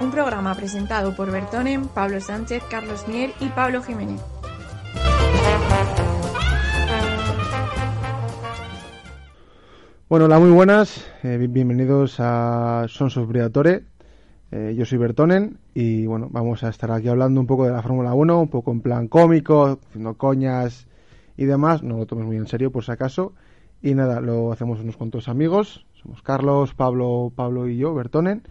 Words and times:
Un 0.00 0.10
programa 0.10 0.54
presentado 0.54 1.14
por 1.14 1.30
Bertonen, 1.30 1.86
Pablo 1.88 2.22
Sánchez, 2.22 2.62
Carlos 2.70 3.06
Mier 3.06 3.32
y 3.38 3.50
Pablo 3.50 3.82
Jiménez. 3.82 4.18
Bueno, 10.08 10.26
hola, 10.26 10.38
muy 10.38 10.50
buenas. 10.50 11.04
eh, 11.22 11.36
bi- 11.38 11.46
bienvenidos 11.48 12.16
a 12.18 12.86
Sons 12.88 13.16
of 13.16 13.28
Briatore. 13.28 13.84
Eh, 14.50 14.74
yo 14.76 14.84
soy 14.84 14.98
Bertonen 14.98 15.58
y 15.74 16.06
bueno, 16.06 16.28
vamos 16.30 16.62
a 16.64 16.68
estar 16.68 16.90
aquí 16.90 17.08
hablando 17.08 17.40
un 17.40 17.46
poco 17.46 17.64
de 17.66 17.72
la 17.72 17.82
Fórmula 17.82 18.12
1, 18.12 18.40
un 18.40 18.48
poco 18.48 18.70
en 18.72 18.80
plan 18.82 19.08
cómico, 19.08 19.78
haciendo 19.88 20.14
coñas 20.16 20.86
y 21.36 21.46
demás. 21.46 21.82
No 21.82 21.96
lo 21.96 22.06
tomes 22.06 22.26
muy 22.26 22.36
en 22.36 22.46
serio 22.46 22.70
por 22.70 22.84
si 22.84 22.92
acaso. 22.92 23.32
Y 23.82 23.94
nada, 23.94 24.20
lo 24.20 24.52
hacemos 24.52 24.80
unos 24.80 24.96
cuantos 24.96 25.28
amigos. 25.28 25.86
Somos 26.02 26.22
Carlos, 26.22 26.74
Pablo, 26.74 27.32
Pablo 27.34 27.68
y 27.68 27.78
yo, 27.78 27.94
Bertonen. 27.94 28.42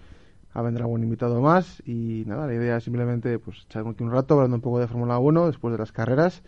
Ah, 0.54 0.62
vendrá 0.62 0.84
algún 0.84 1.04
invitado 1.04 1.40
más 1.40 1.82
y 1.86 2.24
nada, 2.28 2.46
la 2.46 2.54
idea 2.54 2.78
es 2.78 2.84
simplemente 2.84 3.40
pues 3.40 3.64
echar 3.66 3.88
aquí 3.88 4.04
un 4.04 4.12
rato 4.12 4.34
hablando 4.34 4.56
un 4.58 4.62
poco 4.62 4.80
de 4.80 4.88
Fórmula 4.88 5.18
1 5.18 5.48
después 5.48 5.72
de 5.72 5.78
las 5.78 5.94
carreras 5.94 6.44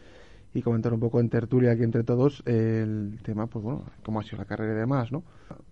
y 0.53 0.61
comentar 0.61 0.93
un 0.93 0.99
poco 0.99 1.21
en 1.21 1.29
tertulia 1.29 1.71
aquí 1.71 1.83
entre 1.83 2.03
todos 2.03 2.43
el 2.45 3.17
tema, 3.23 3.47
pues 3.47 3.63
bueno, 3.63 3.83
cómo 4.03 4.19
ha 4.19 4.23
sido 4.23 4.39
la 4.39 4.45
carrera 4.45 4.73
y 4.73 4.77
demás, 4.77 5.11
¿no? 5.11 5.23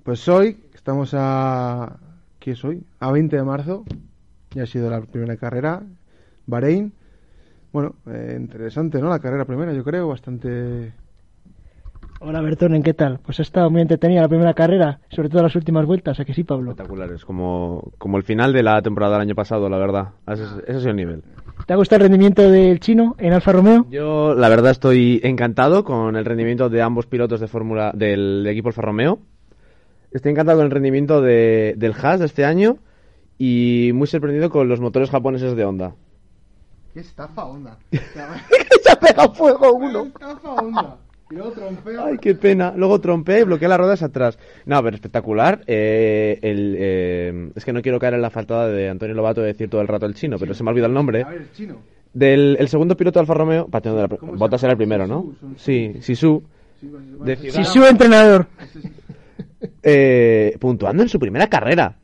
Pues 0.03 0.27
hoy 0.27 0.63
estamos 0.73 1.13
a... 1.13 1.98
¿Qué 2.39 2.52
es 2.52 2.66
hoy? 2.66 2.84
A 2.99 3.12
20 3.12 3.36
de 3.36 3.44
marzo, 3.44 3.83
ya 4.52 4.64
ha 4.64 4.66
sido 4.66 4.89
la 4.89 5.02
primera 5.02 5.38
carrera, 5.38 5.83
Bahrein. 6.48 6.94
Bueno, 7.72 7.95
eh, 8.08 8.36
interesante, 8.39 9.00
¿no? 9.00 9.09
La 9.09 9.20
carrera 9.20 9.45
primera, 9.45 9.73
yo 9.73 9.83
creo, 9.83 10.08
bastante... 10.08 10.94
Hola 12.23 12.39
Bertonen, 12.41 12.83
¿qué 12.83 12.94
tal? 12.94 13.17
Pues 13.17 13.39
ha 13.39 13.41
estado 13.41 13.72
muy 13.72 13.81
entretenida 13.81 14.22
la 14.22 14.27
primera 14.27 14.53
carrera, 14.53 15.00
sobre 15.09 15.27
todo 15.27 15.41
las 15.41 15.55
últimas 15.55 15.88
vueltas, 15.88 16.19
¿a 16.19 16.23
que 16.23 16.36
sí, 16.36 16.44
Pablo? 16.44 16.69
Espectaculares, 16.69 17.25
como, 17.25 17.94
como 17.97 18.17
el 18.17 18.23
final 18.23 18.53
de 18.53 18.61
la 18.61 18.80
temporada 18.83 19.14
del 19.14 19.22
año 19.22 19.33
pasado, 19.33 19.67
la 19.69 19.80
verdad. 19.80 20.09
Ese, 20.27 20.44
ese 20.44 20.72
ha 20.72 20.77
sido 20.77 20.92
el 20.92 20.97
nivel. 20.97 21.23
¿Te 21.66 21.73
ha 21.73 21.77
gustado 21.77 21.97
el 21.97 22.11
rendimiento 22.11 22.47
del 22.47 22.80
chino 22.80 23.16
en 23.17 23.33
Alfa 23.33 23.53
Romeo? 23.53 23.88
Yo, 23.89 24.36
la 24.36 24.49
verdad, 24.49 24.69
estoy 24.69 25.19
encantado 25.23 25.83
con 25.83 26.16
el 26.16 26.23
rendimiento 26.23 26.69
de 26.69 26.83
ambos 26.83 27.08
pilotos 27.08 27.39
de 27.39 27.47
Fórmula 27.47 27.92
del 27.95 28.45
equipo 28.45 28.69
Alfa 28.69 28.83
Romeo. 28.83 29.17
Estoy 30.11 30.33
encantado 30.33 30.59
con 30.59 30.66
el 30.66 30.72
rendimiento 30.72 31.23
de, 31.23 31.73
del 31.75 31.95
Haas 31.99 32.19
de 32.19 32.27
este 32.27 32.45
año 32.45 32.77
y 33.39 33.89
muy 33.95 34.05
sorprendido 34.05 34.52
con 34.52 34.69
los 34.69 34.80
motores 34.80 35.09
japoneses 35.09 35.55
de 35.55 35.66
Honda. 35.66 35.95
¡Qué 36.94 36.99
estafa 36.99 37.45
onda! 37.45 37.80
¡Se 37.92 38.92
ha 38.92 38.99
pegado 38.99 39.33
fuego 39.33 39.73
uno! 39.73 40.03
estafa 40.03 40.53
onda! 40.53 40.97
Y 41.31 41.35
luego 41.35 41.51
trompeo. 41.51 42.03
Ay, 42.05 42.17
qué 42.19 42.35
pena. 42.35 42.73
Luego 42.75 42.99
trompea 42.99 43.39
y 43.39 43.43
bloquea 43.43 43.69
las 43.69 43.77
ruedas 43.79 44.03
atrás. 44.03 44.37
No, 44.65 44.81
pero 44.83 44.95
espectacular. 44.95 45.61
Eh, 45.67 46.37
el, 46.41 46.75
eh, 46.77 47.49
es 47.55 47.63
que 47.65 47.73
no 47.73 47.81
quiero 47.81 47.99
caer 47.99 48.15
en 48.15 48.21
la 48.21 48.29
faltada 48.29 48.67
de 48.67 48.89
Antonio 48.89 49.15
Lobato 49.15 49.41
de 49.41 49.47
decir 49.47 49.69
todo 49.69 49.81
el 49.81 49.87
rato 49.87 50.05
el 50.05 50.13
chino, 50.13 50.37
pero 50.37 50.53
se 50.53 50.63
me 50.63 50.69
ha 50.69 50.71
olvidado 50.71 50.89
el 50.89 50.93
nombre. 50.95 51.23
A 51.23 51.29
ver, 51.29 51.41
el 51.41 51.52
chino. 51.53 51.77
Del 52.13 52.57
el 52.59 52.67
segundo 52.67 52.97
piloto 52.97 53.19
de 53.19 53.21
Alfa 53.21 53.33
Romeo, 53.33 53.67
Patino 53.67 53.95
de 53.95 54.02
la, 54.02 54.07
¿Cómo 54.09 54.33
se 54.33 54.37
Bottas 54.37 54.63
era 54.63 54.73
el 54.73 54.77
primero, 54.77 55.07
¿no? 55.07 55.21
Sisu, 55.23 55.39
son- 55.39 55.55
Sí, 55.57 55.93
Sisu. 56.02 56.43
Sí, 56.81 56.87
bueno, 56.87 57.05
De 57.11 57.17
bueno, 57.35 57.41
Ciudad. 57.41 57.55
Si 57.55 57.63
su 57.79 57.85
entrenador. 57.85 58.47
Eh, 59.83 60.55
puntuando 60.59 61.03
en 61.03 61.09
su 61.09 61.19
primera 61.19 61.47
carrera 61.47 61.95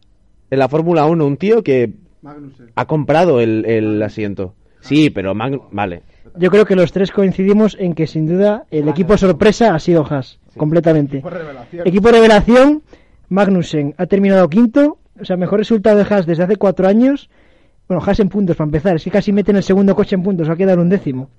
en 0.49 0.59
la 0.59 0.69
Fórmula 0.69 1.05
1, 1.05 1.25
un 1.25 1.37
tío 1.37 1.63
que 1.63 1.91
Magnussen. 2.21 2.67
ha 2.75 2.85
comprado 2.85 3.39
el, 3.41 3.65
el 3.65 4.01
asiento. 4.03 4.53
Sí, 4.79 5.09
pero 5.09 5.33
Mag- 5.33 5.61
vale. 5.71 6.03
Yo 6.39 6.49
creo 6.51 6.65
que 6.65 6.75
los 6.75 6.91
tres 6.91 7.11
coincidimos 7.11 7.75
en 7.79 7.93
que 7.93 8.07
sin 8.07 8.27
duda 8.27 8.65
el 8.71 8.87
equipo 8.89 9.17
sorpresa 9.17 9.73
ha 9.75 9.79
sido 9.79 10.05
Haas, 10.09 10.39
completamente. 10.55 11.21
Revelación. 11.23 11.87
Equipo 11.87 12.09
revelación, 12.11 12.83
Magnussen 13.29 13.95
ha 13.97 14.05
terminado 14.05 14.47
quinto, 14.49 14.97
o 15.19 15.25
sea, 15.25 15.37
mejor 15.37 15.59
resultado 15.59 15.97
de 15.97 16.03
Haas 16.09 16.25
desde 16.25 16.43
hace 16.43 16.55
cuatro 16.57 16.87
años. 16.87 17.29
Bueno, 17.87 18.03
Haas 18.05 18.19
en 18.19 18.29
puntos 18.29 18.55
para 18.55 18.65
empezar, 18.67 18.95
es 18.97 19.03
que 19.03 19.11
casi 19.11 19.31
meten 19.31 19.55
el 19.55 19.63
segundo 19.63 19.95
coche 19.95 20.15
en 20.15 20.23
puntos, 20.23 20.49
va 20.49 20.53
a 20.53 20.57
quedar 20.57 20.77
un 20.79 20.89
décimo. 20.89 21.29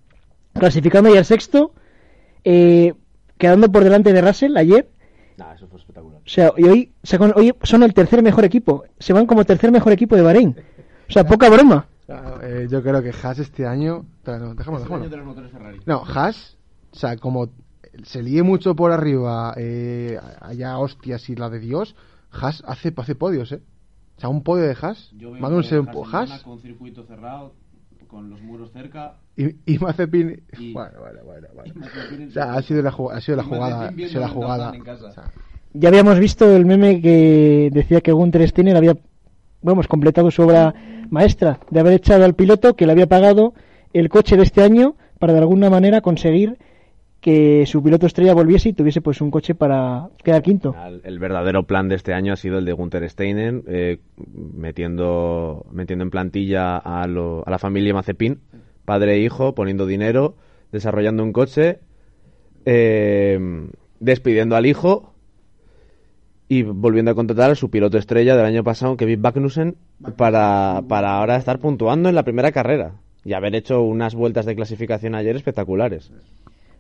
Clasificando 0.55 1.13
ya 1.13 1.21
el 1.21 1.25
sexto, 1.25 1.73
eh, 2.45 2.95
quedando 3.37 3.71
por 3.71 3.85
delante 3.85 4.13
de 4.13 4.21
Russell 4.23 4.57
ayer, 4.57 4.89
Nah, 5.37 5.53
eso 5.55 5.69
fue 5.69 5.79
espectacular. 5.79 6.19
O 6.19 6.29
sea, 6.29 6.53
y 6.57 6.65
hoy, 6.65 6.93
con- 7.17 7.33
hoy 7.37 7.55
son 7.63 7.85
el 7.85 7.95
tercer 7.95 8.25
mejor 8.25 8.45
equipo. 8.45 8.83
Se 8.99 9.13
van 9.13 9.25
como 9.25 9.45
tercer 9.45 9.71
mejor 9.71 9.93
equipo 9.93 10.17
de 10.17 10.23
Bahrein. 10.23 10.57
O 11.09 11.13
sea, 11.13 11.23
poca 11.25 11.49
broma. 11.49 11.87
Claro, 12.09 12.41
eh, 12.43 12.67
yo 12.71 12.83
creo 12.83 13.03
que 13.03 13.11
Haas 13.23 13.39
este 13.39 13.67
año. 13.67 14.07
No, 14.27 14.55
déjame, 14.55 14.79
déjame. 14.79 15.09
los 15.09 15.27
motores 15.27 15.53
Ferrari. 15.53 15.79
No, 15.85 16.03
Haas, 16.07 16.57
o 16.91 16.97
sea, 16.97 17.17
como 17.19 17.51
se 18.03 18.23
líe 18.23 18.43
mucho 18.43 18.75
por 18.75 18.93
arriba, 18.93 19.53
eh, 19.59 20.19
allá 20.41 20.79
hostias 20.79 21.29
y 21.29 21.37
la 21.37 21.51
de 21.51 21.59
Dios, 21.59 21.95
Haas 22.33 22.63
hace, 22.67 22.93
hace 22.97 23.15
podios, 23.15 23.53
¿eh? 23.53 23.61
O 24.17 24.21
sea, 24.21 24.31
un 24.31 24.43
podio 24.43 24.65
de 24.65 24.75
Haas, 24.81 25.13
Magnussen 25.39 25.87
Haas 26.11 26.43
con 26.43 26.59
circuito 26.61 27.05
cerrado, 27.05 27.53
con 28.07 28.31
los 28.31 28.41
muros 28.41 28.73
cerca. 28.73 29.17
y, 29.37 29.49
y 29.75 29.79
Mazepin. 29.79 30.43
Y- 30.59 30.73
Bueno, 30.75 30.99
bueno, 31.01 31.21
bueno, 31.27 31.49
bueno. 31.55 31.75
O 32.27 32.31
sea, 32.31 32.55
ha 32.55 32.63
sido 32.63 32.81
la, 32.83 32.91
ju- 32.91 33.13
ha 33.13 33.21
sido 33.21 33.37
la 33.37 33.45
jugada. 33.45 33.89
Ha 33.89 33.93
sido 33.93 34.21
la 34.23 34.29
jugada. 34.31 34.73
o 34.73 35.13
sea, 35.13 35.25
Ya 35.75 35.91
habíamos 35.91 36.19
visto 36.19 36.51
el 36.57 36.65
meme 36.65 37.03
que 37.03 37.69
decía 37.71 38.01
que 38.01 38.13
Gunther 38.13 38.49
Steiner 38.49 38.77
había, 38.79 38.97
vamos, 39.63 39.87
completado 39.89 40.31
su 40.31 40.43
obra 40.43 40.75
maestra 41.11 41.61
de 41.71 41.81
haber 41.81 41.95
echado 41.95 42.25
al 42.25 42.35
piloto 42.35 42.75
que 42.75 42.87
le 42.87 42.93
había 42.93 43.07
pagado 43.07 43.55
el 43.93 44.09
coche 44.09 44.37
de 44.37 44.43
este 44.43 44.63
año 44.63 44.95
para 45.19 45.33
de 45.33 45.41
alguna 45.41 45.71
manera 45.71 46.01
conseguir 46.01 46.59
que 47.21 47.67
su 47.67 47.83
piloto 47.83 48.07
estrella 48.07 48.33
volviese 48.33 48.69
y 48.69 48.73
tuviese 48.73 49.01
pues 49.01 49.21
un 49.21 49.31
coche 49.33 49.55
para 49.55 50.09
quedar 50.23 50.41
quinto. 50.43 50.75
El, 51.03 51.19
verdadero 51.19 51.65
plan 51.65 51.89
de 51.89 51.97
este 51.97 52.15
año 52.15 52.33
ha 52.33 52.37
sido 52.37 52.59
el 52.59 52.65
de 52.65 52.73
Gunther 52.73 53.09
Steiner, 53.11 53.63
eh, 53.67 53.99
metiendo, 54.55 55.67
metiendo 55.73 56.05
en 56.05 56.11
plantilla 56.11 56.77
a, 56.77 57.07
lo- 57.09 57.43
a 57.45 57.51
la 57.51 57.59
familia 57.59 57.93
Mazepin, 57.93 58.39
padre 58.85 59.15
e 59.15 59.19
hijo, 59.21 59.55
poniendo 59.55 59.85
dinero, 59.87 60.37
desarrollando 60.71 61.25
un 61.25 61.33
coche, 61.33 61.81
eh, 62.65 63.67
despidiendo 63.99 64.55
al 64.57 64.67
hijo 64.67 65.13
y 66.49 66.63
volviendo 66.63 67.11
a 67.11 67.15
contratar 67.15 67.51
a 67.51 67.55
su 67.55 67.71
piloto 67.71 67.99
estrella 67.99 68.37
del 68.37 68.47
año 68.47 68.65
pasado, 68.65 68.97
Kevin 68.97 69.21
Magnussen, 69.21 69.77
para, 70.17 70.83
para 70.89 71.19
ahora 71.19 71.37
estar 71.37 71.59
puntuando 71.59 72.09
en 72.09 72.15
la 72.15 72.23
primera 72.23 72.53
carrera 72.53 72.93
y 73.25 73.35
haber 73.35 73.55
hecho 73.55 73.83
unas 73.83 74.15
vueltas 74.15 74.47
de 74.47 74.57
clasificación 74.57 75.15
ayer 75.15 75.37
espectaculares. 75.37 76.11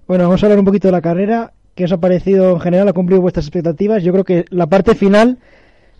Bueno, 0.06 0.24
vamos 0.24 0.42
a 0.42 0.46
hablar 0.46 0.58
un 0.58 0.64
poquito 0.64 0.88
de 0.88 0.92
la 0.92 1.02
carrera. 1.02 1.52
¿Qué 1.74 1.84
os 1.84 1.92
ha 1.92 1.98
parecido 1.98 2.52
en 2.52 2.60
general? 2.60 2.88
¿Ha 2.88 2.92
cumplido 2.94 3.20
vuestras 3.20 3.44
expectativas? 3.44 4.02
Yo 4.02 4.12
creo 4.12 4.24
que 4.24 4.46
la 4.48 4.66
parte 4.66 4.94
final 4.94 5.38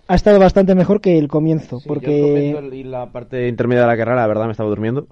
ha 0.08 0.14
estado 0.14 0.38
bastante 0.38 0.74
mejor 0.74 1.02
que 1.02 1.18
el 1.18 1.28
comienzo. 1.28 1.80
Sí, 1.80 1.86
porque 1.86 2.52
yo 2.52 2.74
y 2.74 2.82
la 2.84 3.12
parte 3.12 3.48
intermedia 3.48 3.82
de 3.82 3.88
la 3.88 3.96
carrera, 3.96 4.22
la 4.22 4.26
verdad, 4.26 4.46
me 4.46 4.52
estaba 4.52 4.70
durmiendo. 4.70 5.06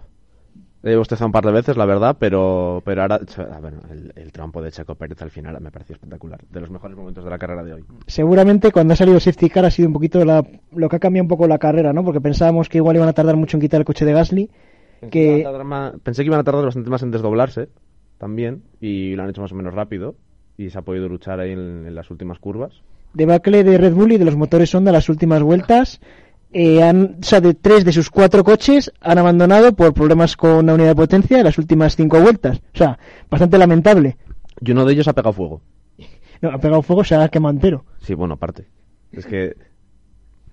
He 0.88 0.94
bostezado 0.96 1.26
un 1.26 1.32
par 1.32 1.44
de 1.44 1.50
veces, 1.50 1.76
la 1.76 1.84
verdad, 1.84 2.16
pero, 2.18 2.80
pero 2.84 3.02
ahora, 3.02 3.18
ah, 3.38 3.58
bueno, 3.60 3.78
el, 3.90 4.12
el 4.14 4.30
trompo 4.30 4.62
de 4.62 4.70
Checo 4.70 4.94
Pérez 4.94 5.20
al 5.20 5.30
final 5.30 5.60
me 5.60 5.72
pareció 5.72 5.94
espectacular. 5.94 6.40
De 6.48 6.60
los 6.60 6.70
mejores 6.70 6.96
momentos 6.96 7.24
de 7.24 7.30
la 7.30 7.38
carrera 7.38 7.64
de 7.64 7.72
hoy. 7.72 7.84
seguramente 8.06 8.70
cuando 8.70 8.92
ha 8.92 8.96
salido 8.96 9.18
safety 9.18 9.50
car 9.50 9.64
ha 9.64 9.70
sido 9.70 9.88
un 9.88 9.94
poquito 9.94 10.24
la- 10.24 10.46
lo 10.72 10.88
que 10.88 10.96
ha 10.96 10.98
cambiado 11.00 11.24
un 11.24 11.28
poco 11.28 11.48
la 11.48 11.58
carrera, 11.58 11.92
¿no? 11.92 12.04
Porque 12.04 12.20
pensábamos 12.20 12.68
que 12.68 12.78
igual 12.78 12.94
iban 12.96 13.08
a 13.08 13.12
tardar 13.14 13.36
mucho 13.36 13.56
en 13.56 13.62
quitar 13.62 13.80
el 13.80 13.84
coche 13.84 14.04
de 14.04 14.12
Gasly. 14.12 14.50
Pensé 15.00 15.10
Que- 15.10 15.24
iban 15.38 15.40
a 15.40 15.44
tardar 15.50 15.64
más- 15.66 15.92
pensé 16.04 16.22
que 16.22 16.26
iban 16.28 16.40
a 16.40 16.44
tardar 16.44 16.64
bastante 16.64 16.88
más 16.88 17.02
en 17.02 17.10
desdoblarse, 17.10 17.68
también, 18.18 18.62
y 18.80 19.16
lo 19.16 19.24
han 19.24 19.30
hecho 19.30 19.42
más 19.42 19.50
o 19.50 19.56
menos 19.56 19.74
rápido, 19.74 20.14
y 20.56 20.70
se 20.70 20.78
ha 20.78 20.82
podido 20.82 21.08
luchar 21.08 21.40
ahí 21.40 21.50
en, 21.50 21.84
en 21.86 21.94
las 21.96 22.10
últimas 22.12 22.38
curvas. 22.38 22.80
Debacle 23.12 23.64
de 23.64 23.78
Red 23.78 23.94
Bull 23.94 24.12
y 24.12 24.18
de 24.18 24.24
los 24.24 24.36
motores 24.36 24.74
Honda 24.74 24.92
las 24.92 25.08
últimas 25.08 25.42
vueltas. 25.42 26.00
Eh, 26.58 26.82
han, 26.82 27.18
o 27.20 27.22
sea, 27.22 27.42
de 27.42 27.52
tres 27.52 27.84
de 27.84 27.92
sus 27.92 28.08
cuatro 28.08 28.42
coches 28.42 28.90
han 29.02 29.18
abandonado 29.18 29.74
por 29.74 29.92
problemas 29.92 30.38
con 30.38 30.64
la 30.64 30.72
unidad 30.72 30.88
de 30.88 30.94
potencia 30.94 31.36
en 31.36 31.44
las 31.44 31.58
últimas 31.58 31.96
cinco 31.96 32.18
vueltas. 32.18 32.62
O 32.72 32.78
sea, 32.78 32.98
bastante 33.28 33.58
lamentable. 33.58 34.16
Y 34.62 34.70
uno 34.70 34.86
de 34.86 34.94
ellos 34.94 35.06
ha 35.06 35.12
pegado 35.12 35.34
fuego. 35.34 35.60
No, 36.40 36.48
ha 36.48 36.58
pegado 36.58 36.80
fuego, 36.80 37.04
se 37.04 37.14
ha 37.14 37.28
quemado 37.28 37.52
entero. 37.52 37.84
Sí, 37.98 38.14
bueno, 38.14 38.34
aparte. 38.34 38.68
Es 39.12 39.26
que, 39.26 39.54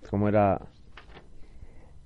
¿cómo 0.09 0.27
era? 0.27 0.59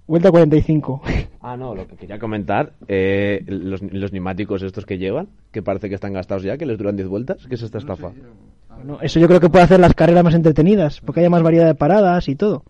Vuelta 0.06 0.30
45. 0.30 1.02
Ah, 1.42 1.58
no, 1.58 1.74
lo 1.74 1.88
que 1.88 1.96
quería 1.96 2.20
comentar, 2.20 2.74
eh, 2.88 3.44
los, 3.48 3.82
los 3.82 4.12
neumáticos 4.14 4.62
estos 4.62 4.86
que 4.86 5.00
llevan, 5.00 5.30
que 5.52 5.64
parece 5.64 5.90
que 5.90 5.96
están 5.96 6.14
gastados 6.14 6.44
ya, 6.44 6.58
que 6.58 6.68
les 6.68 6.78
duran 6.78 6.98
10 6.98 7.08
vueltas, 7.08 7.48
¿qué 7.48 7.56
es 7.56 7.64
esta 7.64 7.80
estafa? 7.80 8.12
Bueno, 8.76 9.00
eso 9.02 9.20
yo 9.20 9.28
creo 9.28 9.40
que 9.40 9.50
puede 9.50 9.64
hacer 9.64 9.80
las 9.80 9.96
carreras 9.96 10.24
más 10.24 10.36
entretenidas, 10.36 11.02
porque 11.02 11.22
haya 11.22 11.32
más 11.32 11.42
variedad 11.42 11.66
de 11.66 11.74
paradas 11.74 12.28
y 12.30 12.36
todo. 12.36 12.64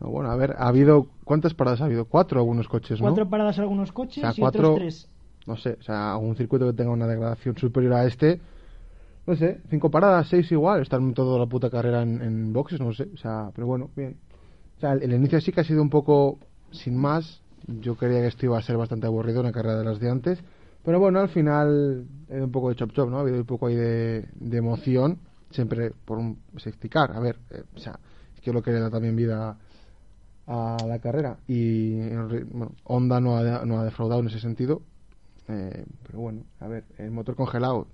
No, 0.00 0.08
bueno, 0.10 0.30
a 0.30 0.36
ver, 0.36 0.54
ha 0.58 0.68
habido. 0.68 1.06
¿Cuántas 1.24 1.54
paradas 1.54 1.80
ha 1.80 1.84
habido? 1.86 2.04
Cuatro 2.06 2.38
algunos 2.40 2.68
coches, 2.68 3.00
¿no? 3.00 3.06
Cuatro 3.08 3.28
paradas 3.28 3.56
en 3.58 3.62
algunos 3.62 3.92
coches 3.92 4.18
O 4.24 4.26
sea, 4.26 4.32
y 4.36 4.40
cuatro- 4.40 4.60
otros 4.74 4.78
tres. 4.78 5.08
No 5.46 5.56
sé, 5.56 5.76
o 5.80 5.82
sea, 5.82 6.12
algún 6.12 6.36
circuito 6.36 6.66
que 6.66 6.72
tenga 6.74 6.90
una 6.90 7.06
degradación 7.06 7.56
superior 7.56 7.94
a 7.94 8.04
este. 8.06 8.40
No 9.26 9.34
sé, 9.36 9.60
cinco 9.70 9.90
paradas, 9.90 10.28
seis 10.28 10.50
igual. 10.52 10.82
Están 10.82 11.14
toda 11.14 11.38
la 11.38 11.46
puta 11.46 11.68
carrera 11.70 12.02
en, 12.02 12.20
en 12.22 12.52
boxes, 12.52 12.80
no 12.80 12.92
sé. 12.92 13.08
O 13.14 13.16
sea, 13.16 13.50
pero 13.54 13.66
bueno, 13.66 13.90
bien. 13.96 14.16
O 14.76 14.80
sea, 14.80 14.92
el, 14.92 15.02
el 15.02 15.12
inicio 15.14 15.40
sí 15.40 15.52
que 15.52 15.60
ha 15.60 15.64
sido 15.64 15.82
un 15.82 15.90
poco 15.90 16.38
sin 16.70 16.96
más. 16.96 17.40
Yo 17.66 17.94
creía 17.96 18.20
que 18.20 18.28
esto 18.28 18.46
iba 18.46 18.58
a 18.58 18.62
ser 18.62 18.76
bastante 18.76 19.06
aburrido, 19.06 19.40
una 19.40 19.52
carrera 19.52 19.76
de 19.78 19.84
las 19.84 20.00
de 20.00 20.10
antes. 20.10 20.38
Pero 20.84 21.00
bueno, 21.00 21.18
al 21.20 21.28
final 21.28 22.06
ha 22.28 22.32
habido 22.32 22.46
un 22.46 22.52
poco 22.52 22.68
de 22.70 22.76
chop 22.76 22.92
chop, 22.92 23.10
¿no? 23.10 23.18
Ha 23.18 23.20
habido 23.20 23.38
un 23.38 23.44
poco 23.44 23.66
ahí 23.66 23.74
de, 23.74 24.26
de 24.34 24.56
emoción, 24.58 25.18
siempre 25.50 25.92
por 26.04 26.18
un 26.18 26.38
safety 26.56 26.88
car. 26.88 27.12
A 27.12 27.20
ver, 27.20 27.36
eh, 27.50 27.62
o 27.74 27.78
sea, 27.78 27.98
es 28.34 28.40
que 28.40 28.52
lo 28.52 28.62
que 28.62 28.70
le 28.70 28.80
da 28.80 28.88
también 28.90 29.16
vida 29.16 29.58
a 30.48 30.76
la 30.86 30.98
carrera. 30.98 31.36
Y 31.46 31.98
bueno, 31.98 32.72
Honda 32.84 33.20
no 33.20 33.36
ha, 33.36 33.64
no 33.64 33.78
ha 33.78 33.84
defraudado 33.84 34.20
en 34.22 34.28
ese 34.28 34.40
sentido. 34.40 34.82
Eh, 35.48 35.84
pero 36.06 36.18
bueno, 36.20 36.42
a 36.60 36.68
ver, 36.68 36.84
el 36.98 37.10
motor 37.10 37.36
congelado 37.36 37.86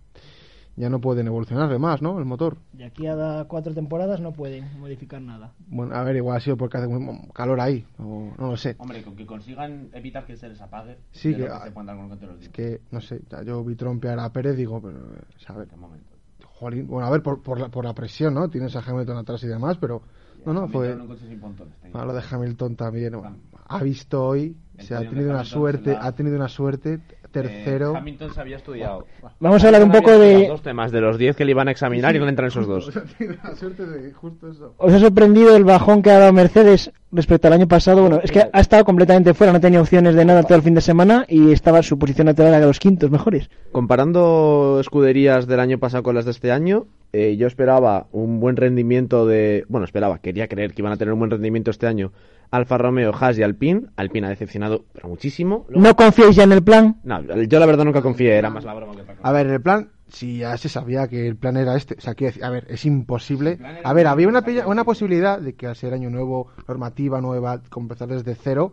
ya 0.76 0.88
no 0.90 1.00
pueden 1.00 1.28
evolucionar 1.28 1.68
de 1.70 1.78
más, 1.78 2.02
¿no? 2.02 2.18
El 2.18 2.24
motor. 2.24 2.56
De 2.72 2.84
aquí 2.84 3.06
a 3.06 3.44
cuatro 3.46 3.72
temporadas 3.74 4.20
no 4.20 4.32
pueden 4.32 4.78
modificar 4.80 5.20
nada. 5.22 5.52
Bueno, 5.68 5.94
a 5.94 6.02
ver, 6.02 6.16
igual 6.16 6.36
ha 6.36 6.40
sido 6.40 6.56
porque 6.56 6.78
hace 6.78 6.88
muy- 6.88 7.28
calor 7.32 7.60
ahí, 7.60 7.86
o 7.98 8.32
no 8.38 8.50
lo 8.50 8.56
sé. 8.56 8.74
Hombre, 8.78 9.02
con 9.04 9.14
que 9.14 9.24
consigan 9.24 9.88
evitar 9.92 10.26
que 10.26 10.36
se 10.36 10.48
les 10.48 10.60
apague, 10.60 10.96
Sí, 11.12 11.30
es 11.30 11.36
que- 11.36 11.42
que 11.44 11.48
se 11.64 11.70
pueden 11.70 11.86
dar 11.86 11.96
con 11.96 12.08
los 12.08 12.42
Es 12.42 12.48
que, 12.48 12.80
no 12.90 13.00
sé, 13.00 13.20
ya 13.30 13.42
yo 13.44 13.62
vi 13.62 13.76
trompear 13.76 14.18
a 14.18 14.32
Pérez, 14.32 14.56
digo, 14.56 14.80
pero, 14.82 14.98
o 14.98 15.38
sea, 15.38 15.54
a 15.54 15.58
ver, 15.58 15.76
momento. 15.76 16.06
jolín, 16.44 16.86
bueno, 16.88 17.06
a 17.06 17.10
ver, 17.10 17.22
por, 17.22 17.40
por, 17.42 17.60
la, 17.60 17.68
por 17.68 17.84
la 17.84 17.94
presión, 17.94 18.34
¿no? 18.34 18.48
Tienes 18.48 18.74
a 18.74 18.80
Hamilton 18.80 19.16
atrás 19.18 19.42
y 19.44 19.46
demás, 19.48 19.76
pero, 19.80 20.02
no, 20.46 20.52
no, 20.52 20.68
fue, 20.68 20.94
digo. 20.94 21.98
a 21.98 22.04
lo 22.04 22.12
de 22.12 22.22
Hamilton 22.28 22.76
también, 22.76 23.12
bueno, 23.12 23.36
ha 23.66 23.82
visto 23.82 24.24
hoy, 24.24 24.56
sea, 24.78 24.98
ha 24.98 25.00
tenido 25.02 25.30
una 25.30 25.40
Hamilton 25.40 25.44
suerte, 25.60 25.84
se 25.84 25.96
la- 25.96 26.04
ha 26.06 26.12
tenido 26.12 26.36
una 26.36 26.48
suerte, 26.48 27.00
tercero. 27.30 27.94
Eh, 27.94 27.98
Hamilton 27.98 28.32
se 28.32 28.40
había 28.40 28.56
estudiado. 28.56 29.06
Vamos 29.40 29.64
a 29.64 29.66
hablar 29.66 29.82
un 29.82 29.90
poco 29.90 30.16
de... 30.18 30.46
Dos 30.46 30.62
temas 30.62 30.92
de 30.92 31.00
los 31.00 31.18
10 31.18 31.34
que 31.34 31.44
le 31.44 31.50
iban 31.50 31.66
a 31.66 31.72
examinar 31.72 32.14
y 32.14 32.18
no 32.20 32.24
le 32.26 32.30
entran 32.30 32.46
esos 32.48 32.66
dos. 32.66 32.96
Ha 32.96 33.02
tenido 33.02 33.36
una 33.42 33.54
suerte 33.56 33.86
de 33.86 34.12
justo 34.12 34.48
eso. 34.50 34.74
¿Os 34.78 34.92
ha 34.92 34.98
sorprendido 35.00 35.56
el 35.56 35.64
bajón 35.64 36.00
que 36.02 36.10
ha 36.12 36.18
dado 36.20 36.32
Mercedes 36.32 36.92
respecto 37.10 37.48
al 37.48 37.54
año 37.54 37.66
pasado? 37.66 38.02
Bueno, 38.02 38.20
es 38.22 38.30
que 38.30 38.44
ha 38.52 38.60
estado 38.60 38.84
completamente 38.84 39.34
fuera, 39.34 39.52
no 39.52 39.60
tenía 39.60 39.80
opciones 39.80 40.14
de 40.14 40.24
nada 40.24 40.44
todo 40.44 40.54
el 40.56 40.62
fin 40.62 40.74
de 40.74 40.80
semana 40.80 41.24
y 41.28 41.50
estaba 41.50 41.82
su 41.82 41.98
posición 41.98 42.26
natural 42.26 42.54
a 42.54 42.60
los 42.60 42.78
quintos 42.78 43.10
mejores. 43.10 43.50
Comparando 43.72 44.78
escuderías 44.80 45.46
del 45.46 45.60
año 45.60 45.78
pasado 45.78 46.02
con 46.02 46.14
las 46.14 46.24
de 46.24 46.30
este 46.30 46.52
año, 46.52 46.86
eh, 47.12 47.36
yo 47.36 47.46
esperaba 47.46 48.06
un 48.12 48.38
buen 48.40 48.56
rendimiento 48.56 49.26
de... 49.26 49.64
Bueno, 49.68 49.84
esperaba, 49.84 50.18
quería 50.18 50.46
creer 50.48 50.72
que 50.74 50.82
iban 50.82 50.92
a 50.92 50.96
tener 50.96 51.12
un 51.12 51.18
buen 51.18 51.30
rendimiento 51.30 51.70
este 51.70 51.86
año 51.86 52.12
Alfa 52.54 52.78
Romeo, 52.78 53.12
Haas 53.18 53.36
y 53.38 53.42
Alpine. 53.42 53.86
Alpine 53.96 54.26
ha 54.26 54.30
decepcionado 54.30 54.84
pero 54.92 55.08
muchísimo. 55.08 55.66
Luego- 55.68 55.86
¿No 55.88 55.96
confiáis 55.96 56.36
ya 56.36 56.44
en 56.44 56.52
el 56.52 56.62
plan? 56.62 57.00
No, 57.04 57.20
yo 57.20 57.58
la 57.58 57.66
verdad 57.66 57.84
nunca 57.84 58.00
confié, 58.02 58.36
era 58.36 58.50
más 58.50 58.64
la 58.64 58.74
broma 58.74 58.94
que 58.94 59.02
otra 59.02 59.16
cosa. 59.16 59.28
A 59.28 59.32
ver, 59.32 59.46
el 59.48 59.60
plan, 59.60 59.90
si 60.08 60.38
ya 60.38 60.56
se 60.56 60.68
sabía 60.68 61.08
que 61.08 61.26
el 61.26 61.36
plan 61.36 61.56
era 61.56 61.76
este, 61.76 61.94
o 61.98 62.00
sea, 62.00 62.14
quiero 62.14 62.28
decir, 62.30 62.44
a 62.44 62.50
ver, 62.50 62.66
es 62.68 62.84
imposible. 62.84 63.58
A 63.82 63.92
ver, 63.92 64.06
había 64.06 64.28
una, 64.28 64.44
una 64.66 64.84
posibilidad 64.84 65.40
de 65.40 65.54
que 65.54 65.66
al 65.66 65.74
ser 65.76 65.94
año 65.94 66.10
nuevo, 66.10 66.48
normativa 66.68 67.20
nueva, 67.20 67.60
empezar 67.76 68.08
desde 68.08 68.34
cero, 68.36 68.72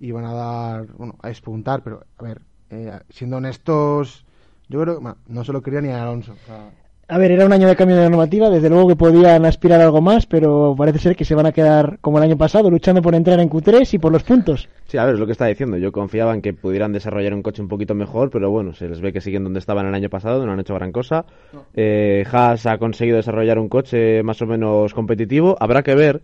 iban 0.00 0.24
a 0.24 0.32
dar, 0.32 0.86
bueno, 0.96 1.16
a 1.22 1.28
despuntar, 1.28 1.82
pero 1.82 2.04
a 2.18 2.22
ver, 2.24 2.40
eh, 2.70 2.98
siendo 3.10 3.36
honestos, 3.36 4.24
yo 4.68 4.80
creo 4.80 4.96
que 4.96 5.00
bueno, 5.02 5.18
no 5.28 5.44
se 5.44 5.52
lo 5.52 5.62
quería 5.62 5.80
ni 5.80 5.90
a 5.90 6.02
Alonso. 6.02 6.32
o 6.32 6.46
sea, 6.46 6.70
A 7.14 7.18
ver, 7.18 7.30
era 7.32 7.44
un 7.44 7.52
año 7.52 7.68
de 7.68 7.76
cambio 7.76 7.96
de 7.96 8.08
normativa, 8.08 8.48
desde 8.48 8.70
luego 8.70 8.88
que 8.88 8.96
podían 8.96 9.44
aspirar 9.44 9.82
a 9.82 9.84
algo 9.84 10.00
más, 10.00 10.24
pero 10.24 10.74
parece 10.78 10.98
ser 10.98 11.14
que 11.14 11.26
se 11.26 11.34
van 11.34 11.44
a 11.44 11.52
quedar 11.52 11.98
como 12.00 12.16
el 12.16 12.24
año 12.24 12.38
pasado, 12.38 12.70
luchando 12.70 13.02
por 13.02 13.14
entrar 13.14 13.38
en 13.38 13.50
Q3 13.50 13.92
y 13.92 13.98
por 13.98 14.12
los 14.12 14.22
puntos. 14.22 14.66
Sí, 14.86 14.96
a 14.96 15.04
ver, 15.04 15.14
es 15.14 15.20
lo 15.20 15.26
que 15.26 15.32
está 15.32 15.44
diciendo. 15.44 15.76
Yo 15.76 15.92
confiaba 15.92 16.32
en 16.32 16.40
que 16.40 16.54
pudieran 16.54 16.92
desarrollar 16.92 17.34
un 17.34 17.42
coche 17.42 17.60
un 17.60 17.68
poquito 17.68 17.94
mejor, 17.94 18.30
pero 18.30 18.50
bueno, 18.50 18.72
se 18.72 18.88
les 18.88 19.02
ve 19.02 19.12
que 19.12 19.20
siguen 19.20 19.44
donde 19.44 19.58
estaban 19.58 19.86
el 19.86 19.94
año 19.94 20.08
pasado, 20.08 20.46
no 20.46 20.52
han 20.52 20.60
hecho 20.60 20.74
gran 20.74 20.90
cosa. 20.90 21.26
Eh, 21.74 22.24
Haas 22.32 22.64
ha 22.64 22.78
conseguido 22.78 23.18
desarrollar 23.18 23.58
un 23.58 23.68
coche 23.68 24.22
más 24.22 24.40
o 24.40 24.46
menos 24.46 24.94
competitivo. 24.94 25.54
Habrá 25.60 25.82
que 25.82 25.94
ver 25.94 26.22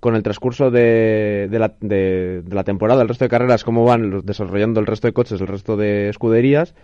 con 0.00 0.16
el 0.16 0.22
transcurso 0.22 0.70
de, 0.70 1.46
de 1.50 1.58
la, 1.58 1.74
de- 1.80 2.40
de 2.40 2.54
la 2.54 2.64
temporada, 2.64 3.02
el 3.02 3.08
resto 3.08 3.26
de 3.26 3.28
carreras, 3.28 3.64
cómo 3.64 3.84
van 3.84 4.08
los- 4.08 4.24
desarrollando 4.24 4.80
el 4.80 4.86
resto 4.86 5.08
de 5.08 5.12
coches, 5.12 5.40
el 5.42 5.46
resto 5.46 5.76
de 5.76 6.08
escuderías. 6.08 6.74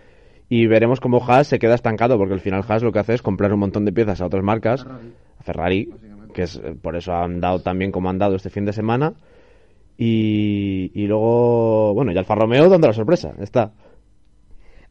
Y 0.49 0.65
veremos 0.65 0.99
cómo 0.99 1.23
Haas 1.25 1.47
se 1.47 1.59
queda 1.59 1.75
estancado, 1.75 2.17
porque 2.17 2.33
al 2.33 2.39
final 2.39 2.65
Haas 2.67 2.81
lo 2.81 2.91
que 2.91 2.99
hace 2.99 3.13
es 3.13 3.21
comprar 3.21 3.53
un 3.53 3.59
montón 3.59 3.85
de 3.85 3.93
piezas 3.93 4.19
a 4.19 4.25
otras 4.25 4.43
marcas, 4.43 4.85
a 4.85 5.43
Ferrari, 5.43 5.89
que 6.33 6.43
es 6.43 6.55
eh, 6.55 6.75
por 6.81 6.95
eso 6.95 7.13
han 7.13 7.39
dado 7.39 7.59
también 7.59 7.91
como 7.91 8.09
han 8.09 8.17
dado 8.17 8.35
este 8.35 8.49
fin 8.49 8.65
de 8.65 8.73
semana. 8.73 9.13
Y, 9.97 10.91
y 10.93 11.07
luego, 11.07 11.93
bueno, 11.93 12.11
y 12.11 12.17
Alfa 12.17 12.33
Romeo 12.33 12.69
dando 12.69 12.87
la 12.87 12.93
sorpresa, 12.93 13.33
está. 13.39 13.73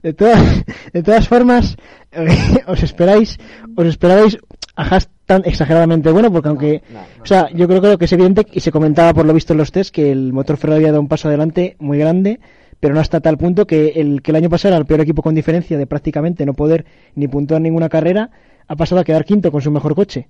De 0.03 0.13
todas, 0.13 0.65
de 0.93 1.03
todas 1.03 1.27
formas, 1.27 1.77
os 2.67 2.83
esperáis, 2.83 3.37
os 3.75 3.87
esperabais 3.87 4.39
a 4.77 4.83
Haas 4.83 5.11
tan 5.27 5.43
exageradamente 5.45 6.11
bueno, 6.11 6.31
porque 6.33 6.49
aunque, 6.49 6.83
o 7.21 7.27
sea, 7.27 7.51
yo 7.53 7.67
creo, 7.67 7.81
creo 7.81 7.99
que 7.99 8.05
es 8.05 8.13
evidente 8.13 8.47
y 8.53 8.61
se 8.61 8.71
comentaba 8.71 9.13
por 9.13 9.27
lo 9.27 9.35
visto 9.35 9.53
en 9.53 9.59
los 9.59 9.73
test 9.73 9.95
que 9.95 10.13
el 10.13 10.33
motor 10.33 10.57
Ferrari 10.57 10.83
había 10.83 10.93
dado 10.93 11.01
un 11.01 11.09
paso 11.09 11.29
adelante 11.29 11.77
muy 11.81 11.99
grande, 11.99 12.39
pero 12.81 12.95
no 12.95 13.01
hasta 13.01 13.21
tal 13.21 13.37
punto 13.39 13.67
que 13.67 13.89
el 13.97 14.23
que 14.23 14.31
el 14.31 14.37
año 14.37 14.49
pasado 14.51 14.75
era 14.75 14.81
el 14.81 14.87
peor 14.87 15.01
equipo 15.01 15.23
con 15.23 15.35
diferencia 15.35 15.77
de 15.79 15.87
prácticamente 15.87 16.47
no 16.47 16.55
poder 16.55 16.85
ni 17.15 17.27
puntuar 17.29 17.61
ninguna 17.61 17.89
carrera, 17.89 18.31
ha 18.67 18.77
pasado 18.77 19.01
a 19.01 19.05
quedar 19.05 19.25
quinto 19.25 19.51
con 19.51 19.61
su 19.63 19.71
mejor 19.71 19.95
coche. 19.95 20.29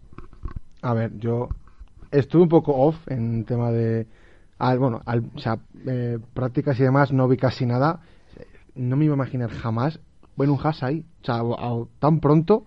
A 0.82 0.94
ver, 0.94 1.12
yo 1.18 1.48
estuve 2.10 2.42
un 2.42 2.48
poco 2.48 2.74
off 2.74 2.96
en 3.08 3.44
tema 3.44 3.70
de. 3.72 4.06
al- 4.58 4.78
bueno, 4.78 5.02
al- 5.06 5.24
o 5.34 5.38
sea, 5.38 5.58
eh, 5.86 6.18
prácticas 6.34 6.78
y 6.80 6.82
demás, 6.84 7.12
no 7.12 7.28
vi 7.28 7.36
casi 7.36 7.66
nada. 7.66 8.00
No 8.74 8.96
me 8.96 9.04
iba 9.06 9.14
a 9.14 9.16
imaginar 9.16 9.50
jamás 9.50 9.98
ver 10.36 10.48
un 10.50 10.58
Haas 10.62 10.82
ahí. 10.84 11.04
O 11.22 11.24
sea, 11.24 11.36
a- 11.36 11.40
a- 11.40 11.84
tan 11.98 12.20
pronto. 12.20 12.64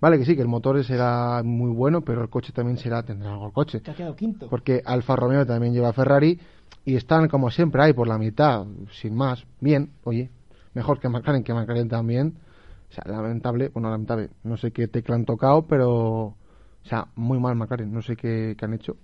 Vale, 0.00 0.18
que 0.18 0.24
sí, 0.24 0.34
que 0.36 0.42
el 0.42 0.48
motor 0.48 0.82
será 0.84 1.42
muy 1.44 1.70
bueno, 1.70 2.00
pero 2.02 2.22
el 2.22 2.28
coche 2.28 2.52
también 2.52 2.76
será, 2.78 3.02
tendrá 3.04 3.30
algo 3.32 3.46
el 3.46 3.52
coche. 3.52 3.80
Que 3.80 3.90
ha 3.90 3.94
quedado 3.94 4.16
quinto. 4.16 4.48
Porque 4.48 4.82
Alfa 4.84 5.16
Romeo 5.16 5.46
también 5.46 5.72
lleva 5.72 5.92
Ferrari 5.92 6.38
y 6.84 6.96
están 6.96 7.28
como 7.28 7.50
siempre 7.50 7.82
ahí 7.82 7.92
por 7.92 8.08
la 8.08 8.18
mitad, 8.18 8.64
sin 8.92 9.14
más. 9.14 9.44
Bien, 9.60 9.90
oye, 10.04 10.30
mejor 10.74 11.00
que 11.00 11.08
McLaren, 11.08 11.42
que 11.44 11.54
McLaren 11.54 11.88
también. 11.88 12.34
O 12.90 12.92
sea, 12.94 13.04
lamentable, 13.10 13.68
bueno, 13.68 13.90
lamentable, 13.90 14.30
no 14.44 14.56
sé 14.56 14.70
qué 14.70 14.86
tecla 14.88 15.14
han 15.16 15.24
tocado, 15.24 15.62
pero, 15.66 15.90
o 16.26 16.36
sea, 16.84 17.08
muy 17.16 17.38
mal 17.40 17.56
McLaren, 17.56 17.92
no 17.92 18.02
sé 18.02 18.16
qué, 18.16 18.54
qué 18.58 18.64
han 18.64 18.74
hecho. 18.74 18.96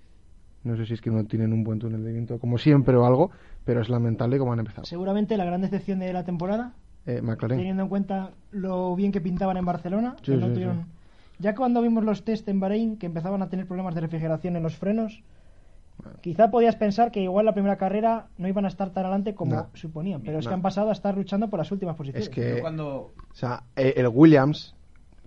No 0.63 0.77
sé 0.77 0.85
si 0.85 0.93
es 0.93 1.01
que 1.01 1.09
no 1.09 1.25
tienen 1.25 1.51
un 1.53 1.63
buen 1.63 1.79
túnel 1.79 2.03
de 2.03 2.11
viento, 2.13 2.37
como 2.39 2.57
siempre 2.59 2.95
o 2.95 3.05
algo, 3.05 3.31
pero 3.65 3.81
es 3.81 3.89
lamentable 3.89 4.37
cómo 4.37 4.53
han 4.53 4.59
empezado. 4.59 4.85
Seguramente 4.85 5.35
la 5.35 5.43
gran 5.45 5.61
decepción 5.61 5.99
de 5.99 6.13
la 6.13 6.23
temporada 6.23 6.73
Eh, 7.07 7.19
McLaren. 7.21 7.57
teniendo 7.57 7.81
en 7.83 7.89
cuenta 7.89 8.31
lo 8.51 8.95
bien 8.95 9.11
que 9.11 9.19
pintaban 9.21 9.57
en 9.57 9.65
Barcelona. 9.65 10.15
Sí, 10.19 10.31
que 10.33 10.37
no 10.37 10.47
sí, 10.49 10.53
tuvieron- 10.53 10.83
sí. 10.83 10.85
Ya 11.39 11.55
cuando 11.55 11.81
vimos 11.81 12.03
los 12.03 12.23
test 12.23 12.47
en 12.47 12.59
Bahrein, 12.59 12.97
que 12.97 13.07
empezaban 13.07 13.41
a 13.41 13.49
tener 13.49 13.65
problemas 13.65 13.95
de 13.95 14.01
refrigeración 14.01 14.55
en 14.55 14.61
los 14.61 14.77
frenos, 14.77 15.23
quizá 16.21 16.51
podías 16.51 16.75
pensar 16.75 17.11
que 17.11 17.21
igual 17.21 17.45
la 17.45 17.53
primera 17.53 17.77
carrera 17.77 18.27
no 18.37 18.47
iban 18.47 18.65
a 18.65 18.67
estar 18.67 18.91
tan 18.91 19.05
adelante 19.05 19.35
como 19.35 19.55
No. 19.55 19.69
suponían, 19.73 20.21
pero 20.21 20.39
es 20.39 20.47
que 20.47 20.53
han 20.53 20.61
pasado 20.61 20.89
a 20.89 20.93
estar 20.93 21.15
luchando 21.15 21.49
por 21.49 21.59
las 21.59 21.71
últimas 21.71 21.95
posiciones. 21.95 22.29
Es 22.29 22.33
que, 22.33 22.61
cuando... 22.61 23.13
o 23.31 23.33
sea, 23.33 23.63
eh, 23.75 23.93
el 23.97 24.07
Williams, 24.07 24.75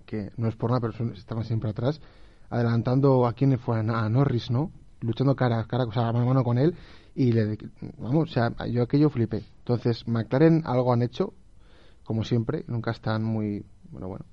que 0.05 0.29
no 0.37 0.47
es 0.47 0.55
por 0.55 0.71
nada, 0.71 0.81
pero 0.81 1.13
estaban 1.13 1.43
siempre 1.43 1.69
atrás, 1.69 2.01
adelantando 2.49 3.25
a 3.25 3.33
quien 3.33 3.57
fue 3.57 3.79
a, 3.79 4.09
Norris, 4.09 4.51
¿no? 4.51 4.71
Luchando 5.01 5.35
cara 5.35 5.59
a 5.59 5.65
cara, 5.65 5.85
o 5.85 5.91
sea, 5.91 6.11
mano 6.11 6.21
a 6.21 6.25
mano 6.25 6.43
con 6.43 6.57
él, 6.57 6.75
y 7.15 7.31
le, 7.31 7.57
vamos, 7.97 8.29
o 8.29 8.33
sea, 8.33 8.51
yo 8.67 8.83
aquello 8.83 9.09
flipé. 9.09 9.43
Entonces, 9.59 10.07
McLaren 10.07 10.63
algo 10.65 10.93
han 10.93 11.01
hecho, 11.01 11.33
como 12.03 12.23
siempre, 12.23 12.63
nunca 12.67 12.91
están 12.91 13.23
muy, 13.23 13.65
bueno, 13.91 14.07
bueno. 14.07 14.25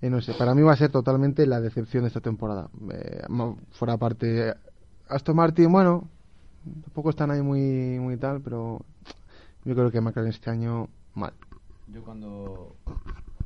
Eh, 0.00 0.10
no 0.10 0.20
sé, 0.20 0.34
para 0.34 0.54
mí 0.54 0.62
va 0.62 0.72
a 0.72 0.76
ser 0.76 0.90
totalmente 0.90 1.46
la 1.46 1.60
decepción 1.60 2.04
de 2.04 2.08
esta 2.08 2.20
temporada. 2.20 2.70
Eh, 2.92 3.22
fuera 3.70 3.96
parte, 3.96 4.54
Aston 5.08 5.36
Martin, 5.36 5.70
bueno, 5.72 6.08
tampoco 6.82 7.10
están 7.10 7.30
ahí 7.30 7.42
muy, 7.42 7.98
muy 7.98 8.16
tal, 8.16 8.40
pero 8.40 8.80
yo 9.64 9.74
creo 9.74 9.90
que 9.90 10.00
McLaren 10.00 10.30
este 10.30 10.50
año 10.50 10.88
mal. 11.14 11.32
Yo 11.92 12.02
cuando... 12.02 12.74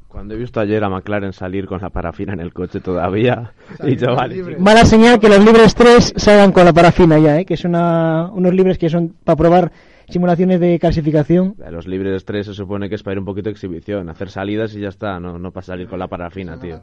Cuando 0.09 0.35
he 0.35 0.37
visto 0.37 0.61
ayer 0.61 0.85
a 0.85 0.91
McLaren 0.91 1.33
salir 1.33 1.67
con 1.67 1.81
la 1.81 1.89
parafina 1.89 2.35
en 2.35 2.41
el 2.41 2.53
coche 2.53 2.81
todavía, 2.81 3.55
he 3.83 3.87
dicho, 3.87 4.15
vale, 4.15 4.59
Mala 4.59 4.85
señal 4.85 5.19
que 5.19 5.31
los 5.31 5.43
libres 5.43 5.75
3 5.75 6.15
salgan 6.17 6.53
con 6.53 6.67
la 6.67 6.73
parafina 6.75 7.19
ya, 7.19 7.41
¿eh? 7.41 7.47
que 7.47 7.55
es 7.55 7.65
una, 7.65 8.29
unos 8.31 8.53
libres 8.53 8.77
que 8.77 8.91
son 8.91 9.15
para 9.25 9.37
probar 9.37 9.73
simulaciones 10.13 10.61
de 10.61 10.79
clasificación. 10.79 11.57
los 11.71 11.87
libres 11.87 12.25
3 12.25 12.47
se 12.47 12.55
supone 12.55 12.89
que 12.89 12.95
es 12.95 13.03
para 13.03 13.15
ir 13.15 13.19
un 13.19 13.25
poquito 13.25 13.45
de 13.47 13.53
exhibición, 13.53 14.09
hacer 14.09 14.29
salidas 14.31 14.75
y 14.77 14.81
ya 14.81 14.89
está, 14.89 15.19
no, 15.19 15.39
no 15.39 15.51
para 15.51 15.65
salir 15.65 15.89
con 15.89 15.99
la 15.99 16.09
parafina, 16.09 16.59
tío. 16.61 16.81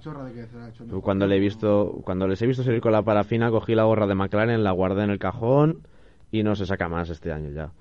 Cuando 1.02 1.28
le 1.28 1.38
he 1.38 1.40
visto, 1.40 2.02
cuando 2.04 2.28
les 2.28 2.42
he 2.42 2.48
visto 2.48 2.64
salir 2.64 2.82
con 2.82 2.92
la 2.92 3.02
parafina, 3.04 3.50
cogí 3.52 3.76
la 3.76 3.84
gorra 3.84 4.08
de 4.08 4.16
McLaren, 4.16 4.64
la 4.64 4.72
guardé 4.72 5.04
en 5.04 5.10
el 5.12 5.20
cajón 5.20 5.80
y 6.32 6.44
no 6.44 6.56
se 6.56 6.66
saca 6.66 6.90
más 6.90 7.10
este 7.10 7.32
año 7.32 7.50
ya. 7.52 7.72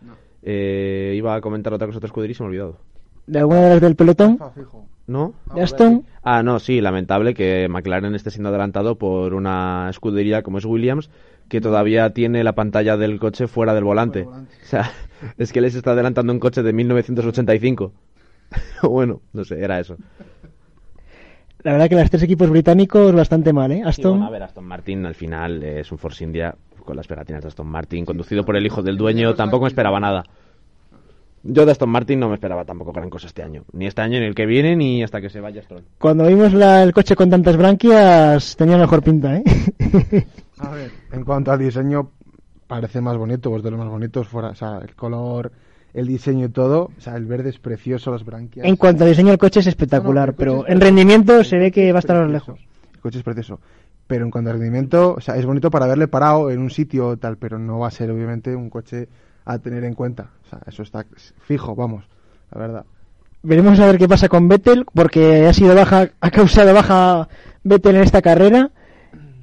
Eh, 0.42 1.14
iba 1.16 1.34
a 1.34 1.40
comentar 1.40 1.72
otra 1.72 1.86
cosa 1.86 2.00
de 2.00 2.06
escudería 2.06 2.32
y 2.32 2.34
se 2.34 2.42
me 2.42 2.46
ha 2.46 2.50
olvidado. 2.50 2.76
De 3.26 3.38
alguna 3.40 3.60
de 3.62 3.68
las 3.70 3.80
del 3.80 3.94
pelotón, 3.96 4.38
¿No? 5.06 5.34
de 5.54 5.62
Aston, 5.62 6.04
Ah, 6.22 6.42
no, 6.42 6.58
sí, 6.58 6.80
lamentable 6.80 7.34
que 7.34 7.66
McLaren 7.68 8.14
esté 8.14 8.30
siendo 8.30 8.48
adelantado 8.50 8.96
por 8.96 9.34
una 9.34 9.88
escudería 9.90 10.42
como 10.42 10.58
es 10.58 10.64
Williams, 10.64 11.10
que 11.48 11.60
todavía 11.60 12.10
tiene 12.12 12.44
la 12.44 12.54
pantalla 12.54 12.96
del 12.96 13.18
coche 13.18 13.46
fuera 13.48 13.74
del 13.74 13.84
volante. 13.84 14.24
O 14.24 14.46
sea, 14.64 14.90
es 15.38 15.52
que 15.52 15.60
les 15.60 15.74
está 15.74 15.92
adelantando 15.92 16.32
un 16.32 16.38
coche 16.40 16.62
de 16.62 16.72
1985. 16.72 17.92
bueno, 18.82 19.20
no 19.32 19.44
sé, 19.44 19.62
era 19.62 19.78
eso. 19.80 19.96
la 21.62 21.72
verdad 21.72 21.88
que 21.88 21.96
los 21.96 22.10
tres 22.10 22.22
equipos 22.22 22.48
británicos 22.50 23.12
bastante 23.14 23.52
mal, 23.52 23.72
¿eh? 23.72 23.82
Aston, 23.84 24.12
bueno, 24.12 24.26
a 24.26 24.30
ver, 24.30 24.42
Aston 24.42 24.64
Martin 24.64 25.04
al 25.06 25.14
final 25.14 25.62
es 25.62 25.90
un 25.92 25.98
Force 25.98 26.24
India 26.24 26.54
con 26.84 26.96
las 26.96 27.06
pegatinas 27.06 27.42
de 27.42 27.48
Aston 27.48 27.66
Martin, 27.66 28.04
conducido 28.06 28.44
por 28.44 28.56
el 28.56 28.64
hijo 28.64 28.82
del 28.82 28.96
dueño, 28.96 29.34
tampoco 29.34 29.64
me 29.64 29.68
esperaba 29.68 30.00
nada. 30.00 30.24
Yo 31.42 31.64
de 31.66 31.72
Aston 31.72 31.90
Martin 31.90 32.18
no 32.18 32.28
me 32.28 32.34
esperaba 32.34 32.64
tampoco 32.64 32.92
gran 32.92 33.10
cosa 33.10 33.26
este 33.26 33.42
año. 33.42 33.64
Ni 33.72 33.86
este 33.86 34.00
año, 34.02 34.18
ni 34.18 34.26
el 34.26 34.34
que 34.34 34.44
viene, 34.46 34.74
ni 34.74 35.02
hasta 35.02 35.20
que 35.20 35.28
se 35.30 35.40
vaya 35.40 35.62
Stroll. 35.62 35.84
cuando 35.98 36.26
vimos 36.26 36.52
la- 36.52 36.82
el 36.82 36.92
coche 36.92 37.14
con 37.14 37.30
tantas 37.30 37.56
branquias 37.56 38.56
tenía 38.56 38.76
mejor 38.78 39.02
pinta, 39.02 39.36
¿eh? 39.36 39.44
A 40.58 40.70
ver, 40.70 40.90
en 41.12 41.24
cuanto 41.24 41.52
al 41.52 41.58
diseño, 41.58 42.10
parece 42.66 43.00
más 43.00 43.16
bonito, 43.16 43.50
pues 43.50 43.62
de 43.62 43.70
los 43.70 43.78
más 43.78 43.88
bonitos 43.88 44.28
fuera, 44.28 44.50
o 44.50 44.54
sea, 44.54 44.78
el 44.78 44.94
color, 44.94 45.52
el 45.94 46.06
diseño 46.06 46.46
y 46.46 46.48
todo, 46.50 46.90
o 46.96 47.00
sea, 47.00 47.16
el 47.16 47.24
verde 47.26 47.50
es 47.50 47.58
precioso, 47.58 48.12
las 48.12 48.24
branquias. 48.24 48.66
En 48.66 48.76
cuanto 48.76 49.04
a 49.04 49.06
diseño 49.06 49.32
el 49.32 49.38
coche 49.38 49.60
es 49.60 49.66
espectacular, 49.66 50.28
No, 50.28 50.32
no, 50.32 50.32
el 50.32 50.36
pero 50.36 50.66
es 50.66 50.72
en 50.72 50.80
rendimiento 50.80 51.42
se 51.44 51.58
ve 51.58 51.70
que 51.70 51.92
va 51.92 51.98
a 51.98 52.00
estar 52.00 52.16
a 52.16 52.20
lo 52.20 52.28
precioso. 52.28 52.52
lejos. 52.52 52.68
El 52.94 53.00
coche 53.00 53.18
es 53.18 53.24
precioso. 53.24 53.60
Pero 54.06 54.24
en 54.24 54.30
cuanto 54.30 54.50
a 54.50 54.52
rendimiento, 54.54 55.14
o 55.14 55.20
sea, 55.20 55.36
es 55.36 55.44
bonito 55.44 55.70
para 55.70 55.84
haberle 55.84 56.08
parado 56.08 56.50
en 56.50 56.60
un 56.60 56.70
sitio 56.70 57.16
tal, 57.18 57.36
pero 57.36 57.58
no 57.58 57.80
va 57.80 57.88
a 57.88 57.90
ser 57.90 58.10
obviamente 58.10 58.54
un 58.56 58.70
coche 58.70 59.08
a 59.44 59.58
tener 59.58 59.84
en 59.84 59.94
cuenta. 59.94 60.30
O 60.46 60.48
sea, 60.48 60.60
eso 60.66 60.82
está 60.82 61.04
fijo, 61.40 61.74
vamos, 61.74 62.04
la 62.52 62.60
verdad. 62.60 62.84
Veremos 63.42 63.78
a 63.80 63.86
ver 63.86 63.98
qué 63.98 64.08
pasa 64.08 64.28
con 64.28 64.48
Vettel, 64.48 64.84
porque 64.94 65.46
ha 65.46 65.52
sido 65.52 65.74
baja, 65.74 66.10
ha 66.20 66.30
causado 66.30 66.72
baja 66.74 67.28
Vettel 67.64 67.96
en 67.96 68.02
esta 68.02 68.22
carrera. 68.22 68.70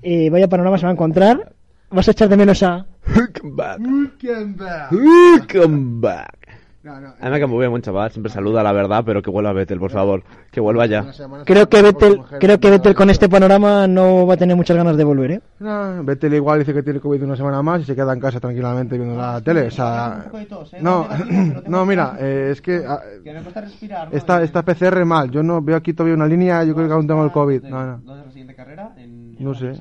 Eh, 0.01 0.29
vaya 0.29 0.47
panorama 0.47 0.77
se 0.77 0.85
va 0.85 0.89
a 0.89 0.93
encontrar. 0.93 1.54
Vas 1.91 2.07
a 2.07 2.11
echar 2.11 2.29
de 2.29 2.37
menos 2.37 2.63
a. 2.63 2.85
Welcome 3.07 3.55
back. 3.55 4.91
Welcome 4.91 6.01
back. 6.01 6.45
A 6.87 6.99
mí 6.99 7.31
me 7.31 7.39
cae 7.39 7.47
muy 7.47 7.59
bien, 7.59 7.71
buen 7.71 7.81
chaval. 7.81 8.11
Siempre 8.11 8.31
saluda, 8.31 8.61
la 8.61 8.71
verdad, 8.71 9.03
pero 9.03 9.21
que 9.23 9.31
vuelva 9.31 9.53
Vettel, 9.53 9.79
por 9.79 9.89
favor. 9.89 10.23
Que 10.51 10.59
vuelva 10.59 10.85
ya. 10.85 11.03
Creo 11.43 11.67
que 11.67 11.81
Vettel, 11.81 12.21
creo 12.39 12.59
que 12.59 12.69
Vettel 12.69 12.93
con 12.93 13.09
este 13.09 13.27
panorama 13.27 13.87
no 13.87 14.27
va 14.27 14.35
a 14.35 14.37
tener 14.37 14.55
muchas 14.55 14.77
ganas 14.77 14.95
de 14.95 15.03
volver, 15.03 15.31
¿eh? 15.31 15.41
No, 15.59 16.03
Vettel 16.03 16.35
igual 16.35 16.59
dice 16.59 16.75
que 16.75 16.83
tiene 16.83 16.99
COVID 16.99 17.23
una 17.23 17.35
semana 17.35 17.63
más 17.63 17.81
y 17.81 17.85
se 17.85 17.95
queda 17.95 18.13
en 18.13 18.19
casa 18.19 18.39
tranquilamente 18.39 18.97
viendo 18.97 19.15
la 19.15 19.41
tele. 19.41 19.63
O 19.63 19.71
sea, 19.71 20.25
no, 20.79 21.07
no, 21.67 21.85
mira, 21.87 22.17
eh, 22.19 22.49
es 22.51 22.61
que 22.61 22.83
ah, 22.87 23.01
está, 24.11 24.43
está 24.43 24.61
PCR 24.63 25.05
mal. 25.05 25.31
Yo 25.31 25.41
no 25.41 25.63
veo 25.63 25.77
aquí 25.77 25.93
todavía 25.93 26.15
una 26.15 26.27
línea. 26.27 26.63
Yo 26.63 26.75
creo 26.75 26.87
que 26.87 26.93
aún 26.93 27.07
tengo 27.07 27.23
el 27.23 27.31
COVID. 27.31 27.63
No, 27.63 27.83
no, 27.83 27.97
¿Dónde 27.97 28.19
es 28.19 28.25
la 28.27 28.31
siguiente 28.31 28.55
carrera? 28.55 28.93
En, 28.97 29.43
no 29.43 29.55
sé. 29.55 29.73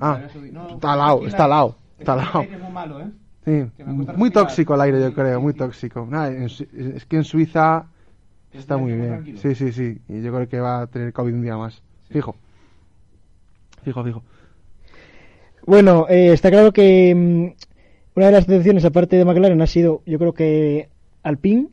Ah. 0.00 0.20
No, 0.52 0.68
está 0.70 0.92
al 0.92 0.98
lado, 0.98 1.26
está 1.26 1.44
al 1.44 1.50
lado, 1.50 1.76
está 1.98 2.12
al 2.14 2.18
lado. 2.18 2.42
muy 2.44 2.72
malo, 2.72 3.00
¿eh? 3.00 3.10
Sí, 3.44 3.84
muy 4.16 4.30
tóxico 4.30 4.74
el 4.74 4.80
aire, 4.82 5.00
yo 5.00 5.14
creo, 5.14 5.40
muy 5.40 5.54
tóxico. 5.54 6.06
Nada, 6.08 6.28
en 6.30 6.48
Su- 6.48 6.66
es 6.72 7.04
que 7.06 7.16
en 7.16 7.24
Suiza 7.24 7.86
está 8.52 8.76
muy 8.76 8.92
bien. 8.92 9.08
tranquilo. 9.08 9.38
Sí, 9.40 9.54
sí, 9.54 9.72
sí. 9.72 9.98
Y 10.08 10.22
yo 10.22 10.32
creo 10.34 10.48
que 10.48 10.60
va 10.60 10.82
a 10.82 10.86
tener 10.86 11.12
COVID 11.12 11.32
un 11.34 11.42
día 11.42 11.56
más. 11.56 11.82
Fijo. 12.10 12.36
Fijo, 13.82 14.04
fijo. 14.04 14.22
Bueno, 15.66 16.06
eh, 16.08 16.32
está 16.32 16.50
claro 16.50 16.72
que 16.72 17.14
mm, 17.14 18.16
una 18.16 18.26
de 18.26 18.32
las 18.32 18.46
decepciones, 18.46 18.84
aparte 18.84 19.16
de 19.16 19.24
McLaren, 19.24 19.60
ha 19.62 19.66
sido, 19.66 20.02
yo 20.06 20.18
creo 20.18 20.32
que 20.34 20.88
Alpine. 21.22 21.68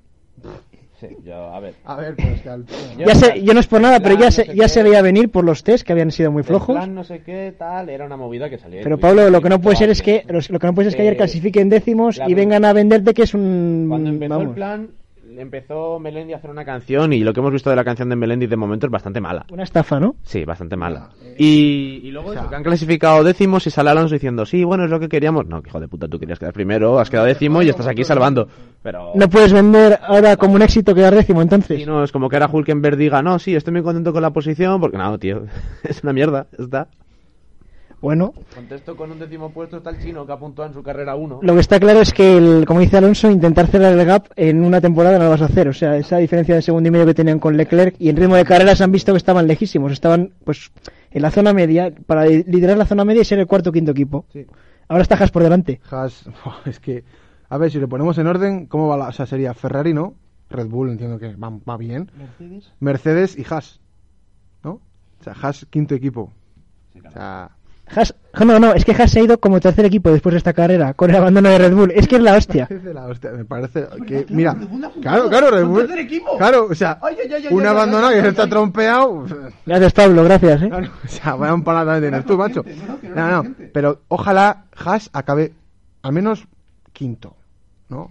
Sí, 1.00 1.08
yo, 1.24 1.36
a 1.54 1.60
ver. 1.60 1.76
A 1.86 1.96
ver, 1.96 2.16
pero 2.16 2.30
es 2.30 2.42
que 2.42 2.50
al... 2.50 2.66
Ya 2.98 3.14
sé, 3.14 3.44
yo 3.44 3.54
no 3.54 3.60
es 3.60 3.68
por 3.68 3.80
nada, 3.80 4.00
pero 4.00 4.16
ya 4.18 4.32
se, 4.32 4.46
no 4.46 4.52
sé 4.52 4.58
ya 4.58 4.64
qué. 4.64 4.70
se 4.70 4.82
veía 4.84 5.02
venir 5.04 5.30
por 5.30 5.46
los 5.46 5.64
test 5.64 5.86
que 5.86 5.94
habían 5.94 6.10
sido 6.10 6.32
muy 6.32 6.40
El 6.42 6.46
flojos. 6.48 6.76
plan 6.76 6.96
no 6.96 7.04
sé 7.04 7.22
qué, 7.22 7.54
tal, 7.56 7.90
era 7.90 8.06
una 8.06 8.18
movida 8.18 8.50
que 8.50 8.58
salía. 8.58 8.82
Pero 8.82 8.98
Pablo, 8.98 9.30
lo 9.30 9.40
que 9.42 9.50
no 9.50 9.62
puede 9.62 9.76
ser 9.76 9.92
es 9.92 10.02
que 10.02 10.24
los- 10.28 10.50
lo 10.50 10.58
que 10.58 10.66
no 10.66 10.74
puede 10.74 10.86
ser 10.86 10.94
es 10.94 10.96
que 10.96 11.02
ayer 11.04 11.14
Eh, 11.14 11.18
clasifiquen 11.18 11.70
décimos 11.70 12.20
y 12.26 12.34
vengan 12.34 12.66
a 12.66 12.74
venderte 12.74 13.14
que 13.14 13.22
es 13.24 13.34
un 13.36 13.86
Cuando 13.90 14.10
empezó 14.10 14.30
vamos, 14.30 14.48
el 14.50 14.54
plan, 14.56 14.90
empezó 15.38 16.00
Melendi 16.00 16.34
a 16.34 16.38
hacer 16.38 16.50
una 16.50 16.66
canción 16.66 17.14
y 17.14 17.20
lo 17.20 17.34
que 17.34 17.40
hemos 17.40 17.52
visto 17.52 17.70
de 17.70 17.76
la 17.76 17.84
canción 17.84 18.10
de 18.10 18.16
Melendi 18.16 18.48
de 18.48 18.56
momento 18.58 18.88
es 18.88 18.92
bastante 18.92 19.22
mala. 19.22 19.46
una 19.52 19.64
estafa, 19.64 20.00
¿no? 20.00 20.16
Sí, 20.24 20.44
bastante 20.46 20.76
mala. 20.76 21.10
Y, 21.38 22.02
y 22.04 22.12
luego 22.12 22.34
eso, 22.34 22.50
que 22.50 22.56
han 22.56 22.64
clasificado 22.64 23.24
décimos 23.24 23.66
y 23.68 23.70
sale 23.70 23.90
Alonso 23.90 24.16
diciendo, 24.16 24.46
sí, 24.46 24.64
bueno, 24.64 24.86
es 24.86 24.90
lo 24.90 25.00
que 25.00 25.10
queríamos. 25.10 25.48
No, 25.48 25.62
que 25.62 25.70
hijo 25.70 25.80
de 25.80 25.88
puta, 25.88 26.08
tú 26.08 26.20
querías 26.20 26.40
quedar 26.40 26.54
primero, 26.54 27.00
has 27.00 27.10
quedado 27.10 27.28
décimo 27.28 27.62
y 27.62 27.70
estás 27.70 27.88
aquí 27.88 28.04
salvando. 28.04 28.48
Pero... 28.82 29.12
No 29.16 29.30
puedes 29.30 29.54
vender 29.54 30.00
ahora 30.04 30.38
como 30.38 30.56
un 30.56 30.62
éxito 30.62 30.94
quedar 30.96 31.14
décimo, 31.16 31.42
entonces. 31.42 31.78
Sí, 31.80 31.86
no, 31.86 32.04
es 32.04 32.12
como 32.12 32.30
que 32.30 32.36
ahora 32.36 32.50
Hulkenberg 32.52 32.98
diga, 32.98 33.22
no, 33.22 33.40
sí, 33.40 33.56
estoy 33.56 33.74
muy 33.74 33.84
contento 33.84 34.14
con 34.14 34.22
la 34.22 34.32
posición, 34.32 34.80
porque 34.80 34.98
no, 34.98 35.18
tío, 35.20 35.44
es 35.84 36.04
una 36.04 36.14
mierda, 36.14 36.48
está. 36.58 36.88
Bueno, 38.00 38.34
Contesto 38.54 38.96
con 38.96 39.12
un 39.12 39.18
décimo 39.18 39.50
puesto 39.50 39.78
está 39.78 39.90
el 39.90 40.00
chino 40.00 40.26
que 40.26 40.32
ha 40.32 40.38
puntuado 40.38 40.70
en 40.70 40.76
su 40.76 40.84
carrera 40.84 41.16
1. 41.16 41.40
lo 41.42 41.54
que 41.56 41.60
está 41.60 41.80
claro 41.80 42.00
es 42.00 42.14
que, 42.14 42.38
el, 42.38 42.66
como 42.66 42.80
dice 42.80 42.98
Alonso, 42.98 43.32
intentar 43.32 43.68
cerrar 43.68 43.94
el 43.94 44.06
gap 44.06 44.28
en 44.36 44.64
una 44.64 44.80
temporada 44.80 45.18
no 45.18 45.24
lo 45.24 45.32
vas 45.32 45.42
a 45.42 45.46
hacer. 45.46 45.68
O 45.68 45.74
sea, 45.74 45.98
esa 45.98 46.18
diferencia 46.18 46.54
de 46.54 46.62
segundo 46.62 46.88
y 46.88 46.92
medio 46.92 47.08
que 47.08 47.16
tenían 47.16 47.40
con 47.40 47.58
Leclerc 47.58 47.96
y 47.98 48.10
en 48.10 48.18
ritmo 48.18 48.36
de 48.36 48.46
carreras 48.46 48.82
han 48.82 48.92
visto 48.92 49.14
que 49.14 49.18
estaban 49.18 49.48
lejísimos. 49.48 49.92
Estaban, 49.92 50.34
pues, 50.44 50.72
en 51.10 51.22
la 51.24 51.32
zona 51.32 51.54
media, 51.54 51.92
para 52.06 52.26
liderar 52.26 52.78
la 52.78 52.86
zona 52.86 53.04
media 53.04 53.24
y 53.24 53.26
ser 53.26 53.40
el 53.40 53.48
cuarto 53.48 53.72
o 53.72 53.74
quinto 53.74 53.92
equipo. 53.92 54.26
Sí. 54.32 54.46
Ahora 54.88 55.02
está 55.02 55.16
Haas 55.16 55.32
por 55.32 55.42
delante. 55.42 55.82
Haas, 55.90 56.30
es 56.66 56.80
que, 56.80 57.04
a 57.50 57.58
ver, 57.58 57.72
si 57.72 57.80
lo 57.80 57.90
ponemos 57.90 58.18
en 58.20 58.28
orden, 58.28 58.68
¿cómo 58.68 58.88
va 58.88 58.98
la, 58.98 59.08
o 59.08 59.12
sea, 59.12 59.26
sería 59.26 59.54
Ferrari, 59.56 59.94
¿no? 59.94 60.14
Red 60.50 60.68
Bull, 60.68 60.92
entiendo 60.92 61.18
que 61.20 61.36
va, 61.36 61.50
va 61.68 61.78
bien. 61.78 62.12
Mercedes 62.80 63.38
y 63.38 63.44
Haas, 63.50 63.82
¿no? 64.64 64.82
O 65.20 65.24
sea, 65.24 65.34
Haas, 65.34 65.66
quinto 65.70 65.96
equipo. 65.96 66.32
O 67.06 67.12
sea, 67.12 67.57
Haas, 67.96 68.14
no, 68.40 68.60
no, 68.60 68.74
es 68.74 68.86
que 68.86 68.92
Haas 68.92 69.12
se 69.12 69.20
ha 69.20 69.24
ido 69.24 69.40
como 69.40 69.60
tercer 69.60 69.86
equipo 69.86 70.12
después 70.12 70.34
de 70.34 70.38
esta 70.38 70.54
carrera, 70.54 70.94
con 70.94 71.10
el 71.10 71.16
abandono 71.16 71.50
de 71.50 71.58
Red 71.58 71.74
Bull. 71.74 71.92
Es 71.92 72.08
que 72.08 72.18
es 72.18 72.22
la 72.22 72.36
hostia. 72.36 72.68
es 72.70 72.84
de 72.84 72.94
la 72.94 73.06
hostia, 73.06 73.32
me 73.32 73.46
parece 73.46 73.88
que, 74.06 74.26
mira, 74.30 74.56
claro, 75.02 75.30
claro, 75.30 75.52
Red 75.52 75.64
¿Un 75.64 75.70
Bull, 75.70 75.80
tercer 75.82 76.00
equipo? 76.00 76.38
claro, 76.38 76.68
o 76.70 76.76
sea, 76.76 77.00
un 77.50 77.66
abandonado 77.66 78.14
se 78.14 78.28
está 78.28 78.48
trompeado, 78.48 79.26
Gracias, 79.66 79.94
Pablo, 79.94 80.24
gracias, 80.24 80.62
¿eh? 80.64 80.70
Claro, 80.70 80.92
o 81.04 81.08
sea, 81.08 81.36
vaya 81.36 81.54
un 81.54 81.64
palada 81.64 81.94
también 81.94 82.12
tienes 82.12 82.26
tú, 82.28 82.38
macho. 82.38 82.64
no, 83.16 83.44
no, 83.44 83.56
pero 83.74 84.02
ojalá 84.10 84.66
Haas 84.76 85.10
acabe 85.14 85.54
al 86.02 86.12
menos 86.14 86.46
quinto, 86.94 87.36
¿no? 87.90 88.10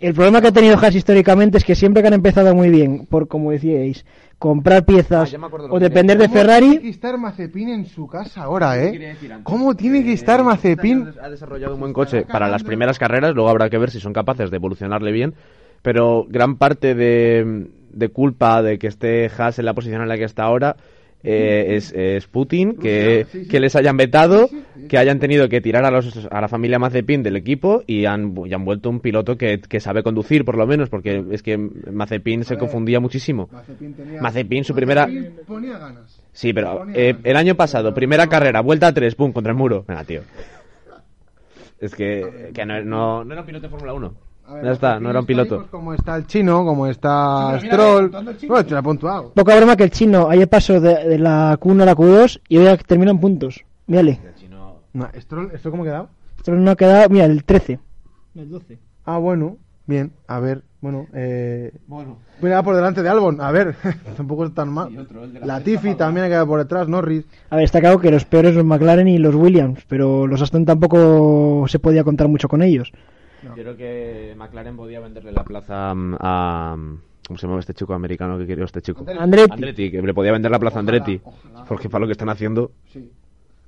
El 0.00 0.14
problema 0.14 0.40
que 0.40 0.48
ha 0.48 0.52
tenido 0.52 0.76
Haas 0.76 0.94
históricamente 0.94 1.58
es 1.58 1.64
que 1.64 1.74
siempre 1.74 2.02
que 2.02 2.08
han 2.08 2.14
empezado 2.14 2.54
muy 2.54 2.70
bien, 2.70 3.06
por 3.06 3.28
como 3.28 3.50
decíais, 3.50 4.04
comprar 4.38 4.84
piezas 4.84 5.34
Ah, 5.34 5.48
o 5.70 5.78
que 5.78 5.84
depender 5.84 6.16
de 6.18 6.24
¿Cómo 6.28 6.34
Tiene 6.34 6.48
que 6.48 6.60
Ferrari, 6.78 6.88
estar 6.88 7.18
Mazepin 7.18 7.68
en 7.68 7.84
su 7.86 8.06
casa 8.06 8.42
ahora, 8.44 8.82
¿eh? 8.82 9.16
¿Cómo 9.42 9.74
tiene 9.76 10.02
que 10.02 10.10
Eh, 10.10 10.14
estar 10.14 10.40
este 10.40 10.44
Mazepin? 10.44 11.08
Ha 11.22 11.28
desarrollado 11.28 11.74
un 11.74 11.80
buen 11.80 11.92
coche 11.92 12.24
para 12.24 12.48
las 12.48 12.62
primeras 12.62 12.98
carreras, 12.98 13.34
luego 13.34 13.50
habrá 13.50 13.68
que 13.68 13.78
ver 13.78 13.90
si 13.90 14.00
son 14.00 14.12
capaces 14.12 14.50
de 14.50 14.56
evolucionarle 14.56 15.12
bien, 15.12 15.34
pero 15.82 16.24
gran 16.28 16.56
parte 16.56 16.94
de, 16.94 17.68
de 17.92 18.08
culpa 18.08 18.62
de 18.62 18.78
que 18.78 18.86
esté 18.86 19.30
Haas 19.36 19.58
en 19.58 19.66
la 19.66 19.74
posición 19.74 20.02
en 20.02 20.08
la 20.08 20.16
que 20.16 20.24
está 20.24 20.44
ahora 20.44 20.76
eh, 21.22 21.76
es, 21.76 21.92
es 21.92 22.26
Putin, 22.26 22.76
que, 22.76 23.26
sí, 23.30 23.42
sí. 23.42 23.48
que 23.48 23.60
les 23.60 23.76
hayan 23.76 23.96
vetado, 23.96 24.48
Sí, 24.48 24.62
que 24.88 24.96
hayan 24.98 25.18
tenido 25.18 25.48
que 25.48 25.60
tirar 25.60 25.84
a, 25.84 25.90
los, 25.90 26.26
a 26.30 26.40
la 26.40 26.48
familia 26.48 26.78
Mazepin 26.78 27.22
del 27.22 27.36
equipo 27.36 27.82
y 27.86 28.06
han, 28.06 28.34
y 28.46 28.54
han 28.54 28.64
vuelto 28.64 28.88
un 28.90 29.00
piloto 29.00 29.36
que, 29.36 29.60
que 29.60 29.80
sabe 29.80 30.02
conducir, 30.02 30.44
por 30.44 30.56
lo 30.56 30.66
menos, 30.66 30.88
porque 30.88 31.22
es 31.30 31.42
que 31.42 31.58
Mazepin 31.58 32.44
se 32.44 32.54
ver. 32.54 32.60
confundía 32.60 33.00
muchísimo. 33.00 33.48
Mazepin, 33.52 33.94
tenía- 33.94 34.22
Mazepin, 34.22 34.64
su 34.64 34.74
primera- 34.74 35.06
Mazepin 35.06 35.32
ponía 35.46 35.78
ganas. 35.78 36.22
Sí, 36.32 36.52
pero 36.52 36.86
eh, 36.94 37.12
ganas. 37.12 37.20
el 37.26 37.36
año 37.36 37.54
pasado, 37.54 37.92
primera 37.92 38.26
carrera, 38.28 38.62
vuelta 38.62 38.86
a 38.88 38.94
tres, 38.94 39.14
pum, 39.14 39.32
contra 39.32 39.52
el 39.52 39.58
muro. 39.58 39.84
Venga, 39.86 40.04
tío. 40.04 40.22
Es 41.80 41.94
que, 41.94 42.50
que 42.52 42.66
no, 42.66 42.82
no, 42.84 43.24
no 43.24 43.32
era 43.32 43.40
un 43.40 43.46
piloto 43.46 43.62
de 43.66 43.70
Fórmula 43.70 43.94
1. 43.94 44.14
A 44.50 44.54
ver, 44.54 44.64
Ya 44.64 44.72
está, 44.72 44.98
no 45.00 45.10
era 45.10 45.20
un 45.20 45.26
piloto. 45.26 45.56
pues, 45.58 45.70
como 45.70 45.94
está 45.94 46.16
el 46.16 46.26
chino, 46.26 46.64
como 46.64 46.86
está 46.88 47.58
Sí, 47.60 47.66
Stroll. 47.68 48.10
chino. 48.36 48.48
Bueno, 48.48 48.64
te 48.66 48.70
lo 48.72 48.78
he 48.78 48.82
puntuado. 48.82 49.32
poca 49.32 49.56
broma 49.56 49.76
que 49.76 49.84
el 49.84 49.90
chino 49.90 50.28
ayer 50.28 50.48
pasó 50.48 50.80
de, 50.80 51.04
de 51.08 51.18
la 51.18 51.56
Q1 51.60 51.82
a 51.82 51.86
la 51.86 51.94
Q2 51.96 52.40
y 52.48 52.58
hoy 52.58 52.76
termina 52.86 53.10
en 53.12 53.20
puntos. 53.20 53.64
Mírale, 53.86 54.18
No, 54.92 55.08
Stroll, 55.18 55.50
¿Esto 55.54 55.70
cómo 55.70 55.84
ha 55.84 55.86
quedado? 55.86 56.08
esto 56.36 56.52
no 56.52 56.70
ha 56.70 56.76
quedado, 56.76 57.08
mira, 57.10 57.24
el 57.26 57.44
13. 57.44 57.78
El 58.34 58.50
12. 58.50 58.78
Ah, 59.04 59.18
bueno, 59.18 59.56
bien, 59.86 60.12
a 60.26 60.40
ver, 60.40 60.62
bueno, 60.80 61.06
eh... 61.12 61.72
Bueno, 61.86 62.18
Mira 62.40 62.62
por 62.62 62.74
delante 62.74 63.02
de 63.02 63.08
Albon, 63.10 63.40
a 63.40 63.50
ver, 63.52 63.74
tampoco 64.16 64.46
es 64.46 64.54
tan 64.54 64.70
mal. 64.70 64.90
Y 64.92 64.96
otro, 64.98 65.24
el 65.24 65.32
de 65.34 65.40
la 65.40 65.46
Latifi 65.46 65.94
también 65.94 66.24
ha 66.24 66.28
quedado 66.28 66.46
por 66.46 66.58
detrás, 66.58 66.88
Norris. 66.88 67.24
A 67.50 67.56
ver, 67.56 67.64
está 67.66 67.80
claro 67.80 67.98
que 68.00 68.10
los 68.10 68.24
peores 68.24 68.54
los 68.54 68.64
McLaren 68.64 69.06
y 69.08 69.18
los 69.18 69.34
Williams, 69.34 69.84
pero 69.88 70.26
los 70.26 70.40
Aston 70.40 70.64
tampoco 70.64 71.66
se 71.68 71.78
podía 71.78 72.02
contar 72.04 72.28
mucho 72.28 72.48
con 72.48 72.62
ellos. 72.62 72.92
Yo 73.42 73.54
creo 73.54 73.76
que 73.76 74.34
McLaren 74.36 74.76
podía 74.76 75.00
venderle 75.00 75.32
la 75.32 75.44
plaza 75.44 75.92
a. 75.94 76.76
¿Cómo 77.26 77.38
se 77.38 77.46
llama 77.46 77.60
este 77.60 77.74
chico 77.74 77.94
americano 77.94 78.38
que 78.38 78.46
quería 78.46 78.64
este 78.64 78.82
chico? 78.82 79.04
Andretti. 79.18 79.52
Andretti, 79.52 79.90
que 79.90 80.02
le 80.02 80.12
podía 80.12 80.32
vender 80.32 80.50
la 80.50 80.58
plaza 80.58 80.78
a 80.78 80.80
Andretti. 80.80 81.20
ojalá. 81.22 81.64
Porque 81.64 81.88
para 81.88 82.00
lo 82.00 82.06
que 82.06 82.12
están 82.12 82.28
haciendo. 82.28 82.72
Sí. 82.92 83.08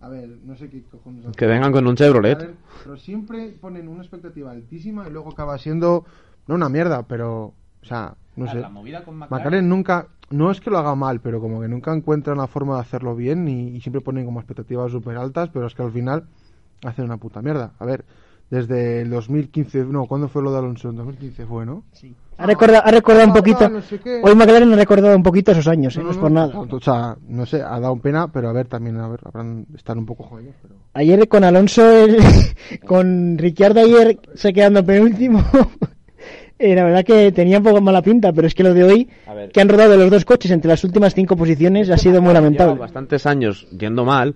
A 0.00 0.08
ver, 0.08 0.28
no 0.44 0.56
sé 0.56 0.68
qué 0.68 0.82
cojones. 0.82 1.36
Que 1.36 1.46
vengan 1.46 1.70
con 1.70 1.86
un 1.86 1.94
Chevrolet. 1.94 2.38
Ver, 2.38 2.54
Pero 2.82 2.96
siempre 2.96 3.50
ponen 3.60 3.86
una 3.86 4.02
expectativa 4.02 4.50
altísima 4.50 5.06
y 5.06 5.12
luego 5.12 5.30
acaba 5.30 5.56
siendo, 5.58 6.04
no 6.48 6.56
una 6.56 6.68
mierda, 6.68 7.04
pero, 7.04 7.54
o 7.82 7.84
sea, 7.84 8.16
no 8.34 8.50
sé. 8.50 8.58
la 8.58 8.68
movida 8.68 9.04
con 9.04 9.16
McLaren 9.16 9.68
nunca, 9.68 10.08
no 10.30 10.50
es 10.50 10.60
que 10.60 10.70
lo 10.70 10.78
haga 10.78 10.96
mal, 10.96 11.20
pero 11.20 11.40
como 11.40 11.60
que 11.60 11.68
nunca 11.68 11.94
encuentra 11.94 12.32
una 12.32 12.48
forma 12.48 12.74
de 12.74 12.80
hacerlo 12.80 13.14
bien 13.14 13.46
y, 13.46 13.68
y 13.68 13.80
siempre 13.80 14.00
ponen 14.00 14.24
como 14.24 14.40
expectativas 14.40 14.90
súper 14.90 15.16
altas, 15.18 15.50
pero 15.50 15.68
es 15.68 15.74
que 15.76 15.82
al 15.82 15.92
final 15.92 16.24
hacen 16.84 17.04
una 17.04 17.18
puta 17.18 17.40
mierda. 17.40 17.74
A 17.78 17.84
ver, 17.84 18.04
desde 18.52 19.00
el 19.00 19.08
2015, 19.08 19.84
no, 19.86 20.04
¿cuándo 20.04 20.28
fue 20.28 20.42
lo 20.42 20.52
de 20.52 20.58
Alonso? 20.58 20.90
En 20.90 20.96
2015 20.96 21.46
fue, 21.46 21.64
¿no? 21.64 21.84
Ha 22.36 22.44
recordado, 22.46 22.82
ha 22.84 22.90
recordado 22.90 23.24
un 23.24 23.30
Ah, 23.30 23.34
poquito. 23.34 23.68
no 23.70 23.80
sé 23.80 23.98
qué. 23.98 24.20
Hoy 24.22 24.34
McLaren 24.34 24.70
ha 24.70 24.76
recordado 24.76 25.16
un 25.16 25.22
poquito 25.22 25.52
esos 25.52 25.66
años, 25.68 25.96
¿eh? 25.96 26.02
no, 26.02 26.10
es 26.10 26.18
por 26.18 26.30
nada. 26.30 26.52
O 26.58 26.80
sea, 26.80 27.16
no 27.28 27.46
sé, 27.46 27.62
ha 27.62 27.80
dado 27.80 27.96
pena, 27.96 28.28
pero 28.30 28.50
a 28.50 28.52
ver, 28.52 28.66
también 28.68 28.98
a 28.98 29.08
ver, 29.08 29.20
habrán 29.24 29.64
están 29.74 29.96
un 29.98 30.04
poco 30.04 30.24
jodidos, 30.24 30.54
pero... 30.60 30.74
Ayer 30.92 31.26
con 31.28 31.44
Alonso, 31.44 32.04
el- 32.04 32.18
con 32.86 33.38
Ricciardo 33.38 33.80
ayer 33.80 34.18
se 34.34 34.52
quedando 34.52 34.84
penúltimo. 34.84 35.42
eh, 36.58 36.74
la 36.74 36.84
verdad 36.84 37.04
que 37.04 37.32
tenía 37.32 37.56
un 37.56 37.64
poco 37.64 37.80
mala 37.80 38.02
pinta, 38.02 38.34
pero 38.34 38.46
es 38.46 38.54
que 38.54 38.64
lo 38.64 38.74
de 38.74 38.84
hoy, 38.84 39.08
que 39.50 39.60
han 39.62 39.68
rodado 39.70 39.96
los 39.96 40.10
dos 40.10 40.26
coches 40.26 40.50
entre 40.50 40.68
las 40.68 40.84
últimas 40.84 41.14
cinco 41.14 41.36
posiciones, 41.36 41.88
ha 41.88 41.96
sido 41.96 42.20
muy 42.20 42.28
Lleva 42.34 42.40
lamentable. 42.42 42.78
bastantes 42.80 43.24
años 43.24 43.66
yendo 43.70 44.04
mal 44.04 44.34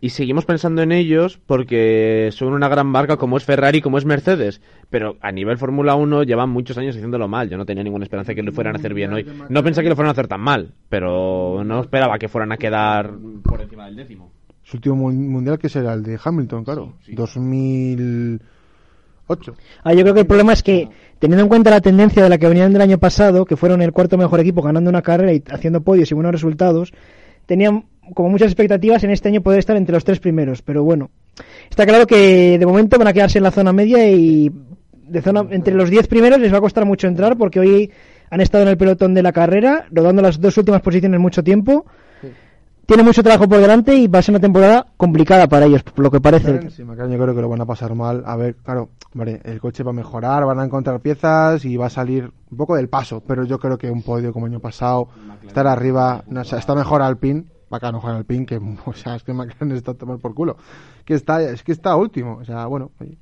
Y 0.00 0.10
seguimos 0.10 0.44
pensando 0.44 0.82
en 0.82 0.92
ellos 0.92 1.40
porque 1.46 2.28
son 2.32 2.52
una 2.52 2.68
gran 2.68 2.86
marca 2.86 3.16
como 3.16 3.36
es 3.36 3.44
Ferrari, 3.44 3.80
como 3.80 3.98
es 3.98 4.04
Mercedes. 4.04 4.60
Pero 4.90 5.16
a 5.20 5.32
nivel 5.32 5.58
Fórmula 5.58 5.94
1 5.94 6.22
llevan 6.24 6.50
muchos 6.50 6.76
años 6.78 6.96
haciéndolo 6.96 7.28
mal. 7.28 7.48
Yo 7.48 7.56
no 7.56 7.64
tenía 7.66 7.84
ninguna 7.84 8.04
esperanza 8.04 8.32
de 8.32 8.36
que 8.36 8.42
lo 8.42 8.52
fueran 8.52 8.74
a 8.74 8.78
hacer 8.78 8.94
bien 8.94 9.12
hoy. 9.12 9.26
No 9.48 9.62
pensé 9.62 9.82
que 9.82 9.88
lo 9.88 9.96
fueran 9.96 10.08
a 10.10 10.12
hacer 10.12 10.28
tan 10.28 10.40
mal, 10.40 10.72
pero 10.88 11.62
no 11.64 11.80
esperaba 11.80 12.18
que 12.18 12.28
fueran 12.28 12.52
a 12.52 12.56
quedar 12.56 13.12
por 13.42 13.60
encima 13.62 13.86
del 13.86 13.96
décimo. 13.96 14.30
Su 14.64 14.76
último 14.76 14.96
mu- 14.96 15.12
mundial 15.12 15.58
que 15.58 15.68
será 15.68 15.92
el 15.94 16.02
de 16.02 16.18
Hamilton, 16.22 16.64
claro. 16.64 16.94
2008. 17.08 19.54
Ah, 19.84 19.94
yo 19.94 20.02
creo 20.02 20.14
que 20.14 20.20
el 20.20 20.26
problema 20.26 20.52
es 20.52 20.62
que, 20.62 20.88
teniendo 21.18 21.42
en 21.42 21.48
cuenta 21.48 21.70
la 21.70 21.80
tendencia 21.80 22.22
de 22.22 22.28
la 22.28 22.38
que 22.38 22.48
venían 22.48 22.72
del 22.72 22.82
año 22.82 22.98
pasado, 22.98 23.44
que 23.44 23.56
fueron 23.56 23.82
el 23.82 23.92
cuarto 23.92 24.16
mejor 24.18 24.40
equipo 24.40 24.62
ganando 24.62 24.90
una 24.90 25.02
carrera 25.02 25.32
y 25.32 25.42
haciendo 25.50 25.82
podios 25.82 26.10
y 26.10 26.14
buenos 26.14 26.32
resultados, 26.32 26.92
tenían 27.46 27.84
como 28.14 28.28
muchas 28.28 28.48
expectativas 28.48 29.04
en 29.04 29.10
este 29.10 29.28
año 29.28 29.42
poder 29.42 29.58
estar 29.58 29.76
entre 29.76 29.94
los 29.94 30.04
tres 30.04 30.20
primeros. 30.20 30.62
Pero 30.62 30.84
bueno, 30.84 31.10
está 31.70 31.86
claro 31.86 32.06
que 32.06 32.58
de 32.58 32.66
momento 32.66 32.98
van 32.98 33.08
a 33.08 33.12
quedarse 33.12 33.38
en 33.38 33.44
la 33.44 33.50
zona 33.50 33.72
media 33.72 34.08
y 34.08 34.50
de 35.08 35.22
zona 35.22 35.46
entre 35.50 35.74
los 35.74 35.90
diez 35.90 36.08
primeros 36.08 36.40
les 36.40 36.52
va 36.52 36.58
a 36.58 36.62
costar 36.62 36.84
mucho 36.84 37.06
entrar 37.06 37.36
porque 37.36 37.60
hoy 37.60 37.90
han 38.30 38.40
estado 38.40 38.62
en 38.64 38.70
el 38.70 38.78
pelotón 38.78 39.12
de 39.14 39.22
la 39.22 39.32
carrera, 39.32 39.86
rodando 39.90 40.22
las 40.22 40.40
dos 40.40 40.56
últimas 40.56 40.80
posiciones 40.80 41.20
mucho 41.20 41.42
tiempo. 41.42 41.84
Tiene 42.86 43.04
mucho 43.04 43.22
trabajo 43.22 43.48
por 43.48 43.58
delante 43.58 43.94
y 43.94 44.08
va 44.08 44.18
a 44.18 44.22
ser 44.22 44.32
una 44.32 44.40
temporada 44.40 44.86
complicada 44.96 45.46
para 45.46 45.66
ellos, 45.66 45.82
por 45.82 46.04
lo 46.04 46.10
que 46.10 46.20
parece. 46.20 46.70
Sí, 46.70 46.84
McLaren 46.84 47.12
yo 47.12 47.22
creo 47.22 47.34
que 47.34 47.40
lo 47.40 47.48
van 47.48 47.60
a 47.60 47.66
pasar 47.66 47.94
mal. 47.94 48.24
A 48.26 48.36
ver, 48.36 48.56
claro, 48.56 48.90
vale, 49.14 49.40
el 49.44 49.60
coche 49.60 49.84
va 49.84 49.90
a 49.90 49.94
mejorar, 49.94 50.44
van 50.44 50.58
a 50.58 50.64
encontrar 50.64 51.00
piezas 51.00 51.64
y 51.64 51.76
va 51.76 51.86
a 51.86 51.90
salir 51.90 52.32
un 52.50 52.56
poco 52.56 52.74
del 52.74 52.88
paso. 52.88 53.22
Pero 53.26 53.44
yo 53.44 53.58
creo 53.58 53.78
que 53.78 53.90
un 53.90 54.02
podio 54.02 54.32
como 54.32 54.46
el 54.46 54.52
año 54.52 54.60
pasado, 54.60 55.08
estar 55.46 55.66
arriba, 55.66 56.24
no, 56.26 56.40
o 56.40 56.44
sea, 56.44 56.58
está 56.58 56.74
mejor 56.74 57.02
Alpine, 57.02 57.44
va 57.72 57.78
a 57.80 57.92
mejor 57.92 58.10
Alpine 58.10 58.46
que, 58.46 58.56
o 58.84 58.92
sea, 58.92 59.14
es 59.14 59.22
que 59.22 59.32
McLaren 59.32 59.72
está 59.72 59.92
a 59.92 59.94
tomar 59.94 60.18
por 60.18 60.34
culo. 60.34 60.56
Que 61.04 61.14
está, 61.14 61.40
es 61.40 61.62
que 61.62 61.72
está 61.72 61.94
último, 61.96 62.38
o 62.40 62.44
sea, 62.44 62.66
bueno. 62.66 62.90
oye. 63.00 63.16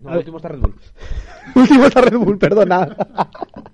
No, 0.00 0.10
el 0.10 0.18
último 0.18 0.36
está 0.36 0.48
Red 0.50 0.60
Bull. 0.60 0.74
Último 1.54 1.86
está 1.86 2.02
Red 2.02 2.18
Bull, 2.18 2.38
perdona. 2.38 2.94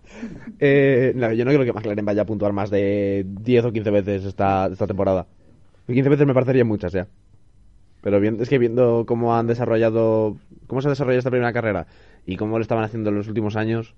Eh, 0.58 1.12
no, 1.16 1.32
yo 1.32 1.44
no 1.44 1.50
creo 1.52 1.64
que 1.64 1.72
McLaren 1.72 2.04
vaya 2.04 2.22
a 2.22 2.26
puntuar 2.26 2.52
más 2.52 2.70
de 2.70 3.24
10 3.26 3.64
o 3.64 3.72
15 3.72 3.90
veces 3.90 4.24
esta, 4.24 4.66
esta 4.66 4.86
temporada. 4.86 5.26
Y 5.88 5.94
15 5.94 6.10
veces 6.10 6.26
me 6.26 6.34
parecerían 6.34 6.66
muchas 6.66 6.92
ya. 6.92 7.06
Pero 8.02 8.20
bien, 8.20 8.38
es 8.40 8.48
que 8.48 8.58
viendo 8.58 9.04
cómo 9.06 9.36
han 9.36 9.46
desarrollado, 9.46 10.36
cómo 10.66 10.80
se 10.80 10.88
ha 10.88 10.90
desarrollado 10.90 11.18
esta 11.18 11.30
primera 11.30 11.52
carrera 11.52 11.86
y 12.26 12.36
cómo 12.36 12.58
lo 12.58 12.62
estaban 12.62 12.84
haciendo 12.84 13.10
en 13.10 13.16
los 13.16 13.28
últimos 13.28 13.56
años, 13.56 13.94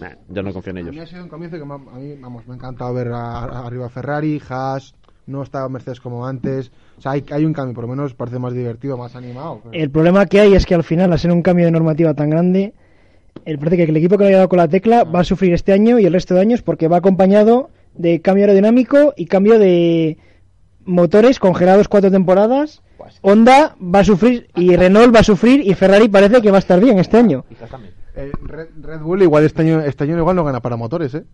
nah, 0.00 0.10
yo 0.28 0.42
no 0.42 0.52
confío 0.52 0.72
en 0.72 0.78
A 0.78 0.82
mí 0.82 0.88
ha 0.88 0.92
ellos. 0.92 1.08
sido 1.10 1.22
un 1.22 1.28
comienzo 1.28 1.58
que 1.58 1.64
me 1.64 1.74
a 1.74 1.78
mí, 1.78 2.14
vamos, 2.20 2.46
me 2.46 2.52
ha 2.52 2.56
encantado 2.56 2.92
ver 2.92 3.08
a- 3.08 3.44
a- 3.44 3.66
arriba 3.66 3.88
Ferrari, 3.88 4.40
Haas, 4.48 4.94
no 5.26 5.42
estaba 5.42 5.68
Mercedes 5.68 6.00
como 6.00 6.26
antes. 6.26 6.70
O 6.98 7.00
sea, 7.00 7.12
hay, 7.12 7.24
hay 7.30 7.44
un 7.46 7.52
cambio, 7.54 7.74
por 7.74 7.84
lo 7.84 7.88
menos 7.88 8.14
parece 8.14 8.38
más 8.38 8.52
divertido, 8.52 8.96
más 8.98 9.14
animado. 9.16 9.60
pero- 9.62 9.74
El 9.74 9.90
problema 9.90 10.26
que 10.26 10.40
hay 10.40 10.54
es 10.54 10.66
que 10.66 10.74
al 10.74 10.84
final, 10.84 11.12
al 11.12 11.18
ser 11.18 11.30
un 11.32 11.40
cambio 11.42 11.64
de 11.66 11.70
normativa 11.70 12.12
tan 12.14 12.28
grande, 12.30 12.74
el 13.44 13.58
parece 13.58 13.76
que 13.76 13.84
el 13.84 13.96
equipo 13.96 14.18
que 14.18 14.24
le 14.24 14.34
ha 14.34 14.38
dado 14.38 14.48
con 14.48 14.58
la 14.58 14.68
tecla 14.68 15.04
va 15.04 15.20
a 15.20 15.24
sufrir 15.24 15.52
este 15.52 15.72
año 15.72 15.98
y 15.98 16.06
el 16.06 16.12
resto 16.12 16.34
de 16.34 16.40
años 16.40 16.62
porque 16.62 16.88
va 16.88 16.98
acompañado 16.98 17.70
de 17.94 18.20
cambio 18.20 18.44
aerodinámico 18.44 19.14
y 19.16 19.26
cambio 19.26 19.58
de 19.58 20.18
motores 20.84 21.38
congelados 21.38 21.88
cuatro 21.88 22.10
temporadas. 22.10 22.82
Honda 23.22 23.76
va 23.82 24.00
a 24.00 24.04
sufrir 24.04 24.48
y 24.54 24.76
Renault 24.76 25.14
va 25.14 25.20
a 25.20 25.24
sufrir 25.24 25.66
y 25.66 25.74
Ferrari 25.74 26.08
parece 26.08 26.42
que 26.42 26.50
va 26.50 26.58
a 26.58 26.60
estar 26.60 26.80
bien 26.80 26.98
este 26.98 27.16
año. 27.16 27.44
Eh, 28.16 28.30
Red, 28.42 28.68
Red 28.80 29.00
Bull 29.00 29.22
igual 29.22 29.44
este 29.44 29.62
año, 29.62 29.80
este 29.80 30.04
año 30.04 30.18
igual 30.18 30.36
no 30.36 30.44
gana 30.44 30.60
para 30.60 30.76
motores, 30.76 31.14
¿eh? 31.14 31.24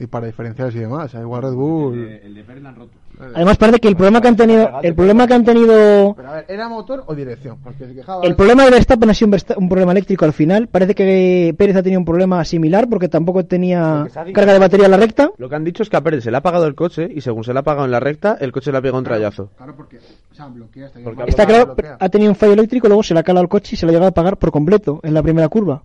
Y 0.00 0.06
para 0.06 0.26
diferenciales 0.26 0.74
y 0.74 0.78
demás. 0.78 1.12
Igual 1.14 1.42
Red 1.42 1.52
Bull... 1.52 1.98
El 1.98 2.34
de 2.34 2.42
Pérez 2.42 2.64
han 2.64 2.74
roto. 2.74 2.92
Además 3.34 3.58
parece 3.58 3.80
que 3.80 3.88
el 3.88 3.96
problema 3.96 4.22
que 4.22 4.28
han 4.28 4.36
tenido, 4.36 4.80
el 4.82 4.94
problema 4.94 5.26
que 5.26 5.34
han 5.34 5.44
tenido 5.44 6.14
Pero 6.16 6.28
a 6.28 6.32
ver, 6.36 6.46
¿era 6.48 6.70
motor 6.70 7.04
o 7.06 7.14
dirección? 7.14 7.58
Porque 7.62 7.86
se 7.86 7.94
quejaba... 7.94 8.24
El 8.24 8.34
problema 8.34 8.64
de 8.64 8.70
Verstappen 8.70 9.10
ha 9.10 9.14
sido 9.14 9.36
un, 9.58 9.68
problema 9.68 9.92
eléctrico 9.92 10.24
al 10.24 10.32
final. 10.32 10.68
Parece 10.68 10.94
que 10.94 11.54
Pérez 11.58 11.76
ha 11.76 11.82
tenido 11.82 11.98
un 11.98 12.06
problema 12.06 12.42
similar 12.46 12.88
porque 12.88 13.08
tampoco 13.08 13.44
tenía 13.44 14.06
carga 14.32 14.54
de 14.54 14.58
batería 14.58 14.86
en 14.86 14.92
la 14.92 14.96
recta. 14.96 15.30
Lo 15.36 15.50
que 15.50 15.54
han 15.54 15.64
dicho 15.64 15.82
es 15.82 15.90
que 15.90 15.98
a 15.98 16.00
Pérez 16.00 16.24
se 16.24 16.30
le 16.30 16.38
ha 16.38 16.40
apagado 16.40 16.66
el 16.66 16.74
coche 16.74 17.08
y 17.14 17.20
según 17.20 17.44
se 17.44 17.52
le 17.52 17.58
ha 17.58 17.60
apagado 17.60 17.84
en 17.84 17.90
la 17.90 18.00
recta, 18.00 18.38
el 18.40 18.52
coche 18.52 18.72
le 18.72 18.78
ha 18.78 18.80
pegado 18.80 18.98
un 18.98 19.04
trayazo. 19.04 19.50
Claro, 19.56 19.76
porque... 19.76 19.98
O 19.98 20.34
sea, 20.34 20.46
bloquea 20.46 20.86
hasta 20.86 21.00
Está 21.26 21.44
claro, 21.44 21.76
ha 21.98 22.08
tenido 22.08 22.30
un 22.30 22.36
fallo 22.36 22.54
eléctrico, 22.54 22.88
luego 22.88 23.02
se 23.02 23.12
le 23.12 23.20
ha 23.20 23.22
calado 23.22 23.42
el 23.42 23.50
coche 23.50 23.74
y 23.74 23.76
se 23.76 23.84
lo 23.84 23.90
ha 23.90 23.92
llegado 23.92 24.06
a 24.06 24.10
apagar 24.10 24.38
por 24.38 24.50
completo 24.50 25.00
en 25.02 25.12
la 25.12 25.22
primera 25.22 25.48
curva. 25.48 25.82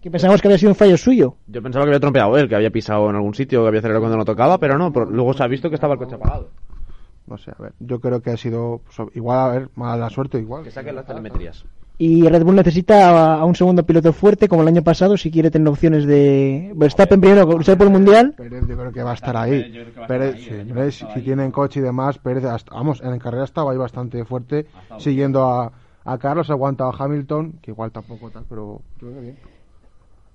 Que 0.00 0.10
pensábamos 0.10 0.40
que 0.40 0.48
había 0.48 0.58
sido 0.58 0.70
un 0.70 0.76
fallo 0.76 0.96
suyo. 0.96 1.36
Yo 1.46 1.62
pensaba 1.62 1.84
que 1.84 1.90
había 1.90 2.00
trompeado 2.00 2.36
él, 2.38 2.48
que 2.48 2.54
había 2.56 2.70
pisado 2.70 3.10
en 3.10 3.16
algún 3.16 3.34
sitio, 3.34 3.62
que 3.62 3.68
había 3.68 3.80
acelerado 3.80 4.00
cuando 4.02 4.16
no 4.16 4.24
tocaba, 4.24 4.58
pero 4.58 4.78
no, 4.78 4.92
por- 4.92 5.10
luego 5.10 5.34
se 5.34 5.42
ha 5.42 5.46
visto 5.46 5.68
que 5.68 5.74
estaba 5.74 5.94
el 5.94 5.98
coche 5.98 6.14
apagado. 6.14 6.48
No 7.26 7.36
sé, 7.36 7.50
a 7.56 7.62
ver, 7.62 7.72
yo 7.80 8.00
creo 8.00 8.20
que 8.22 8.30
ha 8.30 8.36
sido... 8.36 8.80
pues, 8.96 9.08
igual, 9.14 9.38
a 9.38 9.48
ver, 9.52 9.68
mala 9.74 10.08
suerte 10.08 10.38
igual. 10.38 10.64
Que 10.64 10.70
saquen 10.70 10.96
las 10.96 11.06
telemetrías. 11.06 11.64
Y 11.98 12.26
Red 12.26 12.44
Bull 12.44 12.56
necesita 12.56 13.34
a, 13.34 13.44
un 13.44 13.54
segundo 13.54 13.84
piloto 13.84 14.14
fuerte 14.14 14.48
como 14.48 14.62
el 14.62 14.68
año 14.68 14.82
pasado 14.82 15.18
si 15.18 15.30
quiere 15.30 15.50
tener 15.50 15.68
opciones 15.68 16.06
de 16.06 16.72
Verstappen 16.74 17.20
primero 17.20 17.44
luchar 17.44 17.76
por 17.76 17.88
el 17.88 17.92
mundial. 17.92 18.32
Pérez 18.38 18.66
yo 18.66 18.74
creo 18.78 18.90
que 18.90 19.02
va 19.02 19.10
a 19.10 19.14
estar 19.14 19.36
ahí. 19.36 19.50
Pérez 19.60 19.72
yo 19.74 19.82
creo 19.82 19.92
que 19.92 20.00
va 20.00 20.04
a 20.04 20.08
Pérez, 20.08 20.34
estar 20.36 20.40
sí, 20.48 20.54
ahí, 20.54 20.72
Pérez, 20.72 20.94
si 20.94 21.04
ahí. 21.06 21.22
tienen 21.22 21.50
coche 21.50 21.80
y 21.80 21.82
demás, 21.82 22.16
Pérez, 22.18 22.44
hasta- 22.46 22.74
vamos, 22.74 23.02
en 23.02 23.18
carrera 23.18 23.44
estaba 23.44 23.72
ahí 23.72 23.76
bastante 23.76 24.24
fuerte, 24.24 24.64
siguiendo 24.96 25.44
a, 25.44 25.72
a 26.06 26.18
Carlos, 26.18 26.48
ha 26.48 26.54
aguantado 26.54 26.90
a 26.90 26.96
Hamilton, 27.04 27.58
que 27.60 27.70
igual 27.72 27.92
tampoco 27.92 28.30
tal, 28.30 28.44
pero 28.48 28.80
creo 28.98 29.12
que 29.12 29.20
bien. 29.20 29.36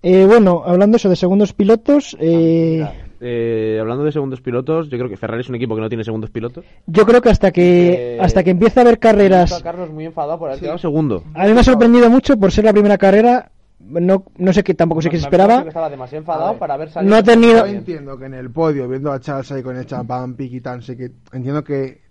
Eh, 0.08 0.24
bueno, 0.24 0.62
hablando 0.64 0.98
eso 0.98 1.10
de 1.10 1.16
segundos 1.16 1.54
pilotos, 1.54 2.16
eh, 2.20 2.88
Eh, 3.20 3.80
hablando 3.82 4.04
de 4.04 4.12
segundos 4.12 4.40
pilotos, 4.40 4.88
yo 4.88 5.00
creo 5.00 5.10
que 5.10 5.18
Ferrari 5.18 5.42
es 5.42 5.50
un 5.50 5.56
equipo 5.56 5.74
que 5.74 5.82
no 5.82 5.90
tiene 5.90 6.04
segundos 6.04 6.30
pilotos. 6.30 6.64
yo 6.86 7.08
creo 7.08 7.22
que 7.22 7.30
hasta 7.30 7.52
que 7.52 8.18
Eh, 8.18 8.20
hasta 8.22 8.44
que 8.44 8.52
empiece 8.52 8.80
a 8.80 8.84
haber 8.84 9.00
carreras 9.00 9.64
Carlos 9.64 9.90
muy 9.90 10.06
enfadado 10.06 10.38
por 10.38 10.50
haber 10.50 10.62
quedado 10.62 10.78
segundo. 10.78 11.24
A 11.34 11.48
mí 11.48 11.54
me 11.54 11.62
ha 11.62 11.64
sorprendido 11.64 12.08
mucho 12.12 12.38
por 12.38 12.52
ser 12.52 12.66
la 12.66 12.72
primera 12.74 13.00
carrera. 13.00 13.50
No, 13.80 14.26
no 14.38 14.54
sé 14.54 14.64
qué 14.64 14.76
tampoco 14.76 15.02
sé 15.02 15.10
qué 15.10 15.18
se 15.18 15.24
esperaba. 15.24 15.64
estaba 15.68 15.90
demasiado 15.90 16.22
enfadado 16.22 16.46
A 16.46 16.52
ver, 16.52 16.60
para 16.60 16.74
haber 16.76 16.90
No 17.04 17.16
ha 17.16 17.24
tenido. 17.24 17.66
Yo 17.66 17.74
entiendo 17.74 18.16
que 18.20 18.26
en 18.26 18.36
el 18.36 18.52
podio, 18.52 18.88
viendo 18.88 19.12
a 19.12 19.20
Charles 19.20 19.52
ahí 19.54 19.64
con 19.64 19.76
el 19.76 19.88
champán, 19.88 20.36
piqui 20.36 20.62
tan, 20.62 20.84
sé 20.84 20.96
que 20.96 21.10
entiendo 21.34 21.64
que, 21.64 22.02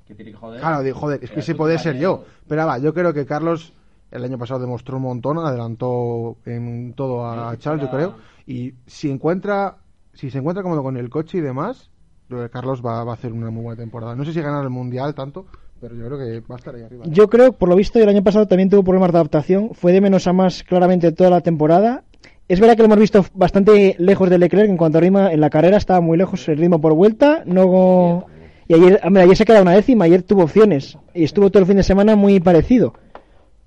claro, 0.58 0.82
digo, 0.82 0.98
joder, 0.98 1.22
es 1.22 1.30
que 1.30 1.40
ese 1.40 1.54
puede 1.54 1.78
ser 1.78 1.96
yo. 1.96 2.24
Pero 2.48 2.66
va, 2.66 2.78
yo 2.78 2.92
creo 2.92 3.14
que 3.14 3.24
Carlos 3.24 3.72
el 4.14 4.24
año 4.24 4.38
pasado 4.38 4.60
demostró 4.60 4.96
un 4.96 5.02
montón, 5.02 5.38
adelantó 5.38 6.36
en 6.46 6.94
todo 6.94 7.26
a 7.26 7.56
Charles, 7.58 7.84
yo 7.84 7.90
creo, 7.90 8.14
y 8.46 8.74
si 8.86 9.10
encuentra, 9.10 9.76
si 10.12 10.30
se 10.30 10.38
encuentra 10.38 10.62
cómodo 10.62 10.82
con 10.82 10.96
el 10.96 11.10
coche 11.10 11.38
y 11.38 11.40
demás, 11.40 11.90
yo 12.28 12.36
creo 12.36 12.42
que 12.44 12.50
Carlos 12.50 12.80
va, 12.84 13.04
va 13.04 13.12
a 13.12 13.14
hacer 13.14 13.32
una 13.32 13.50
muy 13.50 13.64
buena 13.64 13.80
temporada. 13.80 14.14
No 14.14 14.24
sé 14.24 14.32
si 14.32 14.40
ganar 14.40 14.62
el 14.62 14.70
mundial 14.70 15.14
tanto, 15.14 15.46
pero 15.80 15.96
yo 15.96 16.06
creo 16.06 16.18
que 16.18 16.40
va 16.40 16.54
a 16.54 16.58
estar 16.58 16.74
ahí 16.74 16.82
arriba. 16.82 17.04
Yo 17.08 17.28
creo, 17.28 17.52
por 17.52 17.68
lo 17.68 17.76
visto, 17.76 17.98
el 17.98 18.08
año 18.08 18.22
pasado 18.22 18.46
también 18.46 18.70
tuvo 18.70 18.84
problemas 18.84 19.12
de 19.12 19.18
adaptación. 19.18 19.70
Fue 19.74 19.92
de 19.92 20.00
menos 20.00 20.26
a 20.26 20.32
más 20.32 20.62
claramente 20.62 21.12
toda 21.12 21.30
la 21.30 21.40
temporada. 21.40 22.04
Es 22.48 22.60
verdad 22.60 22.76
que 22.76 22.82
lo 22.82 22.86
hemos 22.86 22.98
visto 22.98 23.24
bastante 23.34 23.96
lejos 23.98 24.30
de 24.30 24.38
Leclerc 24.38 24.70
en 24.70 24.76
cuanto 24.76 24.98
a 24.98 25.00
ritmo. 25.00 25.26
En 25.28 25.40
la 25.40 25.50
carrera 25.50 25.76
estaba 25.76 26.00
muy 26.00 26.16
lejos 26.16 26.48
el 26.48 26.58
ritmo 26.58 26.80
por 26.80 26.94
vuelta. 26.94 27.42
No. 27.44 28.26
Y 28.66 28.74
ayer, 28.74 29.00
hombre, 29.04 29.24
ayer 29.24 29.36
se 29.36 29.44
queda 29.44 29.60
una 29.60 29.72
décima, 29.72 30.06
ayer 30.06 30.22
tuvo 30.22 30.44
opciones. 30.44 30.96
Y 31.12 31.24
estuvo 31.24 31.50
todo 31.50 31.60
el 31.60 31.66
fin 31.66 31.76
de 31.76 31.82
semana 31.82 32.16
muy 32.16 32.40
parecido. 32.40 32.94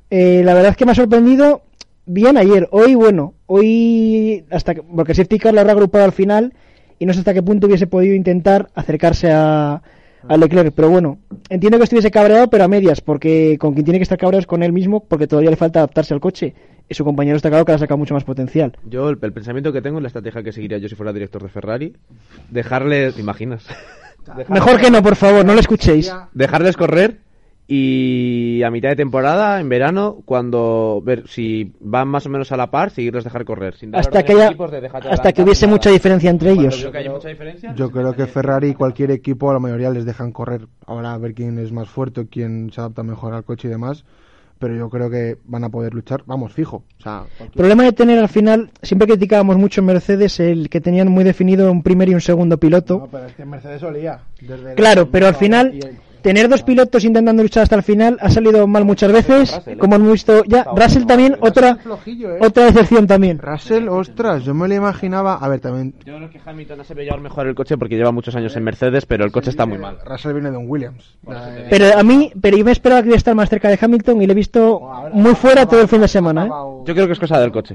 Eh, 0.10 0.42
la 0.44 0.54
verdad 0.54 0.72
es 0.72 0.78
que 0.78 0.86
me 0.86 0.92
ha 0.92 0.96
sorprendido 0.96 1.64
bien 2.06 2.38
ayer. 2.38 2.68
Hoy, 2.72 2.96
bueno, 2.96 3.34
hoy, 3.46 4.46
hasta 4.50 4.76
que, 4.76 4.82
porque 4.84 5.14
Safety 5.14 5.40
Car 5.40 5.54
lo 5.54 5.62
habrá 5.62 5.74
agrupado 5.74 6.06
al 6.06 6.14
final 6.14 6.54
y 7.00 7.06
no 7.06 7.14
sé 7.14 7.20
hasta 7.20 7.34
qué 7.34 7.44
punto 7.44 7.68
hubiese 7.68 7.88
podido 7.88 8.16
intentar 8.16 8.70
acercarse 8.74 9.32
a, 9.32 9.82
a 10.28 10.38
Leclerc. 10.38 10.74
Pero 10.74 10.90
bueno, 10.90 11.18
entiendo 11.50 11.78
que 11.78 11.84
estuviese 11.84 12.12
cabreado, 12.12 12.50
pero 12.50 12.64
a 12.64 12.68
medias, 12.68 13.02
porque 13.02 13.58
con 13.60 13.74
quien 13.74 13.86
tiene 13.86 14.00
que 14.00 14.04
estar 14.04 14.18
cabreado 14.18 14.40
es 14.40 14.48
con 14.48 14.64
él 14.64 14.72
mismo, 14.72 15.04
porque 15.04 15.28
todavía 15.28 15.50
le 15.50 15.58
falta 15.58 15.80
adaptarse 15.80 16.14
al 16.14 16.22
coche. 16.22 16.54
Y 16.90 16.94
su 16.94 17.04
compañero 17.04 17.36
está 17.36 17.50
claro 17.50 17.66
que 17.66 17.74
le 17.74 17.76
ha 17.76 17.80
sacado 17.80 17.98
mucho 17.98 18.14
más 18.14 18.24
potencial. 18.24 18.78
Yo, 18.86 19.10
el, 19.10 19.20
el 19.22 19.34
pensamiento 19.34 19.74
que 19.74 19.82
tengo, 19.82 20.00
la 20.00 20.08
estrategia 20.08 20.42
que 20.42 20.54
seguiría 20.54 20.78
yo 20.78 20.88
si 20.88 20.96
fuera 20.96 21.12
director 21.12 21.44
de 21.44 21.50
Ferrari, 21.50 21.94
dejarles, 22.50 23.16
¿te 23.16 23.20
imaginas? 23.20 23.66
Mejor 24.48 24.80
que 24.80 24.90
no, 24.90 25.04
por 25.04 25.18
favor, 25.18 25.46
no 25.46 25.54
le 25.54 25.60
escuchéis. 25.60 26.14
Dejarles 26.34 26.78
correr 26.78 27.18
y 27.70 28.64
a 28.64 28.72
mitad 28.72 28.90
de 28.90 28.96
temporada, 28.96 29.60
en 29.60 29.68
verano, 29.68 30.20
cuando 30.26 31.02
ver 31.04 31.28
si 31.28 31.74
van 31.82 32.08
más 32.08 32.26
o 32.26 32.30
menos 32.30 32.52
a 32.54 32.58
la 32.58 32.72
par, 32.72 32.92
seguirles 32.92 33.26
dejar 33.26 33.44
correr. 33.44 33.76
Sin 33.76 33.92
dar 33.92 34.02
Hasta 34.02 34.24
que, 34.24 34.34
haya, 34.34 34.48
equipos 34.48 34.72
de 34.72 34.88
hasta 35.10 35.34
que 35.34 35.42
hubiese 35.44 35.68
mucha 35.68 35.90
diferencia 35.90 36.30
entre 36.30 36.50
Cuando 36.54 36.62
ellos. 36.64 36.82
veo 36.82 36.92
que 36.92 36.98
hay 37.00 37.10
mucha 37.10 37.28
diferencia, 37.28 37.76
Yo 37.76 37.92
creo 37.92 38.14
que 38.14 38.26
Ferrari 38.26 38.70
y 38.70 38.74
cualquier 38.74 39.12
equipo, 39.12 39.50
a 39.50 39.54
la 39.54 39.60
mayoría 39.60 39.90
les 39.90 40.06
dejan 40.06 40.32
correr. 40.32 40.68
Ahora 40.86 41.14
a 41.14 41.18
ver 41.18 41.34
quién 41.34 41.60
es 41.60 41.72
más 41.74 41.90
fuerte, 41.90 42.26
quién 42.32 42.72
se 42.74 42.80
adapta 42.80 43.04
mejor 43.04 43.34
al 43.34 43.44
coche 43.44 43.68
y 43.68 43.72
demás. 43.72 44.06
Pero 44.60 44.76
yo 44.76 44.90
creo 44.90 45.08
que 45.12 45.38
van 45.46 45.64
a 45.66 45.70
poder 45.70 45.94
luchar, 45.94 46.24
vamos, 46.26 46.52
fijo. 46.52 46.78
O 47.00 47.04
sea, 47.04 47.20
El 47.26 47.38
cualquier- 47.38 47.52
problema 47.52 47.84
de 47.84 47.92
tener 47.92 48.18
al 48.18 48.28
final, 48.30 48.72
siempre 48.82 49.08
criticábamos 49.08 49.56
mucho 49.58 49.82
en 49.82 49.86
Mercedes 49.88 50.40
el 50.40 50.70
que 50.70 50.82
tenían 50.82 51.10
muy 51.12 51.24
definido 51.24 51.72
un 51.72 51.84
primer 51.84 52.10
y 52.10 52.16
un 52.16 52.22
segundo 52.22 52.58
piloto. 52.58 52.98
No, 52.98 53.08
pero 53.08 53.26
es 53.28 53.34
que 53.36 53.46
Mercedes 53.46 53.84
olía. 53.84 54.22
desde 54.42 54.70
el- 54.72 54.76
Claro, 54.76 55.10
pero 55.12 55.28
al 55.28 55.36
final 55.36 55.76
y 55.76 55.86
el- 55.86 55.98
tener 56.28 56.50
dos 56.50 56.62
pilotos 56.62 57.06
intentando 57.06 57.42
luchar 57.42 57.64
hasta 57.64 57.78
el 57.78 57.84
final 57.84 58.18
ha 58.20 58.30
salido 58.30 58.68
mal 58.68 58.84
muchas 58.84 59.14
veces, 59.14 59.56
Russell, 59.56 59.74
¿eh? 59.74 59.78
como 59.78 59.96
hemos 59.96 60.12
visto 60.12 60.44
ya. 60.44 60.66
Russell 60.76 61.06
también, 61.06 61.34
Russell 61.36 61.48
otra, 61.48 61.76
flojillo, 61.78 62.36
¿eh? 62.36 62.40
otra 62.42 62.66
decepción 62.66 63.08
también. 63.08 63.40
Russell, 63.40 63.88
ostras, 63.88 64.44
yo 64.44 64.54
me 64.54 64.68
lo 64.68 64.74
imaginaba. 64.76 65.36
A 65.36 65.48
ver, 65.48 65.62
también. 65.62 65.94
Yo 66.06 66.18
creo 66.18 66.30
que 66.30 66.42
Hamilton 66.46 66.82
ha 66.82 66.84
sabido 66.84 67.06
llevar 67.06 67.22
mejor 67.22 67.48
el 67.48 67.56
coche 67.56 67.78
porque 67.78 67.96
lleva 67.96 68.12
muchos 68.12 68.36
años 68.36 68.54
en 68.58 68.64
Mercedes, 68.66 69.06
pero 69.06 69.24
el 69.24 69.32
coche 69.32 69.52
está 69.52 69.66
muy 69.66 69.78
mal. 69.78 70.00
Russell 70.06 70.34
viene 70.34 70.52
de 70.52 70.58
un 70.58 70.70
Williams. 70.70 71.16
Eh, 71.30 71.68
Pero 71.70 71.98
a 71.98 72.04
mí, 72.04 72.30
pero 72.42 72.58
yo 72.58 72.66
me 72.66 72.74
esperaba 72.74 73.02
que 73.04 73.08
iba 73.08 73.16
a 73.16 73.18
estar 73.18 73.34
más 73.34 73.50
cerca 73.50 73.70
de 73.70 73.80
Hamilton 73.82 74.22
y 74.22 74.28
le 74.28 74.34
he 74.34 74.36
visto 74.36 74.82
muy 75.14 75.34
fuera 75.36 75.66
todo 75.66 75.80
el 75.80 75.88
fin 75.88 76.02
de 76.02 76.10
semana. 76.10 76.46
¿eh? 76.46 76.50
Yo 76.50 76.94
creo 76.94 77.08
que 77.08 77.14
es 77.14 77.20
cosa 77.20 77.40
del 77.40 77.54
coche. 77.54 77.74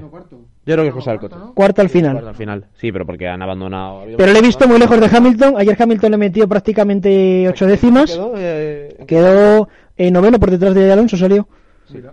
Yo 0.65 0.75
creo 0.75 0.83
que 0.83 0.89
es 0.89 0.93
cosa 0.95 1.11
del 1.11 1.19
coche. 1.19 1.35
Cuarto 1.35 1.81
al 1.81 1.89
Cuarto 1.89 1.89
final. 1.89 2.27
al 2.27 2.35
final. 2.35 2.65
Sí, 2.79 2.91
pero 2.91 3.05
porque 3.05 3.27
han 3.27 3.41
abandonado. 3.41 4.03
Pero 4.17 4.31
le 4.31 4.39
he 4.39 4.41
visto 4.41 4.67
muy 4.67 4.79
lejos 4.79 4.99
de 4.99 5.09
Hamilton. 5.17 5.55
Ayer 5.57 5.75
Hamilton 5.77 6.11
le 6.11 6.17
metió 6.17 6.47
prácticamente 6.47 7.47
ocho 7.49 7.65
décimas. 7.67 8.11
Quedó, 8.11 8.33
eh, 8.37 8.97
Quedó 9.05 9.67
eh, 9.97 10.09
noveno 10.09 10.39
por 10.39 10.51
detrás 10.51 10.73
de 10.73 10.91
Alonso, 10.91 11.17
salió. 11.17 11.47
Bueno, 11.89 12.11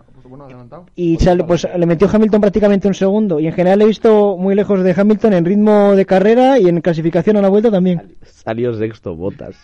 adelantado. 0.76 0.86
Y 0.96 1.16
sale- 1.18 1.44
pues 1.44 1.66
le 1.76 1.86
metió 1.86 2.08
Hamilton 2.12 2.40
prácticamente 2.40 2.88
un 2.88 2.94
segundo. 2.94 3.40
Y 3.40 3.46
en 3.46 3.52
general 3.52 3.78
le 3.78 3.84
he 3.84 3.88
visto 3.88 4.36
muy 4.36 4.54
lejos 4.54 4.82
de 4.82 4.94
Hamilton 4.96 5.32
en 5.34 5.44
ritmo 5.44 5.94
de 5.94 6.06
carrera 6.06 6.58
y 6.58 6.68
en 6.68 6.80
clasificación 6.80 7.36
a 7.36 7.42
la 7.42 7.48
vuelta 7.48 7.70
también. 7.70 8.16
Salió 8.22 8.72
sexto, 8.74 9.14
botas. 9.14 9.56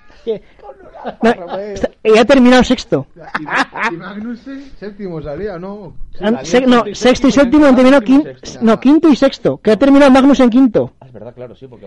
No, 1.23 1.59
está- 1.59 1.91
y 2.03 2.19
ha 2.19 2.25
terminado 2.25 2.65
sexto. 2.65 3.07
Y, 3.39 3.95
y 3.95 3.97
Magnussen, 3.97 4.71
séptimo 4.79 5.23
salía, 5.23 5.57
¿no? 5.59 5.95
Se- 6.43 6.63
no, 6.67 6.83
sexto 6.95 7.29
y 7.29 7.33
séptimo 7.33 7.67
han 7.67 7.77
terminado 7.77 8.03
quin- 8.03 8.27
no, 8.63 8.81
quinto 8.81 9.09
y 9.09 9.15
sexto. 9.17 9.59
Que 9.59 9.73
ha 9.73 9.77
terminado 9.77 10.11
Magnus 10.11 10.41
en 10.41 10.51
quinto. 10.51 10.93
Es 11.05 11.13
verdad, 11.13 11.35
claro, 11.35 11.55
sí, 11.55 11.67
porque. 11.69 11.87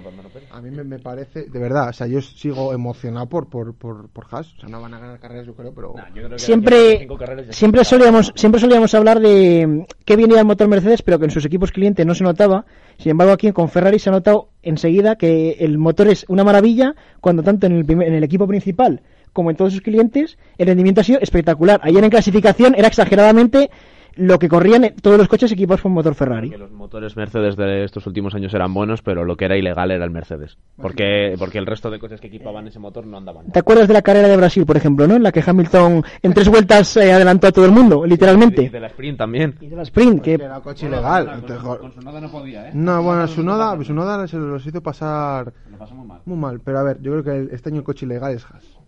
A 0.52 0.62
mí 0.62 0.70
me, 0.72 0.84
me 0.84 1.00
parece, 1.00 1.46
de 1.46 1.60
verdad, 1.60 1.90
o 1.90 1.94
sea, 1.94 2.08
yo 2.08 2.22
sigo 2.22 2.72
emocionado 2.74 3.28
por, 3.28 3.48
por, 3.50 3.74
por, 3.74 4.08
por 4.10 4.26
Haas. 4.32 4.54
O 4.58 4.60
sea, 4.62 4.70
no 4.70 4.82
van 4.82 4.94
a 4.94 5.00
ganar 5.00 5.20
carreras, 5.20 5.48
yo 5.48 5.54
creo, 5.56 5.74
pero. 5.74 5.96
Siempre, 6.38 7.08
siempre 7.50 7.84
solíamos, 7.84 8.32
siempre 8.36 8.62
solíamos 8.62 8.94
hablar 8.94 9.09
de 9.18 9.88
qué 10.06 10.16
bien 10.16 10.30
iba 10.30 10.40
el 10.40 10.46
motor 10.46 10.68
Mercedes, 10.68 11.02
pero 11.02 11.18
que 11.18 11.26
en 11.26 11.32
sus 11.32 11.46
equipos 11.46 11.72
clientes 11.72 12.06
no 12.06 12.14
se 12.14 12.24
notaba. 12.24 12.66
Sin 13.00 13.10
embargo, 13.10 13.34
aquí 13.34 13.52
con 13.52 13.70
Ferrari 13.70 13.98
se 13.98 14.10
ha 14.10 14.14
notado 14.14 14.50
enseguida 14.62 15.16
que 15.16 15.58
el 15.62 15.80
motor 15.80 16.10
es 16.10 16.26
una 16.28 16.44
maravilla, 16.44 16.94
cuando 17.22 17.42
tanto 17.42 17.66
en 17.66 17.78
el, 17.78 17.90
en 17.90 18.14
el 18.14 18.24
equipo 18.24 18.46
principal 18.46 19.02
como 19.34 19.50
en 19.50 19.56
todos 19.56 19.74
sus 19.74 19.82
clientes, 19.82 20.38
el 20.58 20.68
rendimiento 20.68 21.02
ha 21.02 21.04
sido 21.04 21.20
espectacular. 21.20 21.80
Ayer 21.84 22.04
en 22.04 22.10
clasificación 22.10 22.76
era 22.76 22.88
exageradamente 22.88 23.70
lo 24.20 24.38
que 24.40 24.48
corrían 24.50 24.84
en 24.84 24.96
todos 24.96 25.18
los 25.18 25.28
coches 25.28 25.52
equipados 25.52 25.82
con 25.82 25.92
motor 25.94 26.14
Ferrari. 26.16 26.50
Que 26.50 26.58
los 26.58 26.72
motores 26.72 27.16
Mercedes 27.18 27.56
de 27.56 27.84
estos 27.84 28.06
últimos 28.08 28.36
años 28.36 28.54
eran 28.54 28.74
buenos, 28.74 29.02
pero 29.02 29.24
lo 29.26 29.36
que 29.38 29.46
era 29.46 29.58
ilegal 29.58 29.92
era 29.92 30.04
el 30.06 30.12
Mercedes. 30.12 30.58
Porque, 30.76 31.36
porque 31.40 31.58
el 31.58 31.66
resto 31.66 31.90
de 31.90 32.00
coches 32.00 32.20
que 32.22 32.28
equipaban 32.28 32.68
ese 32.68 32.80
motor 32.80 33.06
no 33.06 33.18
andaban. 33.18 33.52
¿Te 33.52 33.60
acuerdas 33.60 33.88
de 33.88 33.94
la 33.94 34.02
carrera 34.02 34.28
de 34.28 34.38
Brasil, 34.38 34.66
por 34.66 34.78
ejemplo, 34.78 35.08
no? 35.08 35.16
En 35.16 35.24
la 35.24 35.32
que 35.32 35.44
Hamilton 35.46 36.04
en 36.22 36.34
tres 36.34 36.50
vueltas 36.50 36.96
eh, 36.98 37.12
adelantó 37.14 37.48
a 37.48 37.52
todo 37.52 37.66
el 37.66 37.72
mundo, 37.72 38.06
Y 38.06 38.10
literalmente. 38.10 38.70
de 38.70 38.80
la 38.80 38.88
sprint 38.88 39.18
también. 39.18 39.56
Y 39.62 39.68
de 39.68 39.76
la 39.76 39.84
sprint, 39.84 40.22
Que 40.22 40.38
que 40.38 40.44
era 40.46 40.60
coche 40.62 40.88
ilegal. 40.88 41.42
Te 41.48 41.54
jo- 41.56 41.80
su 41.94 42.02
nada 42.02 42.20
no 42.22 42.30
podía, 42.30 42.68
¿eh? 42.70 42.72
No, 42.74 43.02
bueno, 43.04 43.28
su 43.28 43.44
noda, 43.44 43.82
su 43.84 43.94
noda 43.94 44.28
se 44.28 44.38
los 44.38 44.66
hizo 44.66 44.82
pasar 44.82 45.54
Lo 45.72 45.78
pasó 45.78 45.96
muy 45.96 46.08
mal. 46.08 46.22
muy 46.26 46.38
mal. 46.38 46.60
Pero 46.64 46.80
a 46.80 46.84
ver, 46.84 47.02
yo 47.02 47.12
creo 47.12 47.24
que 47.24 47.32
el- 47.38 47.50
este 47.52 47.70
año 47.70 47.78
el 47.80 47.84
coche 47.84 48.06
ilegal 48.06 48.34
es 48.34 48.46
Haas. 48.46 48.79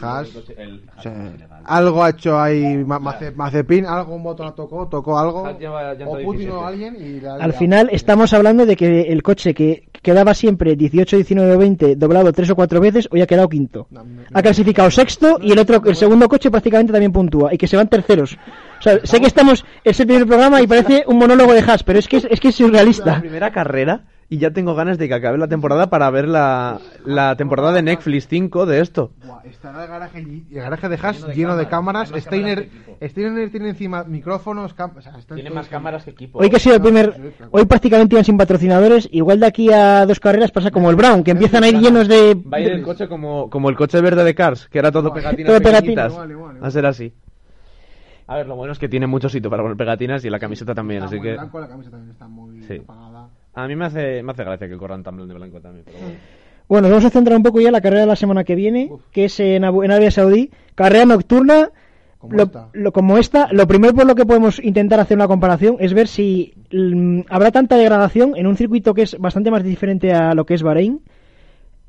Haas. 0.00 0.28
El, 0.56 0.82
o 0.96 1.02
sea, 1.02 1.32
algo 1.64 2.04
ha 2.04 2.10
hecho 2.10 2.38
ahí 2.38 2.84
Ma- 2.84 2.98
Mace- 3.00 3.32
Mazepin, 3.32 3.84
algo 3.86 4.14
un 4.14 4.22
motor 4.22 4.54
tocó, 4.54 4.86
tocó 4.88 5.18
algo. 5.18 5.42
O 5.42 6.12
Putin 6.22 6.48
17. 6.48 6.50
o 6.52 6.64
alguien 6.66 6.96
y 6.96 7.20
la 7.20 7.34
al 7.34 7.52
final 7.52 7.88
estamos 7.90 8.32
hablando 8.32 8.64
de 8.66 8.76
que 8.76 9.02
el 9.02 9.22
coche 9.22 9.54
que 9.54 9.88
quedaba 10.00 10.34
siempre 10.34 10.76
18, 10.76 11.16
19, 11.16 11.56
20, 11.56 11.96
doblado 11.96 12.32
tres 12.32 12.48
o 12.50 12.54
cuatro 12.54 12.80
veces, 12.80 13.08
hoy 13.10 13.20
ha 13.22 13.26
quedado 13.26 13.48
quinto. 13.48 13.88
No, 13.90 14.04
Ha 14.32 14.42
clasificado 14.42 14.90
sexto 14.90 15.38
y 15.42 15.50
el 15.50 15.58
otro, 15.58 15.82
el 15.84 15.96
segundo 15.96 16.28
coche 16.28 16.50
prácticamente 16.50 16.92
también 16.92 17.10
puntúa 17.12 17.52
y 17.52 17.58
que 17.58 17.66
se 17.66 17.76
van 17.76 17.88
terceros. 17.88 18.38
O 18.78 18.82
sea, 18.82 19.00
sé 19.04 19.20
que 19.20 19.26
estamos, 19.26 19.64
es 19.82 19.98
el 19.98 20.06
primer 20.06 20.26
programa 20.26 20.62
y 20.62 20.66
parece 20.68 21.02
un 21.08 21.18
monólogo 21.18 21.52
de 21.52 21.60
Haas, 21.60 21.82
pero 21.82 21.98
es 21.98 22.06
que 22.06 22.18
es, 22.18 22.26
es 22.30 22.38
que 22.38 22.48
es 22.48 22.60
la 22.60 22.66
surrealista. 22.66 23.20
primera 23.20 23.50
carrera 23.50 24.02
y 24.30 24.36
ya 24.38 24.50
tengo 24.50 24.74
ganas 24.74 24.98
de 24.98 25.08
que 25.08 25.14
acabe 25.14 25.38
la 25.38 25.48
temporada 25.48 25.88
para 25.88 26.10
ver 26.10 26.28
la, 26.28 26.78
la 27.06 27.34
temporada 27.36 27.72
de 27.72 27.82
Netflix 27.82 28.28
5 28.28 28.66
de 28.66 28.80
esto. 28.80 29.12
Buah, 29.24 29.40
estará 29.44 29.84
el 29.84 29.88
garaje, 29.88 30.20
y- 30.20 30.46
el 30.54 30.60
garaje 30.62 30.88
de 30.90 30.98
Haas 31.02 31.26
lleno 31.34 31.56
de 31.56 31.66
cámaras. 31.66 32.12
Steiner, 32.14 32.68
Steiner 33.02 33.50
tiene 33.50 33.70
encima 33.70 34.04
micrófonos. 34.04 34.76
cam- 34.76 34.96
o 34.96 35.00
sea, 35.00 35.14
Tiene 35.34 35.48
más 35.50 35.68
cámaras 35.68 36.04
que 36.04 36.10
equipo. 36.10 36.40
Hoy 36.40 36.50
que 36.50 36.56
ha 36.56 36.58
sido 36.58 36.74
el 36.76 36.82
primer, 36.82 37.32
hoy 37.50 37.64
prácticamente 37.64 38.16
iban 38.16 38.24
sin 38.24 38.36
patrocinadores, 38.36 39.08
igual 39.12 39.40
de 39.40 39.46
aquí 39.46 39.72
a 39.72 40.04
dos 40.04 40.20
carreras 40.20 40.50
pasa 40.50 40.70
como 40.70 40.90
el 40.90 40.96
Brown, 40.96 41.24
que 41.24 41.30
empiezan 41.30 41.64
a 41.64 41.68
ir 41.68 41.78
llenos 41.78 42.06
de... 42.06 42.34
Va 42.34 42.58
a 42.58 42.60
ir 42.60 42.68
el 42.72 42.82
coche 42.82 43.08
como, 43.08 43.48
como 43.48 43.70
el 43.70 43.76
coche 43.76 44.00
verde 44.02 44.24
de 44.24 44.34
Cars, 44.34 44.68
que 44.68 44.78
era 44.78 44.92
todo 44.92 45.10
pegatinas 45.12 45.46
Todo 45.52 45.60
pegatinas. 45.62 46.12
Igual, 46.12 46.30
igual, 46.30 46.50
igual. 46.56 46.62
Va 46.64 46.68
a 46.68 46.70
ser 46.70 46.84
así. 46.84 47.14
A 48.30 48.36
ver, 48.36 48.46
lo 48.46 48.56
bueno 48.56 48.74
es 48.74 48.78
que 48.78 48.90
tiene 48.90 49.06
mucho 49.06 49.30
sitio 49.30 49.48
para 49.48 49.62
poner 49.62 49.78
pegatinas 49.78 50.22
y 50.22 50.28
la 50.28 50.38
camiseta 50.38 50.74
también, 50.74 50.98
Está 51.02 51.06
así 51.06 51.16
muy 51.16 51.26
que... 51.28 51.32
blanco, 51.32 51.60
la 51.60 51.66
camisa 51.68 51.90
también 51.90 52.10
está 52.10 52.28
muy 52.28 52.62
Sí. 52.62 52.74
apagada. 52.84 53.07
A 53.54 53.66
mí 53.66 53.74
me 53.76 53.86
hace, 53.86 54.22
me 54.22 54.32
hace 54.32 54.44
gracia 54.44 54.68
que 54.68 54.76
corran 54.76 55.02
tan 55.02 55.16
de 55.26 55.34
blanco 55.34 55.60
también, 55.60 55.84
pero 55.84 55.98
bueno. 55.98 56.14
Bueno, 56.68 56.82
nos 56.88 56.90
vamos 56.98 57.04
a 57.06 57.10
centrar 57.10 57.36
un 57.36 57.42
poco 57.42 57.60
ya 57.60 57.68
en 57.68 57.72
la 57.72 57.80
carrera 57.80 58.02
de 58.02 58.06
la 58.08 58.16
semana 58.16 58.44
que 58.44 58.54
viene, 58.54 58.88
Uf. 58.90 59.00
que 59.10 59.24
es 59.24 59.40
en, 59.40 59.64
Abu- 59.64 59.82
en 59.84 59.90
Arabia 59.90 60.10
Saudí. 60.10 60.50
Carrera 60.74 61.06
nocturna, 61.06 61.70
Como 62.18 62.36
lo, 62.36 62.42
esta. 62.44 62.68
lo- 62.74 62.92
como 62.92 63.16
esta. 63.18 63.48
Lo 63.52 63.66
primero 63.66 63.94
por 63.94 64.06
lo 64.06 64.14
que 64.14 64.26
podemos 64.26 64.62
intentar 64.62 65.00
hacer 65.00 65.16
una 65.16 65.26
comparación 65.26 65.76
es 65.80 65.94
ver 65.94 66.08
si 66.08 66.52
mm, 66.70 67.20
habrá 67.30 67.50
tanta 67.52 67.76
degradación 67.76 68.36
en 68.36 68.46
un 68.46 68.56
circuito 68.56 68.92
que 68.92 69.02
es 69.02 69.18
bastante 69.18 69.50
más 69.50 69.62
diferente 69.64 70.12
a 70.12 70.34
lo 70.34 70.44
que 70.44 70.54
es 70.54 70.62
Bahrein, 70.62 71.00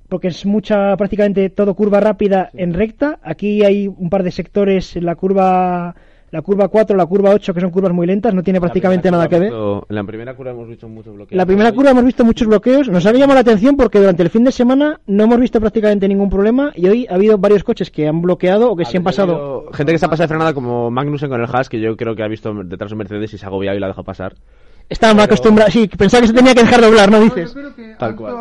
porque 0.08 0.30
es 0.30 0.46
mucha, 0.46 0.96
prácticamente 0.96 1.50
todo 1.50 1.76
curva 1.76 2.00
rápida 2.00 2.50
en 2.54 2.74
recta. 2.74 3.20
Aquí 3.22 3.64
hay 3.66 3.88
un 3.90 4.10
par 4.10 4.24
de 4.24 4.32
sectores, 4.32 4.96
la 4.96 5.16
curva... 5.16 5.94
La 6.32 6.42
curva 6.42 6.68
4, 6.68 6.96
la 6.96 7.06
curva 7.06 7.32
8, 7.32 7.54
que 7.54 7.60
son 7.62 7.72
curvas 7.72 7.92
muy 7.92 8.06
lentas, 8.06 8.34
no 8.34 8.44
tiene 8.44 8.60
prácticamente 8.60 9.10
nada 9.10 9.28
que 9.28 9.40
ver. 9.40 9.50
visto- 9.50 9.86
En 9.90 9.96
la 9.96 10.04
primera 10.04 10.36
curva 10.36 10.52
hemos 10.52 10.68
visto 10.68 10.88
muchos 10.88 11.14
bloqueos. 11.16 11.38
La 11.38 11.46
primera 11.46 11.72
curva 11.72 11.90
hemos 11.92 12.06
visto 12.06 12.24
muchos 12.24 12.48
bloqueos, 12.48 12.88
nos 12.90 13.06
ha 13.06 13.12
llamado 13.12 13.34
la 13.36 13.40
atención 13.42 13.76
porque 13.76 14.00
durante 14.00 14.22
el 14.24 14.30
fin 14.30 14.44
de 14.44 14.52
semana 14.52 15.00
no 15.08 15.24
hemos 15.24 15.40
visto 15.40 15.60
prácticamente 15.60 16.08
ningún 16.08 16.30
problema 16.30 16.72
y 16.76 16.88
hoy 16.88 17.08
ha 17.10 17.16
habido 17.16 17.38
varios 17.38 17.64
coches 17.64 17.90
que 17.90 18.08
han 18.08 18.22
bloqueado 18.22 18.72
o 18.72 18.76
que 18.76 18.86
se 18.86 18.98
han 18.98 19.04
pasado. 19.04 19.66
Gente 19.74 19.92
que 19.92 19.98
se 19.98 20.06
ha 20.06 20.10
pasado 20.10 20.26
de 20.26 20.28
frenada 20.30 20.54
como 20.54 20.92
Magnussen 20.92 21.30
con 21.30 21.42
el 21.42 21.48
Haas, 21.52 21.68
que 21.70 21.80
yo 21.80 21.96
creo 21.98 22.16
que 22.16 22.24
ha 22.24 22.28
visto 22.28 22.54
detrás 22.64 22.90
de 22.92 22.94
un 22.96 23.00
Mercedes 23.00 23.34
y 23.34 23.38
se 23.38 23.46
ha 23.46 23.50
agobiado 23.50 23.78
y 23.78 23.80
la 23.80 23.88
ha 23.88 23.90
dejado 23.90 24.04
pasar. 24.04 24.36
Estaban 24.88 25.16
mal 25.18 25.26
acostumbrados, 25.26 25.74
sí, 25.74 25.88
pensaba 25.88 26.22
que 26.22 26.28
se 26.28 26.34
tenía 26.34 26.54
que 26.56 26.62
dejar 26.62 26.82
doblar, 26.82 27.12
¿no 27.12 27.18
No, 27.20 27.24
dices? 27.26 27.54
yo 27.54 27.60
creo 27.62 27.76
que 27.76 27.96
Tal 27.98 28.16
cual. 28.16 28.36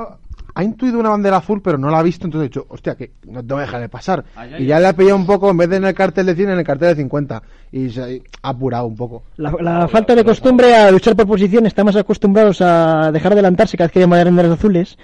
Ha 0.58 0.64
intuido 0.64 0.98
una 0.98 1.10
bandera 1.10 1.36
azul, 1.36 1.62
pero 1.62 1.78
no 1.78 1.88
la 1.88 2.00
ha 2.00 2.02
visto, 2.02 2.26
entonces 2.26 2.46
he 2.46 2.48
dicho, 2.48 2.66
hostia, 2.68 2.96
que 2.96 3.12
no 3.28 3.44
te 3.44 3.54
voy 3.54 3.62
a 3.62 3.66
dejar 3.66 3.80
de 3.80 3.88
pasar. 3.88 4.24
Ay, 4.34 4.50
y 4.50 4.54
ay, 4.54 4.66
ya 4.66 4.80
le 4.80 4.88
ha 4.88 4.92
pillado 4.92 5.14
un 5.14 5.24
poco, 5.24 5.48
en 5.50 5.56
vez 5.56 5.68
de 5.68 5.76
en 5.76 5.84
el 5.84 5.94
cartel 5.94 6.26
de 6.26 6.34
100, 6.34 6.50
en 6.50 6.58
el 6.58 6.64
cartel 6.64 6.88
de 6.88 6.96
50. 6.96 7.42
Y 7.70 7.90
se 7.90 8.22
ha 8.42 8.48
apurado 8.48 8.86
un 8.86 8.96
poco. 8.96 9.22
La, 9.36 9.52
la 9.60 9.86
falta 9.86 10.16
de 10.16 10.24
costumbre 10.24 10.74
a 10.74 10.90
luchar 10.90 11.14
por 11.14 11.28
posición, 11.28 11.64
estamos 11.66 11.94
acostumbrados 11.94 12.60
a 12.60 13.12
dejar 13.12 13.34
adelantarse 13.34 13.76
cada 13.76 13.86
vez 13.86 13.92
que 13.92 14.00
hay 14.00 14.06
banderas 14.06 14.50
azules 14.50 14.98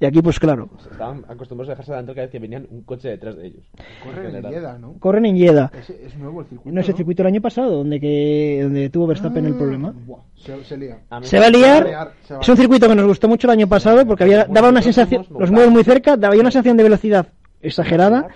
y 0.00 0.06
aquí 0.06 0.22
pues 0.22 0.40
claro, 0.40 0.70
Estaban 0.90 1.24
acostumbrados 1.28 1.68
a 1.68 1.72
dejarse 1.72 1.92
adelante 1.92 2.14
cada 2.14 2.22
vez 2.26 2.32
que 2.32 2.38
venían 2.38 2.66
un 2.70 2.82
coche 2.82 3.08
detrás 3.10 3.36
de 3.36 3.48
ellos. 3.48 3.62
Corre 4.02 4.20
en 4.20 4.26
general. 4.32 4.52
Jeddah, 4.54 4.78
¿no? 4.78 4.94
corren 4.98 5.26
en 5.26 5.36
Jeddah. 5.36 5.70
Es, 5.78 5.90
es 5.90 6.16
nuevo 6.16 6.40
el 6.40 6.46
circuito. 6.46 6.74
No 6.74 6.80
es 6.80 6.88
el 6.88 6.94
circuito 6.96 7.22
el 7.22 7.28
año 7.28 7.40
pasado 7.42 7.70
donde 7.70 8.00
que 8.00 8.60
donde 8.62 8.88
tuvo 8.90 9.06
Verstappen 9.06 9.44
el 9.44 9.52
Ah, 9.54 9.58
problema. 9.58 9.92
buah, 10.06 10.20
se, 10.36 10.64
se 10.64 10.76
lía. 10.78 10.98
A 11.10 11.20
mí 11.20 11.26
Se 11.26 11.38
va 11.38 11.46
a 11.46 11.50
Se 11.50 11.58
va 11.58 11.66
a 11.66 11.74
liar. 11.76 11.86
liar, 11.86 12.12
se 12.26 12.34
va 12.34 12.40
a 12.40 12.42
Es 12.42 12.48
un 12.48 12.56
circuito 12.56 12.88
que 12.88 12.94
nos 12.94 13.06
gustó 13.06 13.28
mucho 13.28 13.46
el 13.46 13.50
año 13.52 13.68
pasado 13.68 14.06
porque 14.06 14.24
había, 14.24 14.46
daba 14.46 14.70
una 14.70 14.80
sensación, 14.82 15.26
los 15.38 15.50
mueves 15.50 15.70
muy 15.70 15.84
cerca, 15.84 16.16
daba 16.16 16.34
una 16.34 16.50
sensación 16.50 16.76
de 16.78 16.82
velocidad 16.84 17.26
exagerada. 17.60 18.28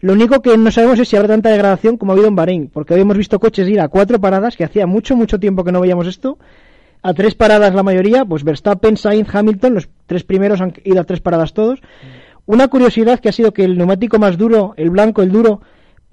Lo 0.00 0.12
único 0.12 0.40
que 0.40 0.56
no 0.56 0.70
sabemos 0.70 1.00
es 1.00 1.08
si 1.08 1.16
habrá 1.16 1.26
tanta 1.28 1.50
degradación 1.50 1.96
como 1.96 2.12
ha 2.12 2.14
habido 2.14 2.28
en 2.28 2.36
Bahrein, 2.36 2.70
porque 2.72 2.94
hoy 2.94 3.00
hemos 3.00 3.16
visto 3.18 3.40
coches 3.40 3.68
ir 3.68 3.80
a 3.80 3.88
cuatro 3.88 4.20
paradas, 4.20 4.56
que 4.56 4.62
hacía 4.62 4.86
mucho, 4.86 5.16
mucho 5.16 5.40
tiempo 5.40 5.64
que 5.64 5.72
no 5.72 5.80
veíamos 5.80 6.06
esto. 6.06 6.38
A 7.02 7.12
tres 7.14 7.34
paradas 7.34 7.74
la 7.74 7.82
mayoría, 7.82 8.24
pues 8.24 8.44
Verstappen, 8.44 8.96
Sainz, 8.96 9.34
Hamilton, 9.34 9.74
los 9.74 9.88
tres 10.08 10.24
primeros 10.24 10.60
han 10.60 10.72
ido 10.82 11.00
a 11.00 11.04
tres 11.04 11.20
paradas 11.20 11.52
todos. 11.54 11.78
Una 12.46 12.66
curiosidad 12.66 13.20
que 13.20 13.28
ha 13.28 13.32
sido 13.32 13.52
que 13.52 13.62
el 13.62 13.76
neumático 13.78 14.18
más 14.18 14.36
duro, 14.36 14.74
el 14.76 14.90
blanco, 14.90 15.22
el 15.22 15.30
duro, 15.30 15.60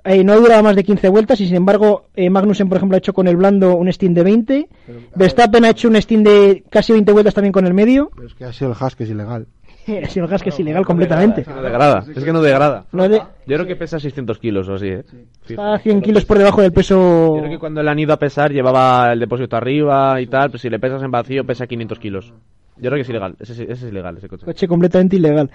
eh, 0.04 0.24
no 0.24 0.34
ha 0.34 0.36
durado 0.36 0.62
más 0.62 0.76
de 0.76 0.84
15 0.84 1.10
vueltas 1.10 1.40
y 1.42 1.48
sin 1.48 1.56
embargo 1.56 2.06
eh, 2.16 2.30
Magnussen, 2.30 2.68
por 2.70 2.78
ejemplo, 2.78 2.96
ha 2.96 3.00
hecho 3.00 3.14
con 3.14 3.28
el 3.28 3.38
blando 3.38 3.76
un 3.76 3.92
stint 3.92 4.16
de 4.16 4.24
20. 4.24 4.70
Verstappen 5.16 5.66
ha 5.66 5.70
hecho 5.70 5.88
un 5.88 5.96
stint 5.96 6.28
de 6.28 6.64
casi 6.70 6.92
20 6.94 7.12
vueltas 7.12 7.34
también 7.34 7.54
con 7.54 7.66
el 7.66 7.74
medio. 7.74 8.12
Pero 8.14 8.28
es 8.28 8.36
que 8.36 8.46
ha 8.46 8.54
sido 8.54 8.70
el 8.72 8.78
Haas 8.80 8.96
que 8.96 9.06
es 9.06 9.10
ilegal. 9.10 9.48
Ha 9.88 10.10
sido 10.10 10.26
el 10.26 10.32
gas 10.32 10.42
que 10.42 10.50
es 10.50 10.60
ilegal 10.60 10.84
completamente. 10.84 11.42
Es 11.42 11.48
que 11.48 11.54
no 11.54 11.62
degrada. 11.62 12.04
Es 12.16 12.24
que 12.24 12.34
no 12.34 12.42
degrada. 12.42 12.86
No 12.92 13.08
de- 13.08 13.20
Yo 13.20 13.56
creo 13.56 13.68
que 13.68 13.76
pesa 13.76 14.00
600 14.00 14.40
kilos 14.40 14.68
o 14.68 14.74
así, 14.74 14.88
¿eh? 14.88 15.04
Fijo. 15.44 15.62
está 15.62 15.78
100 15.78 16.02
kilos 16.02 16.26
por 16.26 16.40
debajo 16.40 16.62
del 16.64 16.74
peso. 16.74 17.36
Yo 17.36 17.42
creo 17.42 17.52
que 17.52 17.60
cuando 17.60 17.84
le 17.84 17.92
han 17.92 18.00
ido 18.00 18.12
a 18.12 18.18
pesar 18.18 18.52
llevaba 18.52 19.14
el 19.14 19.20
depósito 19.20 19.56
arriba 19.56 20.20
y 20.20 20.26
tal, 20.26 20.50
pues 20.50 20.64
si 20.64 20.72
le 20.72 20.80
pesas 20.80 21.04
en 21.04 21.12
vacío 21.12 21.46
pesa 21.46 21.68
500 21.68 22.00
kilos. 22.00 22.34
Yo 22.78 22.90
creo 22.90 22.96
que 22.96 23.02
es 23.02 23.10
ilegal, 23.10 23.36
ese, 23.40 23.54
ese 23.64 23.72
es 23.72 23.84
ilegal 23.84 24.18
ese 24.18 24.28
coche. 24.28 24.46
Coche 24.46 24.68
completamente 24.68 25.16
ilegal. 25.16 25.50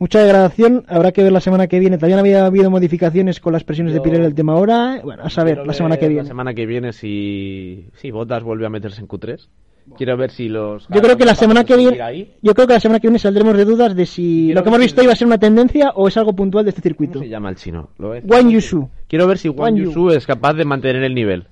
Mucha 0.00 0.20
degradación, 0.22 0.84
habrá 0.86 1.10
que 1.10 1.24
ver 1.24 1.32
la 1.32 1.40
semana 1.40 1.66
que 1.66 1.80
viene. 1.80 1.98
También 1.98 2.20
había 2.20 2.46
habido 2.46 2.70
modificaciones 2.70 3.40
con 3.40 3.52
las 3.52 3.64
presiones 3.64 3.92
de 3.94 3.98
Yo- 3.98 4.02
Pirelli 4.04 4.26
el 4.26 4.34
tema 4.34 4.52
ahora. 4.52 5.00
Bueno, 5.02 5.24
a 5.24 5.30
saber, 5.30 5.66
la 5.66 5.72
semana 5.72 5.96
que 5.96 6.06
viene. 6.08 6.22
La 6.22 6.28
semana 6.28 6.54
que 6.54 6.66
viene 6.66 6.92
si, 6.92 7.86
si 7.94 8.10
Bottas 8.12 8.42
vuelve 8.44 8.66
a 8.66 8.68
meterse 8.70 9.00
en 9.00 9.08
Q3 9.08 9.48
Quiero 9.96 10.18
ver 10.18 10.30
si 10.30 10.50
los. 10.50 10.86
Yo 10.90 11.00
creo 11.00 11.16
que 11.16 11.24
la 11.24 11.34
semana 11.34 11.64
que 11.64 11.74
viene, 11.74 12.02
ahí. 12.02 12.34
yo 12.42 12.52
creo 12.54 12.66
que 12.66 12.74
la 12.74 12.80
semana 12.80 13.00
que 13.00 13.06
viene 13.08 13.18
saldremos 13.18 13.56
de 13.56 13.64
dudas 13.64 13.96
de 13.96 14.04
si 14.04 14.44
Quiero 14.48 14.60
lo 14.60 14.62
que 14.62 14.68
hemos 14.68 14.80
visto 14.80 15.00
si- 15.00 15.04
iba 15.06 15.12
a 15.14 15.16
ser 15.16 15.26
una 15.26 15.38
tendencia 15.38 15.92
o 15.94 16.06
es 16.08 16.16
algo 16.18 16.34
puntual 16.34 16.66
de 16.66 16.68
este 16.72 16.82
¿Cómo 16.82 16.88
circuito. 16.90 17.18
se 17.20 17.28
llama 17.30 17.48
el 17.48 17.56
chino? 17.56 17.88
Lo. 17.96 18.10
Wang 18.10 18.50
Yushu. 18.50 18.86
Quiero 19.08 19.26
ver 19.26 19.38
si 19.38 19.48
Wang 19.48 19.60
Wang 19.60 19.76
Yu. 19.76 19.84
Yusu 19.86 20.10
es 20.10 20.26
capaz 20.26 20.52
de 20.52 20.66
mantener 20.66 21.02
el 21.04 21.14
nivel. 21.14 21.46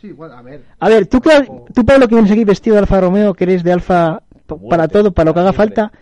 Sí, 0.00 0.08
igual, 0.08 0.32
a 0.32 0.42
ver. 0.42 0.62
A 0.78 0.88
ver, 0.88 1.06
tú, 1.06 1.20
Pablo, 1.20 2.08
que 2.08 2.14
vienes 2.14 2.30
aquí 2.30 2.44
vestido 2.44 2.74
de 2.74 2.80
Alfa 2.80 3.00
Romeo, 3.00 3.34
que 3.34 3.44
eres 3.44 3.62
de 3.62 3.72
Alfa 3.72 4.22
para 4.68 4.88
todo, 4.88 5.12
para 5.12 5.30
lo 5.30 5.34
que 5.34 5.40
haga 5.40 5.52
siempre. 5.52 5.74
falta, 5.76 5.98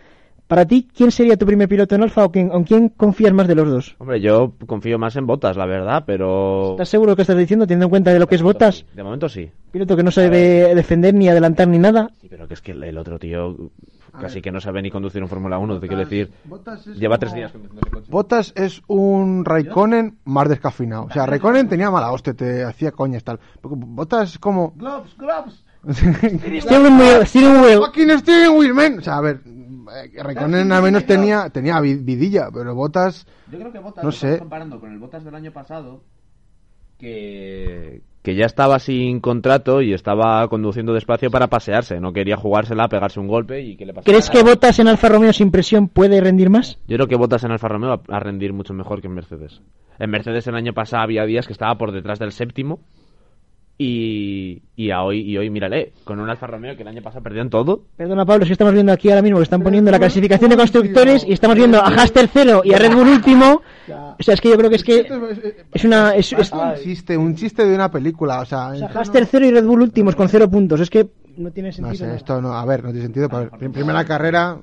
para 0.48 0.66
ti, 0.66 0.88
¿quién 0.94 1.10
sería 1.10 1.36
tu 1.36 1.46
primer 1.46 1.68
piloto 1.68 1.94
en 1.94 2.02
Alfa 2.02 2.24
o 2.24 2.32
quién, 2.32 2.50
en 2.52 2.64
quién 2.64 2.88
confías 2.90 3.32
más 3.32 3.46
de 3.46 3.54
los 3.54 3.68
dos? 3.68 3.96
Hombre, 3.98 4.20
yo 4.20 4.52
confío 4.66 4.98
más 4.98 5.16
en 5.16 5.26
Botas, 5.26 5.56
la 5.56 5.66
verdad, 5.66 6.04
pero. 6.06 6.72
¿Estás 6.72 6.88
seguro 6.88 7.10
de 7.10 7.12
lo 7.12 7.16
que 7.16 7.22
estás 7.22 7.38
diciendo, 7.38 7.66
teniendo 7.66 7.86
en 7.86 7.90
cuenta 7.90 8.12
de 8.12 8.18
lo 8.18 8.26
que 8.26 8.34
es 8.34 8.42
Botas? 8.42 8.84
De 8.94 9.02
momento 9.02 9.28
sí. 9.28 9.50
Piloto 9.70 9.96
que 9.96 10.02
no 10.02 10.10
sabe 10.10 10.74
defender 10.74 11.14
ni 11.14 11.28
adelantar 11.28 11.68
ni 11.68 11.78
nada. 11.78 12.10
Sí, 12.20 12.26
pero 12.28 12.48
que 12.48 12.54
es 12.54 12.60
que 12.60 12.72
el 12.72 12.98
otro 12.98 13.18
tío 13.18 13.56
casi 14.20 14.40
que 14.42 14.53
no 14.53 14.61
sabe 14.61 14.83
ni 14.83 14.90
conducir 14.90 15.22
un 15.22 15.29
Fórmula 15.29 15.59
1, 15.59 15.81
te 15.81 15.88
quiero 15.88 16.03
decir. 16.05 16.33
Lleva 16.94 17.16
como- 17.16 17.18
tres 17.18 17.35
días 17.35 17.53
conduciendo 17.53 17.90
coche. 17.90 18.07
Bottas 18.11 18.53
es 18.57 18.83
un 18.87 19.44
Raikkonen 19.44 20.18
más 20.25 20.48
descafeinado. 20.48 21.05
O 21.05 21.11
sea, 21.11 21.27
Raikkonen 21.27 21.68
tenía 21.68 21.90
mala 21.90 22.12
hostia, 22.12 22.35
te 22.35 22.64
hacía 22.64 22.92
coñas 22.92 23.25
tal. 23.25 23.40
Porque 23.61 23.77
Bottas 23.79 24.33
es 24.33 24.38
como... 24.38 24.72
Gloves, 24.77 25.16
gloves. 25.16 25.64
Steering 25.90 26.98
wheel, 26.98 27.27
steering 27.27 27.61
wheel. 27.62 27.79
Fucking 27.81 28.18
steering 28.20 28.57
wheel, 28.57 28.75
man. 28.75 28.98
O 28.98 29.03
sea, 29.03 29.16
a 29.16 29.20
ver, 29.20 29.40
eh, 29.44 30.22
Raikkonen 30.22 30.70
al 30.72 30.83
menos 30.83 31.05
tenía, 31.07 31.51
tenía 31.51 31.81
vi- 31.81 31.96
vidilla, 31.96 32.48
pero 32.53 32.75
Bottas... 32.75 33.27
Yo 33.51 33.59
creo 33.59 33.72
que 33.72 33.79
Botas 33.81 34.05
No 34.05 34.09
lo 34.09 34.12
sé. 34.12 34.38
comparando 34.38 34.79
con 34.81 34.92
el 34.92 34.98
Botas 34.98 35.25
del 35.25 35.35
año 35.35 35.53
pasado, 35.53 36.03
que, 37.02 38.00
que 38.22 38.34
ya 38.36 38.46
estaba 38.46 38.78
sin 38.78 39.20
contrato 39.20 39.82
y 39.82 39.92
estaba 39.92 40.46
conduciendo 40.48 40.94
despacio 40.94 41.30
para 41.30 41.48
pasearse. 41.48 42.00
No 42.00 42.12
quería 42.12 42.36
jugársela, 42.36 42.88
pegarse 42.88 43.18
un 43.18 43.26
golpe 43.26 43.60
y 43.60 43.76
que 43.76 43.84
le 43.84 43.92
pasara. 43.92 44.10
¿Crees 44.10 44.30
que 44.30 44.42
Botas 44.42 44.78
en 44.78 44.88
Alfa 44.88 45.08
Romeo 45.08 45.32
sin 45.32 45.50
presión 45.50 45.88
puede 45.88 46.20
rendir 46.20 46.48
más? 46.48 46.78
Yo 46.86 46.96
creo 46.96 47.08
que 47.08 47.16
Botas 47.16 47.42
en 47.44 47.50
Alfa 47.50 47.68
Romeo 47.68 47.90
va 47.90 48.16
a 48.16 48.20
rendir 48.20 48.52
mucho 48.52 48.72
mejor 48.72 49.00
que 49.00 49.08
en 49.08 49.14
Mercedes. 49.14 49.60
En 49.98 50.10
Mercedes 50.10 50.46
el 50.46 50.54
año 50.54 50.72
pasado 50.72 51.02
había 51.02 51.26
días 51.26 51.46
que 51.46 51.52
estaba 51.52 51.76
por 51.76 51.90
detrás 51.90 52.20
del 52.20 52.32
séptimo 52.32 52.80
y, 53.78 54.62
y 54.76 54.90
a 54.90 55.02
hoy 55.02 55.20
y 55.22 55.37
hoy 55.38 55.50
mírale 55.50 55.92
con 56.04 56.20
un 56.20 56.28
Alfa 56.30 56.46
Romeo 56.46 56.76
que 56.76 56.82
el 56.82 56.88
año 56.88 57.02
pasado 57.02 57.22
perdían 57.22 57.50
todo. 57.50 57.82
Perdona 57.96 58.24
Pablo, 58.24 58.46
si 58.46 58.52
estamos 58.52 58.74
viendo 58.74 58.92
aquí 58.92 59.08
ahora 59.08 59.22
mismo 59.22 59.38
que 59.38 59.44
están 59.44 59.62
poniendo 59.62 59.90
la 59.90 59.98
clasificación 59.98 60.50
de 60.50 60.56
constructores 60.56 61.24
y 61.26 61.32
estamos 61.32 61.56
viendo 61.56 61.78
a 61.78 61.87
Haas 61.88 62.12
tercero 62.12 62.62
y 62.64 62.72
a 62.74 62.78
Red 62.78 62.94
Bull 62.94 63.08
último. 63.08 63.62
O 63.88 64.22
sea, 64.22 64.35
es 64.35 64.40
que 64.40 64.50
yo 64.50 64.56
creo 64.56 64.70
que 64.70 64.76
es 64.76 64.85
que 64.85 65.06
es 65.72 65.85
una 65.85 66.14
es, 66.14 66.32
es- 66.32 66.52
un 66.52 66.74
chiste, 66.82 67.16
un 67.16 67.35
chiste 67.35 67.66
de 67.66 67.74
una 67.74 67.90
película, 67.90 68.40
o 68.40 68.44
sea... 68.44 68.68
o 68.68 68.76
sea, 68.76 68.88
Haas 68.88 69.11
tercero 69.11 69.44
y 69.46 69.50
Red 69.50 69.64
Bull 69.64 69.82
últimos 69.82 70.14
con 70.14 70.28
cero 70.28 70.48
puntos. 70.50 70.78
Es 70.80 70.90
que 70.90 71.08
no 71.37 71.50
tiene 71.50 71.70
No 71.70 71.74
sentido. 71.74 71.94
sé, 71.96 72.06
¿no? 72.06 72.14
esto 72.14 72.40
no, 72.42 72.52
a 72.54 72.64
ver, 72.64 72.85
no 72.85 72.90
tiene 72.90 73.04
sentido. 73.06 73.28
pero 73.28 73.50
en 73.61 73.72
primera 73.72 74.04
carrera 74.04 74.58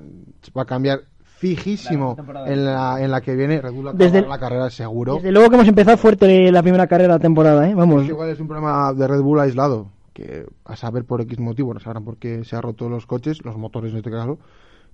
va 0.56 0.62
a 0.62 0.66
cambiar 0.66 1.00
fijísimo 1.40 2.16
en 2.46 2.64
la, 2.66 3.02
en 3.02 3.10
la 3.10 3.20
que 3.22 3.34
viene. 3.34 3.62
Red 3.62 3.72
Bull 3.72 3.86
va 3.86 3.90
a 3.92 3.94
Desde- 3.94 4.20
la 4.26 4.38
carrera 4.38 4.68
seguro. 4.68 5.14
Desde 5.14 5.32
luego 5.32 5.48
que 5.48 5.54
hemos 5.56 5.68
empezado 5.68 5.96
fuerte 5.96 6.52
la 6.52 6.62
primera 6.62 6.86
carrera 6.86 7.14
de 7.14 7.18
la 7.18 7.22
temporada, 7.22 7.66
¿eh? 7.66 7.74
Vamos. 7.74 8.06
Igual 8.06 8.28
es 8.28 8.40
un 8.40 8.46
problema 8.46 8.92
de 8.92 9.08
Red 9.08 9.22
Bull 9.22 9.40
aislado, 9.40 9.86
que 10.12 10.44
a 10.66 10.76
saber 10.76 11.04
por 11.04 11.22
X 11.22 11.38
motivo, 11.38 11.72
no 11.72 11.80
sabrán 11.80 12.04
por 12.04 12.18
qué 12.18 12.44
se 12.44 12.56
han 12.56 12.62
roto 12.62 12.90
los 12.90 13.06
coches, 13.06 13.42
los 13.42 13.56
motores 13.56 13.92
en 13.92 13.98
este 13.98 14.10
caso. 14.10 14.38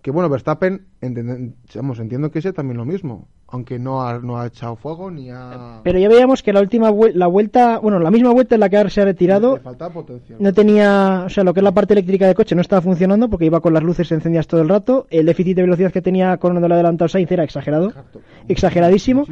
Que 0.07 0.13
bueno, 0.13 0.29
Verstappen, 0.29 0.87
entiendo 1.01 2.31
que 2.31 2.41
sea 2.41 2.53
también 2.53 2.77
lo 2.77 2.85
mismo, 2.85 3.27
aunque 3.49 3.77
no 3.81 4.03
ha, 4.07 4.21
no 4.21 4.39
ha 4.39 4.47
echado 4.47 4.77
fuego 4.77 5.11
ni 5.11 5.31
ha... 5.33 5.81
Pero 5.83 5.99
ya 5.99 6.09
veíamos 6.09 6.45
que 6.45 6.53
la 6.53 6.61
última 6.61 6.93
vuel- 6.93 7.15
la 7.15 7.27
vuelta, 7.27 7.79
bueno, 7.81 7.99
la 7.99 8.13
misma 8.13 8.31
vuelta 8.33 8.55
en 8.55 8.61
la 8.61 8.69
que 8.69 8.77
ahora 8.77 8.89
se 8.89 9.01
ha 9.01 9.05
retirado 9.05 9.57
Le 9.57 9.63
faltaba 9.65 9.93
potencia. 9.93 10.37
no 10.39 10.53
tenía, 10.53 11.25
o 11.27 11.29
sea, 11.29 11.43
lo 11.43 11.53
que 11.53 11.59
es 11.59 11.65
la 11.65 11.73
parte 11.73 11.95
eléctrica 11.95 12.25
del 12.27 12.37
coche 12.37 12.55
no 12.55 12.61
estaba 12.61 12.83
funcionando 12.83 13.29
porque 13.29 13.47
iba 13.47 13.59
con 13.59 13.75
las 13.75 13.83
luces 13.83 14.13
encendidas 14.13 14.47
todo 14.47 14.63
el 14.63 14.69
rato. 14.69 15.09
El 15.11 15.27
déficit 15.27 15.57
de 15.57 15.63
velocidad 15.63 15.91
que 15.91 16.03
tenía 16.03 16.37
con 16.37 16.57
el 16.57 16.71
adelantado 16.73 17.09
Sainz 17.09 17.33
era 17.33 17.43
exagerado, 17.43 17.93
exageradísimo. 18.47 19.25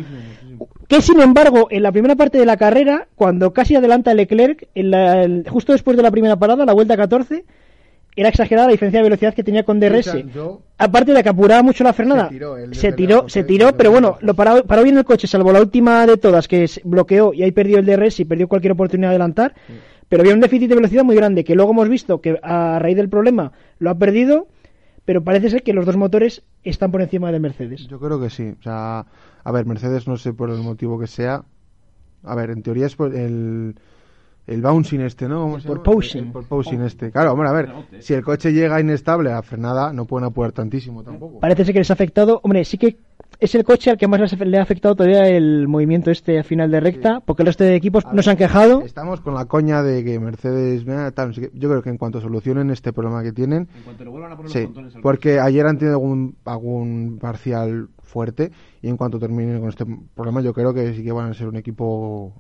Que 0.88 1.00
sin 1.02 1.20
embargo, 1.20 1.68
en 1.70 1.84
la 1.84 1.92
primera 1.92 2.16
parte 2.16 2.36
de 2.38 2.46
la 2.46 2.56
carrera, 2.56 3.06
cuando 3.14 3.52
casi 3.52 3.76
adelanta 3.76 4.12
Leclerc, 4.12 4.66
en 4.74 4.90
la- 4.90 5.22
el- 5.22 5.48
justo 5.48 5.70
después 5.72 5.96
de 5.96 6.02
la 6.02 6.10
primera 6.10 6.34
parada, 6.36 6.64
la 6.64 6.72
vuelta 6.72 6.96
14, 6.96 7.44
era 8.16 8.28
exagerada 8.28 8.68
la 8.68 8.72
diferencia 8.72 9.00
de 9.00 9.04
velocidad 9.04 9.34
que 9.34 9.42
tenía 9.42 9.64
con 9.64 9.80
DRS. 9.80 10.08
O 10.08 10.12
sea, 10.12 10.20
yo- 10.34 10.62
Aparte 10.78 11.12
de 11.12 11.22
que 11.22 11.28
apuraba 11.28 11.62
mucho 11.62 11.84
la 11.84 11.92
frenada, 11.92 12.28
Se 12.28 12.92
tiró, 12.92 13.28
se 13.28 13.44
tiró, 13.44 13.68
se 13.68 13.72
pero 13.74 13.90
bueno, 13.90 14.18
lo 14.20 14.34
paró, 14.34 14.64
paró 14.64 14.82
bien 14.82 14.98
el 14.98 15.04
coche, 15.04 15.26
salvo 15.26 15.52
la 15.52 15.60
última 15.60 16.06
de 16.06 16.16
todas, 16.16 16.48
que 16.48 16.66
se 16.68 16.80
bloqueó 16.84 17.32
y 17.32 17.42
ahí 17.42 17.52
perdió 17.52 17.78
el 17.78 17.86
DRS 17.86 18.20
y 18.20 18.24
perdió 18.24 18.48
cualquier 18.48 18.72
oportunidad 18.72 19.08
de 19.10 19.14
adelantar. 19.14 19.54
Pero 20.08 20.22
había 20.22 20.34
un 20.34 20.40
déficit 20.40 20.68
de 20.68 20.74
velocidad 20.74 21.02
muy 21.04 21.16
grande, 21.16 21.44
que 21.44 21.54
luego 21.54 21.70
hemos 21.72 21.88
visto 21.88 22.20
que 22.20 22.38
a 22.42 22.78
raíz 22.78 22.96
del 22.96 23.08
problema 23.08 23.52
lo 23.78 23.90
ha 23.90 23.94
perdido, 23.98 24.48
pero 25.04 25.22
parece 25.24 25.50
ser 25.50 25.62
que 25.62 25.72
los 25.72 25.86
dos 25.86 25.96
motores 25.96 26.42
están 26.62 26.90
por 26.90 27.02
encima 27.02 27.32
de 27.32 27.40
Mercedes. 27.40 27.86
Yo 27.88 27.98
creo 27.98 28.20
que 28.20 28.30
sí. 28.30 28.54
O 28.58 28.62
sea, 28.62 29.06
a 29.44 29.52
ver, 29.52 29.64
Mercedes 29.66 30.06
no 30.06 30.16
sé 30.16 30.32
por 30.32 30.50
el 30.50 30.58
motivo 30.58 30.98
que 30.98 31.06
sea. 31.06 31.44
A 32.22 32.34
ver, 32.34 32.50
en 32.50 32.62
teoría 32.62 32.86
es 32.86 32.96
por 32.96 33.14
el, 33.14 33.76
el 34.46 34.60
bouncing 34.60 35.00
este, 35.00 35.28
¿no? 35.28 35.42
¿Cómo 35.42 35.60
se 35.60 35.68
llama? 35.68 35.82
porpoising. 35.82 36.26
El 36.26 36.32
porpoising 36.32 36.82
este. 36.82 37.10
Claro, 37.10 37.32
hombre, 37.32 37.48
a 37.48 37.52
ver, 37.52 37.72
si 38.00 38.14
el 38.14 38.22
coche 38.22 38.52
llega 38.52 38.80
inestable 38.80 39.32
a 39.32 39.42
frenada, 39.42 39.92
no 39.92 40.04
pueden 40.04 40.26
apurar 40.26 40.52
tantísimo 40.52 41.02
tampoco. 41.02 41.40
Parece 41.40 41.64
ser 41.64 41.72
que 41.72 41.80
les 41.80 41.90
ha 41.90 41.94
afectado, 41.94 42.40
hombre, 42.42 42.64
sí 42.64 42.78
que 42.78 42.98
es 43.40 43.54
el 43.54 43.64
coche 43.64 43.90
al 43.90 43.98
que 43.98 44.06
más 44.06 44.20
le 44.38 44.58
ha 44.58 44.62
afectado 44.62 44.94
todavía 44.94 45.28
el 45.28 45.66
movimiento 45.68 46.10
este 46.10 46.38
a 46.38 46.44
final 46.44 46.70
de 46.70 46.80
recta, 46.80 47.20
porque 47.20 47.42
el 47.42 47.46
resto 47.46 47.64
de 47.64 47.74
equipos 47.74 48.04
no 48.12 48.22
se 48.22 48.30
han 48.30 48.36
quejado. 48.36 48.82
Estamos 48.82 49.20
con 49.20 49.34
la 49.34 49.46
coña 49.46 49.82
de 49.82 50.04
que 50.04 50.18
Mercedes, 50.20 50.84
yo 50.84 51.68
creo 51.68 51.82
que 51.82 51.90
en 51.90 51.98
cuanto 51.98 52.20
solucionen 52.20 52.70
este 52.70 52.92
problema 52.92 53.22
que 53.22 53.32
tienen, 53.32 53.68
En 53.76 53.82
cuanto 53.82 54.04
le 54.04 54.10
vuelvan 54.10 54.32
a 54.32 54.36
poner 54.36 54.52
sí, 54.52 54.68
porque 55.02 55.40
ayer 55.40 55.66
han 55.66 55.78
tenido 55.78 55.96
algún, 55.96 56.36
algún 56.44 57.18
parcial 57.20 57.88
fuerte 58.02 58.52
y 58.82 58.88
en 58.88 58.96
cuanto 58.96 59.18
terminen 59.18 59.60
con 59.60 59.68
este 59.68 59.84
problema 60.14 60.40
yo 60.40 60.52
creo 60.52 60.72
que 60.72 60.94
sí 60.94 61.02
que 61.02 61.12
van 61.12 61.30
a 61.30 61.34
ser 61.34 61.48
un 61.48 61.56
equipo... 61.56 62.32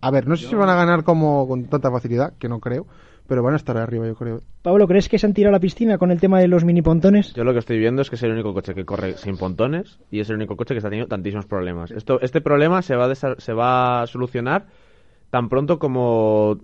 A 0.00 0.10
ver, 0.10 0.26
no 0.26 0.36
sé 0.36 0.46
si 0.46 0.54
van 0.54 0.68
a 0.68 0.74
ganar 0.74 1.04
como 1.04 1.46
con 1.46 1.64
tanta 1.66 1.90
facilidad, 1.90 2.32
que 2.38 2.48
no 2.48 2.58
creo, 2.60 2.86
pero 3.26 3.42
van 3.42 3.54
a 3.54 3.56
estar 3.56 3.76
arriba 3.76 4.06
yo 4.06 4.14
creo. 4.14 4.40
Pablo, 4.62 4.88
¿crees 4.88 5.08
que 5.08 5.18
se 5.18 5.26
han 5.26 5.34
tirado 5.34 5.54
a 5.54 5.58
la 5.58 5.60
piscina 5.60 5.98
con 5.98 6.10
el 6.10 6.20
tema 6.20 6.40
de 6.40 6.48
los 6.48 6.64
mini 6.64 6.82
pontones? 6.82 7.34
Yo 7.34 7.44
lo 7.44 7.52
que 7.52 7.58
estoy 7.58 7.78
viendo 7.78 8.02
es 8.02 8.08
que 8.08 8.16
es 8.16 8.22
el 8.22 8.32
único 8.32 8.54
coche 8.54 8.74
que 8.74 8.84
corre 8.84 9.16
sin 9.16 9.36
pontones 9.36 10.00
y 10.10 10.20
es 10.20 10.30
el 10.30 10.36
único 10.36 10.56
coche 10.56 10.74
que 10.74 10.78
está 10.78 10.88
teniendo 10.88 11.08
tantísimos 11.08 11.46
problemas. 11.46 11.90
Esto, 11.90 12.20
este 12.20 12.40
problema 12.40 12.82
se 12.82 12.96
va, 12.96 13.10
a 13.10 13.14
se 13.14 13.52
va 13.52 14.02
a 14.02 14.06
solucionar 14.06 14.66
tan 15.30 15.48
pronto 15.48 15.78
como 15.78 16.58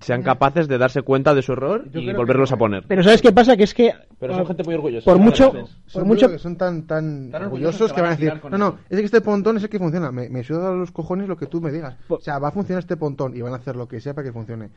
sean 0.00 0.22
capaces 0.22 0.68
de 0.68 0.78
darse 0.78 1.02
cuenta 1.02 1.34
de 1.34 1.42
su 1.42 1.52
error 1.52 1.84
Yo 1.90 2.00
y 2.00 2.12
volverlos 2.12 2.50
que- 2.50 2.54
a 2.54 2.58
poner. 2.58 2.84
Pero 2.86 3.02
¿sabes 3.02 3.22
qué 3.22 3.32
pasa? 3.32 3.56
Que 3.56 3.64
es 3.64 3.74
que 3.74 3.92
Pero 4.20 4.34
son 4.34 4.46
gente 4.46 4.64
muy 4.64 4.74
orgullosa. 4.74 5.04
por 5.04 5.18
mucho, 5.18 5.52
por 5.52 5.64
Son 5.86 6.06
mucho 6.06 6.30
que 6.30 6.38
son 6.38 6.56
tan 6.56 6.86
tan, 6.86 7.30
Tan 7.30 7.44
orgullosos 7.44 7.92
que 7.92 8.00
van 8.00 8.10
a 8.12 8.16
decir, 8.16 8.32
no, 8.50 8.58
no, 8.58 8.66
eso". 8.68 8.78
es 8.90 8.98
que 8.98 9.04
este 9.06 9.20
pontón 9.20 9.56
es 9.56 9.62
el 9.64 9.68
que 9.68 9.78
funciona, 9.78 10.10
me, 10.12 10.28
me 10.28 10.42
suda 10.44 10.72
los 10.72 10.90
cojones 10.92 11.28
lo 11.28 11.36
que 11.36 11.46
tú 11.46 11.60
me 11.60 11.70
digas. 11.72 11.96
O 12.08 12.20
sea, 12.20 12.38
va 12.38 12.48
a 12.48 12.52
funcionar 12.52 12.80
este 12.80 12.96
pontón 12.96 13.36
y 13.36 13.40
van 13.42 13.52
a 13.52 13.56
hacer 13.56 13.76
lo 13.76 13.88
que 13.88 14.00
sea 14.00 14.14
para 14.14 14.26
que 14.26 14.32
funcione. 14.32 14.70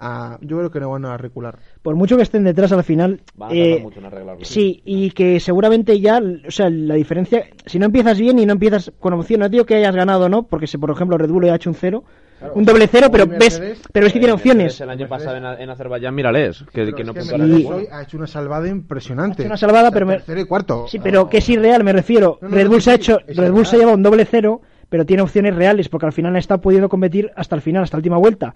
Ah, 0.00 0.38
yo 0.42 0.58
creo 0.58 0.70
que 0.70 0.78
no 0.78 0.90
van 0.90 1.04
a 1.06 1.16
recular. 1.16 1.58
por 1.82 1.96
mucho 1.96 2.16
que 2.16 2.22
estén 2.22 2.44
detrás 2.44 2.70
al 2.70 2.84
final 2.84 3.20
Van 3.34 3.50
a 3.50 3.54
eh, 3.54 3.80
mucho 3.82 3.98
en 3.98 4.06
arreglarlo. 4.06 4.44
sí 4.44 4.80
y 4.84 5.10
que 5.10 5.40
seguramente 5.40 5.98
ya 5.98 6.22
o 6.46 6.50
sea 6.52 6.70
la 6.70 6.94
diferencia 6.94 7.46
si 7.66 7.80
no 7.80 7.86
empiezas 7.86 8.16
bien 8.20 8.38
y 8.38 8.46
no 8.46 8.52
empiezas 8.52 8.92
con 9.00 9.12
opción 9.14 9.40
no 9.40 9.48
digo 9.48 9.64
que 9.66 9.74
hayas 9.74 9.96
ganado 9.96 10.28
no 10.28 10.44
porque 10.44 10.68
si 10.68 10.78
por 10.78 10.92
ejemplo 10.92 11.18
Red 11.18 11.30
Bull 11.30 11.48
ha 11.50 11.56
hecho 11.56 11.68
un 11.70 11.74
cero 11.74 12.04
un 12.54 12.64
doble 12.64 12.86
cero 12.86 13.08
pero 13.10 13.26
ves 13.26 13.60
pero 13.92 14.06
es 14.06 14.12
que 14.12 14.18
tiene 14.18 14.32
opciones 14.32 14.80
El 14.80 14.90
año 14.90 15.08
pasado 15.08 15.36
en, 15.36 15.44
en 15.44 15.70
Azerbaiyán, 15.70 16.14
mírales, 16.14 16.64
que, 16.72 16.84
Pero 16.84 16.96
que 16.96 17.02
es 17.02 17.06
no 17.06 17.14
que 17.14 17.20
puntuó 17.20 17.38
Mercedes 17.38 17.58
ninguno. 17.58 17.76
hoy 17.78 17.88
ha 17.90 18.02
hecho 18.02 18.16
una 18.16 18.26
salvada 18.26 18.68
impresionante. 18.68 19.42
Ha 19.42 19.44
hecho 19.44 19.50
una 19.50 19.56
salvada, 19.56 19.90
pero 19.90 20.06
tercero 20.06 20.40
y 20.40 20.44
cuarto. 20.44 20.86
sí 20.88 20.98
pero 20.98 21.28
que 21.28 21.38
es 21.38 21.48
irreal 21.48 21.84
me 21.84 21.92
refiero 21.92 22.38
No, 22.40 22.48
no, 22.48 22.54
Red 22.56 22.64
no, 22.64 22.70
Bull 22.70 22.82
se 22.82 22.90
ha 22.92 22.94
hecho 22.94 23.18
Red 23.26 23.50
Bull 23.52 23.66
se 23.66 23.78
lleva 23.78 23.92
un 23.92 24.02
doble 24.02 24.24
cero 24.24 24.60
pero 24.88 25.04
tiene 25.04 25.22
opciones 25.22 25.54
reales 25.54 25.88
porque 25.88 26.06
al 26.06 26.12
final 26.12 26.34
está 26.36 26.58
pudiendo 26.58 26.88
competir 26.88 27.30
hasta 27.36 27.54
el 27.56 27.62
final 27.62 27.82
hasta 27.82 27.96
la 27.96 28.00
última 28.00 28.16
vuelta 28.18 28.54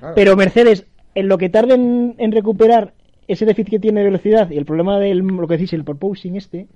claro. 0.00 0.14
pero 0.14 0.36
Mercedes 0.36 0.86
en 1.14 1.28
lo 1.28 1.38
que 1.38 1.48
tarden 1.48 2.14
en 2.18 2.32
recuperar 2.32 2.92
ese 3.28 3.46
déficit 3.46 3.70
que 3.70 3.78
tiene 3.78 4.00
de 4.00 4.06
velocidad 4.06 4.50
y 4.50 4.58
el 4.58 4.64
problema 4.64 4.98
del 4.98 5.18
lo 5.18 5.46
que 5.46 5.54
decís 5.56 5.72
el 5.72 5.84
porpoising 5.84 6.36
este 6.36 6.66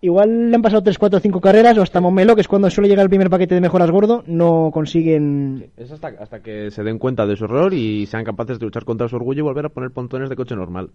igual 0.00 0.50
le 0.50 0.56
han 0.56 0.62
pasado 0.62 0.82
3, 0.82 0.96
4, 0.98 1.20
5 1.20 1.40
carreras 1.40 1.76
o 1.78 1.82
hasta 1.82 2.00
Momelo 2.00 2.34
que 2.34 2.40
es 2.42 2.48
cuando 2.48 2.70
suele 2.70 2.88
llegar 2.88 3.02
el 3.04 3.08
primer 3.10 3.30
paquete 3.30 3.54
de 3.54 3.60
mejoras 3.60 3.90
gordo 3.90 4.22
no 4.26 4.70
consiguen 4.72 5.70
Es 5.76 5.90
hasta, 5.90 6.08
hasta 6.20 6.40
que 6.40 6.70
se 6.70 6.82
den 6.84 6.98
cuenta 6.98 7.26
de 7.26 7.36
su 7.36 7.44
error 7.46 7.74
y 7.74 8.06
sean 8.06 8.24
capaces 8.24 8.58
de 8.58 8.66
luchar 8.66 8.84
contra 8.84 9.08
su 9.08 9.16
orgullo 9.16 9.40
y 9.40 9.42
volver 9.42 9.66
a 9.66 9.70
poner 9.70 9.90
pontones 9.90 10.28
de 10.28 10.36
coche 10.36 10.54
normal. 10.54 10.90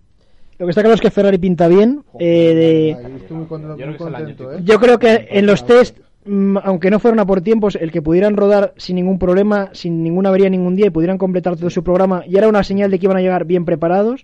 lo 0.58 0.66
que 0.66 0.70
está 0.70 0.82
claro 0.82 0.96
es 0.96 1.02
que 1.02 1.12
Ferrari 1.12 1.38
pinta 1.38 1.68
bien 1.68 2.04
eh, 2.20 2.96
de- 2.96 3.34
muy 3.34 3.46
contento, 3.46 3.78
Yo 3.78 3.88
muy 3.88 4.16
año. 4.16 4.52
¿eh? 4.54 4.60
Yo 4.64 4.80
creo 4.80 4.98
que 5.00 5.28
en 5.32 5.46
los 5.48 5.66
test, 5.66 5.98
mm, 6.26 6.58
aunque 6.64 6.90
no 6.90 7.00
fueran 7.00 7.20
a 7.20 7.26
por 7.26 7.42
tiempos, 7.42 7.76
el 7.76 7.92
que 7.92 8.02
pudieran 8.02 8.38
rodar 8.38 8.74
sin 8.78 8.96
ningún 8.96 9.20
problema, 9.20 9.70
sin 9.74 10.02
ninguna 10.04 10.30
avería 10.30 10.50
ningún 10.50 10.76
día 10.76 10.86
y 10.88 10.92
pudieran 10.92 11.18
completar 11.18 11.58
todo 11.58 11.70
su 11.70 11.84
programa, 11.84 12.24
ya 12.28 12.40
era 12.40 12.48
una 12.48 12.64
señal 12.64 12.90
de 12.92 13.00
que 13.00 13.08
iban 13.08 13.18
a 13.18 13.22
llegar 13.22 13.44
bien 13.46 13.66
preparados. 13.66 14.24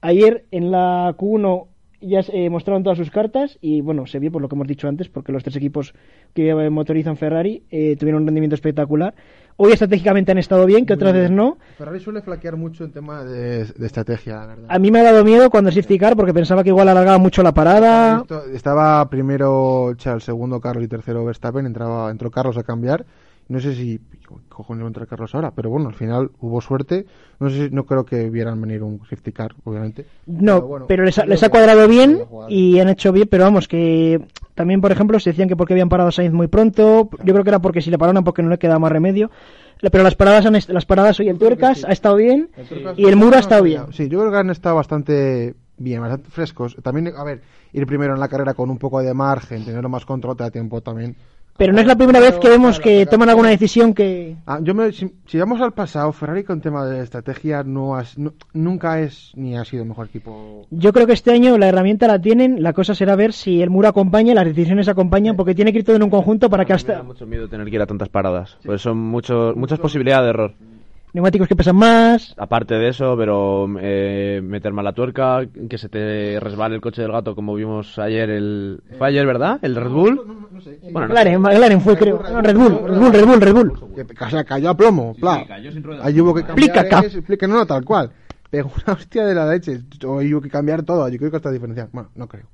Ayer 0.00 0.44
en 0.50 0.70
la 0.70 1.14
Q1 1.16 1.66
ya 2.00 2.20
eh, 2.32 2.48
mostraron 2.50 2.82
todas 2.82 2.98
sus 2.98 3.10
cartas 3.10 3.58
y 3.60 3.80
bueno, 3.80 4.06
se 4.06 4.18
vio 4.18 4.30
por 4.30 4.42
lo 4.42 4.48
que 4.48 4.54
hemos 4.54 4.68
dicho 4.68 4.88
antes, 4.88 5.08
porque 5.08 5.32
los 5.32 5.42
tres 5.42 5.56
equipos 5.56 5.94
que 6.34 6.50
eh, 6.50 6.70
motorizan 6.70 7.16
Ferrari 7.16 7.64
eh, 7.70 7.96
tuvieron 7.96 8.22
un 8.22 8.28
rendimiento 8.28 8.54
espectacular. 8.54 9.14
Hoy 9.56 9.72
estratégicamente 9.72 10.30
han 10.30 10.38
estado 10.38 10.66
bien, 10.66 10.86
que 10.86 10.92
otras 10.92 11.12
veces 11.12 11.32
no. 11.32 11.58
Ferrari 11.76 11.98
suele 11.98 12.22
flaquear 12.22 12.56
mucho 12.56 12.84
en 12.84 12.92
tema 12.92 13.24
de, 13.24 13.64
de 13.64 13.86
estrategia, 13.86 14.36
la 14.36 14.46
verdad. 14.46 14.66
A 14.68 14.78
mí 14.78 14.92
me 14.92 15.00
ha 15.00 15.02
dado 15.02 15.24
miedo 15.24 15.50
cuando 15.50 15.72
safety 15.72 15.98
car 15.98 16.14
porque 16.14 16.32
pensaba 16.32 16.62
que 16.62 16.68
igual 16.68 16.88
alargaba 16.88 17.18
mucho 17.18 17.42
la 17.42 17.52
parada. 17.52 18.24
Estaba 18.54 19.08
primero 19.10 19.94
Charles, 19.96 20.22
segundo 20.22 20.60
Carlos 20.60 20.84
y 20.84 20.88
tercero 20.88 21.24
Verstappen, 21.24 21.66
entraba, 21.66 22.08
entró 22.10 22.30
Carlos 22.30 22.56
a 22.56 22.62
cambiar. 22.62 23.04
No 23.48 23.60
sé 23.60 23.74
si 23.74 23.98
cojones 24.48 24.82
va 24.82 24.86
a 24.86 24.88
entrar 24.88 25.06
Carlos 25.06 25.34
ahora, 25.34 25.52
pero 25.52 25.70
bueno, 25.70 25.88
al 25.88 25.94
final 25.94 26.30
hubo 26.40 26.60
suerte. 26.60 27.06
No 27.40 27.48
sé 27.48 27.68
si, 27.68 27.74
no 27.74 27.86
creo 27.86 28.04
que 28.04 28.28
vieran 28.28 28.60
venir 28.60 28.82
un 28.82 29.00
safety 29.08 29.32
car, 29.32 29.54
obviamente. 29.64 30.04
No, 30.26 30.60
bueno, 30.60 30.86
pero 30.86 31.04
les 31.04 31.18
ha, 31.18 31.24
les 31.24 31.42
ha 31.42 31.48
cuadrado 31.48 31.88
bien 31.88 32.20
y 32.48 32.78
han 32.78 32.90
hecho 32.90 33.10
bien, 33.10 33.26
pero 33.30 33.44
vamos, 33.44 33.66
que 33.66 34.20
también, 34.54 34.80
por 34.80 34.92
ejemplo, 34.92 35.18
se 35.18 35.30
decían 35.30 35.48
que 35.48 35.56
porque 35.56 35.72
habían 35.72 35.88
parado 35.88 36.10
a 36.10 36.12
Sainz 36.12 36.34
muy 36.34 36.48
pronto, 36.48 37.08
yo 37.24 37.32
creo 37.32 37.44
que 37.44 37.50
era 37.50 37.60
porque 37.60 37.80
si 37.80 37.90
le 37.90 37.98
pararon 37.98 38.24
porque 38.24 38.42
no 38.42 38.50
le 38.50 38.58
quedaba 38.58 38.80
más 38.80 38.92
remedio. 38.92 39.30
Pero 39.80 40.02
las 40.02 40.16
paradas, 40.16 40.44
han 40.44 40.58
las 40.74 40.86
paradas 40.86 41.20
hoy 41.20 41.28
el 41.28 41.38
Tuercas 41.38 41.84
ha 41.84 41.92
estado 41.92 42.16
bien 42.16 42.50
y 42.96 43.06
el 43.06 43.16
Muro 43.16 43.36
ha 43.36 43.40
estado 43.40 43.62
bien. 43.62 43.92
Sí, 43.92 44.08
yo 44.08 44.18
creo 44.18 44.32
que 44.32 44.38
han 44.38 44.50
estado 44.50 44.74
bastante 44.74 45.54
bien, 45.76 46.00
bastante 46.00 46.30
frescos. 46.30 46.76
También, 46.82 47.12
a 47.16 47.22
ver, 47.22 47.42
ir 47.72 47.86
primero 47.86 48.12
en 48.12 48.20
la 48.20 48.28
carrera 48.28 48.54
con 48.54 48.70
un 48.70 48.78
poco 48.78 49.00
de 49.00 49.14
margen, 49.14 49.64
tenerlo 49.64 49.88
más 49.88 50.04
control, 50.04 50.36
te 50.36 50.42
da 50.42 50.50
tiempo 50.50 50.80
también. 50.80 51.16
Pero 51.58 51.72
no 51.72 51.80
es 51.80 51.86
la 51.86 51.96
primera 51.96 52.20
vez 52.20 52.38
que 52.38 52.48
vemos 52.48 52.78
que 52.78 53.04
toman 53.06 53.28
alguna 53.28 53.48
decisión 53.50 53.92
que... 53.92 54.36
Ah, 54.46 54.60
yo 54.62 54.74
me, 54.74 54.92
si, 54.92 55.12
si 55.26 55.38
vamos 55.38 55.60
al 55.60 55.72
pasado, 55.72 56.12
Ferrari 56.12 56.44
con 56.44 56.60
tema 56.60 56.86
de 56.86 57.02
estrategia 57.02 57.64
no 57.64 57.96
has- 57.96 58.16
nu- 58.16 58.32
nunca 58.54 59.00
es 59.00 59.32
ni 59.34 59.56
ha 59.56 59.64
sido 59.64 59.82
el 59.82 59.88
mejor 59.88 60.06
equipo. 60.06 60.66
Yo 60.70 60.92
creo 60.92 61.06
que 61.08 61.14
este 61.14 61.32
año 61.32 61.58
la 61.58 61.66
herramienta 61.68 62.06
la 62.06 62.20
tienen, 62.20 62.62
la 62.62 62.72
cosa 62.72 62.94
será 62.94 63.16
ver 63.16 63.32
si 63.32 63.60
el 63.60 63.70
Muro 63.70 63.88
acompaña, 63.88 64.34
las 64.34 64.44
decisiones 64.46 64.86
acompañan, 64.88 65.34
porque 65.36 65.54
tiene 65.56 65.72
que 65.72 65.78
ir 65.80 65.84
todo 65.84 65.96
en 65.96 66.04
un 66.04 66.10
conjunto 66.10 66.48
para 66.48 66.64
que 66.64 66.74
Me 66.74 66.80
da 66.80 66.92
hasta 66.94 67.02
mucho 67.02 67.26
miedo 67.26 67.48
tener 67.48 67.68
que 67.68 67.74
ir 67.74 67.82
a 67.82 67.86
tantas 67.86 68.08
paradas. 68.08 68.56
Pues 68.64 68.80
son 68.80 68.96
muchos, 68.98 69.56
muchas 69.56 69.80
posibilidades 69.80 70.24
de 70.26 70.30
error. 70.30 70.54
Neumáticos 71.12 71.48
que 71.48 71.56
pesan 71.56 71.76
más. 71.76 72.34
Aparte 72.36 72.74
de 72.74 72.88
eso, 72.88 73.16
pero 73.16 73.66
eh, 73.80 74.40
meter 74.42 74.72
mal 74.72 74.84
la 74.84 74.92
tuerca, 74.92 75.46
que 75.68 75.78
se 75.78 75.88
te 75.88 76.38
resbale 76.40 76.74
el 76.74 76.80
coche 76.80 77.02
del 77.02 77.12
gato, 77.12 77.34
como 77.34 77.54
vimos 77.54 77.98
ayer. 77.98 78.30
el 78.30 78.82
¿Fue 78.98 79.08
ayer, 79.08 79.26
verdad? 79.26 79.58
¿El 79.62 79.76
Red 79.76 79.90
Bull? 79.90 80.16
Bueno, 80.16 81.00
no. 81.00 81.08
McLaren, 81.08 81.40
McLaren 81.40 81.80
fue, 81.80 81.96
creo. 81.96 82.22
No, 82.22 82.40
Red 82.42 82.56
Bull, 82.56 82.78
Red 82.88 82.98
Bull, 82.98 83.12
Red 83.12 83.24
Bull, 83.26 83.40
Red 83.40 83.54
Bull. 83.54 83.94
Que, 83.94 84.24
o 84.24 84.30
sea, 84.30 84.44
cayó 84.44 84.70
a 84.70 84.76
plomo, 84.76 85.14
pla. 85.18 85.44
Ahí 86.02 86.20
hubo 86.20 86.34
que 86.34 86.44
cambiar. 86.44 86.86
Plica, 86.86 87.00
es- 87.00 87.42
no, 87.48 87.54
no, 87.58 87.66
tal 87.66 87.84
cual. 87.84 88.10
Pegó 88.50 88.70
una 88.86 88.94
hostia 88.94 89.26
de 89.26 89.34
la 89.34 89.50
leche. 89.50 89.80
O 90.06 90.20
hubo 90.22 90.40
que 90.40 90.50
cambiar 90.50 90.82
todo. 90.82 91.08
Yo 91.08 91.18
creo 91.18 91.30
que 91.30 91.36
hasta 91.36 91.50
diferenciar. 91.50 91.88
Bueno, 91.92 92.10
no 92.14 92.26
creo. 92.28 92.46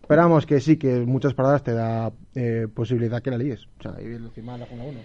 Esperamos 0.00 0.44
que 0.44 0.60
sí, 0.60 0.76
que 0.76 1.00
muchas 1.00 1.32
paradas 1.32 1.62
te 1.62 1.72
da 1.72 2.12
eh, 2.34 2.68
posibilidad 2.74 3.22
que 3.22 3.30
la 3.30 3.38
líes. 3.38 3.66
O 3.78 3.82
sea, 3.82 4.00
ir 4.02 4.12
encima 4.12 4.58
la 4.58 4.66
Fórmula 4.66 4.90
1. 4.90 4.98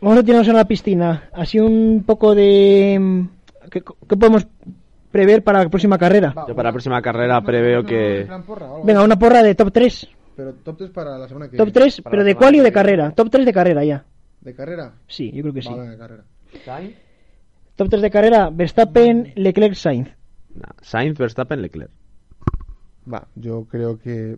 Vamos 0.00 0.18
a 0.18 0.22
tirarnos 0.22 0.48
en 0.48 0.56
la 0.56 0.66
piscina. 0.66 1.30
Así 1.32 1.58
un 1.58 2.04
poco 2.06 2.34
de... 2.34 2.98
mm, 3.00 3.68
¿Qué, 3.70 3.82
qué 3.82 4.16
podemos 4.16 4.46
prever 5.10 5.42
para 5.42 5.62
la 5.64 5.68
próxima 5.70 5.96
carrera? 5.98 6.34
Yo 6.48 6.54
para 6.54 6.68
la 6.68 6.72
próxima 6.72 7.00
carrera 7.00 7.40
preveo 7.42 7.84
que... 7.84 8.26
Venga, 8.84 9.02
una 9.02 9.18
porra 9.18 9.42
de 9.42 9.54
top 9.54 9.72
3. 9.72 10.08
Pero 10.36 10.52
top 10.54 10.76
3 10.78 10.90
para 10.90 11.16
la 11.16 11.28
semana 11.28 11.48
que 11.48 11.56
Top 11.56 11.66
viene. 11.66 11.80
3, 11.80 12.02
pero 12.10 12.24
de 12.24 12.34
cual 12.34 12.56
y 12.56 12.60
de 12.60 12.72
carrera. 12.72 13.12
Top 13.12 13.30
3 13.30 13.46
de 13.46 13.52
carrera 13.52 13.84
ya. 13.84 14.04
¿De 14.40 14.54
carrera? 14.54 14.92
Sí, 15.06 15.30
yo 15.32 15.42
creo 15.42 15.54
que 15.54 15.62
sí. 15.62 15.68
Va, 15.70 15.76
venga, 15.76 15.92
de 15.92 15.98
carrera. 15.98 16.24
Top 17.76 17.88
3 17.88 18.02
de 18.02 18.10
carrera, 18.10 18.50
Verstappen, 18.50 19.32
Leclerc, 19.36 19.74
Sainz. 19.74 20.08
Nah, 20.54 20.68
Sainz, 20.82 21.18
Verstappen, 21.18 21.62
Leclerc. 21.62 21.90
Va, 23.12 23.26
yo 23.34 23.64
creo 23.64 23.98
que 23.98 24.36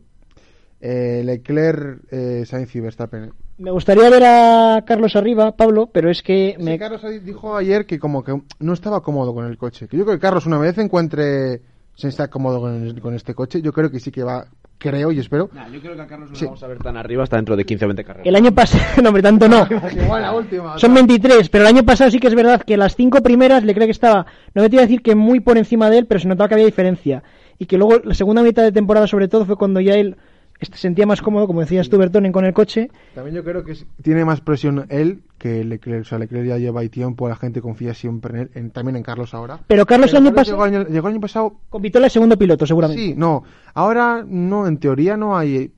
eh, 0.81 1.23
Leclerc, 1.25 2.01
eh, 2.11 2.45
Sainz 2.47 2.75
y 2.77 2.81
Verstappen. 2.81 3.33
Me 3.59 3.71
gustaría 3.71 4.11
ver 4.11 4.23
a 4.25 4.85
Carlos 4.87 5.17
arriba, 5.17 5.57
Pablo, 5.57 5.89
pero 5.91 6.11
es 6.11 6.23
que 6.23 6.55
Sí, 6.59 6.63
me... 6.63 6.79
Carlos 6.79 7.01
dijo 7.25 7.57
ayer 7.57 7.87
que 7.87 7.99
como 7.99 8.23
que 8.23 8.39
no 8.59 8.73
estaba 8.75 9.03
cómodo 9.03 9.33
con 9.33 9.47
el 9.47 9.57
coche. 9.57 9.89
Que 9.89 9.97
yo 9.97 10.05
creo 10.05 10.17
que 10.17 10.21
Carlos 10.21 10.45
una 10.47 10.59
vez 10.59 10.77
encuentre 10.77 11.63
se 11.95 12.09
está 12.09 12.29
cómodo 12.29 12.61
con, 12.61 12.87
el- 12.87 13.01
con 13.01 13.15
este 13.15 13.35
coche, 13.35 13.63
yo 13.63 13.73
creo 13.73 13.91
que 13.91 13.99
sí 13.99 14.11
que 14.11 14.23
va, 14.23 14.45
creo 14.77 15.11
y 15.11 15.19
espero. 15.19 15.49
yo 15.73 15.81
creo 15.81 15.97
que 15.97 16.03
a 16.03 16.07
Carlos 16.07 16.29
no 16.29 16.37
Sí. 16.37 16.45
vamos 16.45 16.63
a 16.63 16.67
ver 16.67 16.79
tan 16.81 16.99
arriba 16.99 17.23
hasta 17.23 17.37
dentro 17.37 17.57
de 17.57 17.65
15 17.65 17.87
o 17.87 17.89
20 17.89 18.05
carreras. 18.05 18.27
El 18.27 18.37
año 18.37 18.53
pasado, 18.53 18.85
no, 19.03 19.09
hombre, 19.09 19.23
tanto 19.23 19.49
no. 19.49 19.67
Igual 20.05 20.21
la 20.21 20.35
última. 20.35 20.79
Son 20.79 20.93
23, 20.93 21.49
pero 21.49 21.65
el 21.65 21.69
año 21.75 21.83
pasado 21.85 22.11
sí 22.11 22.19
que 22.21 22.27
es 22.27 22.35
verdad 22.35 22.61
que 22.61 22.77
las 22.77 22.95
cinco 22.95 23.23
primeras 23.23 23.65
le 23.65 23.73
creo 23.73 23.87
que 23.87 23.93
estaba, 23.93 24.27
no 24.55 24.61
me 24.61 24.69
te 24.69 24.77
iba 24.77 24.83
a 24.83 24.87
decir 24.87 25.01
que 25.01 25.15
muy 25.15 25.41
por 25.41 25.57
encima 25.57 25.89
de 25.89 25.97
él, 25.99 26.07
pero 26.07 26.21
se 26.21 26.29
notaba 26.29 26.49
que 26.49 26.55
había 26.57 26.67
diferencia. 26.67 27.23
Y 27.59 27.65
que 27.65 27.79
luego 27.79 28.01
la 28.05 28.13
segunda 28.13 28.43
mitad 28.43 28.63
de 28.63 28.73
temporada 28.73 29.07
sobre 29.07 29.29
todo 29.29 29.47
fue 29.47 29.57
cuando 29.57 29.81
ya 29.81 29.95
él 29.95 30.19
este, 30.61 30.77
se 30.77 30.83
sentía 30.83 31.07
más 31.07 31.21
cómodo, 31.23 31.47
como 31.47 31.61
decías 31.61 31.89
tú, 31.89 31.99
Bertonen, 31.99 32.33
con 32.33 32.45
el 32.45 32.53
coche. 32.55 32.91
También 33.15 33.37
yo 33.37 33.45
creo 33.45 33.65
que 33.65 33.73
es- 33.73 33.87
tiene 34.03 34.25
más 34.25 34.41
presión 34.41 34.87
él 34.89 35.21
que 35.39 35.65
Leclerc. 35.65 36.03
O 36.03 36.05
sea, 36.05 36.19
Leclerc 36.19 36.47
ya 36.47 36.59
lleva 36.59 36.81
ahí 36.81 36.89
tiempo, 36.89 37.29
la 37.29 37.37
gente 37.37 37.61
confía 37.61 37.93
siempre 37.95 38.35
en 38.35 38.41
él, 38.41 38.51
en- 38.55 38.71
también 38.71 38.97
en 38.97 39.03
Carlos 39.03 39.35
ahora. 39.35 39.61
Pero 39.67 39.85
Carlos 39.87 40.11
el 40.13 40.17
año 40.19 40.31
Carlos 40.35 40.49
llegó, 40.49 40.63
año, 40.65 40.87
llegó 40.87 41.09
el 41.09 41.13
año 41.15 41.21
pasado 41.21 41.55
compitió 41.69 42.03
el 42.03 42.11
segundo 42.11 42.37
piloto, 42.39 42.67
seguramente. 42.67 43.03
Sí, 43.03 43.15
no. 43.17 43.45
Ahora 43.75 44.25
no, 44.27 44.67
en 44.67 44.79
teoría 44.79 45.17
no 45.17 45.37
hay. 45.37 45.71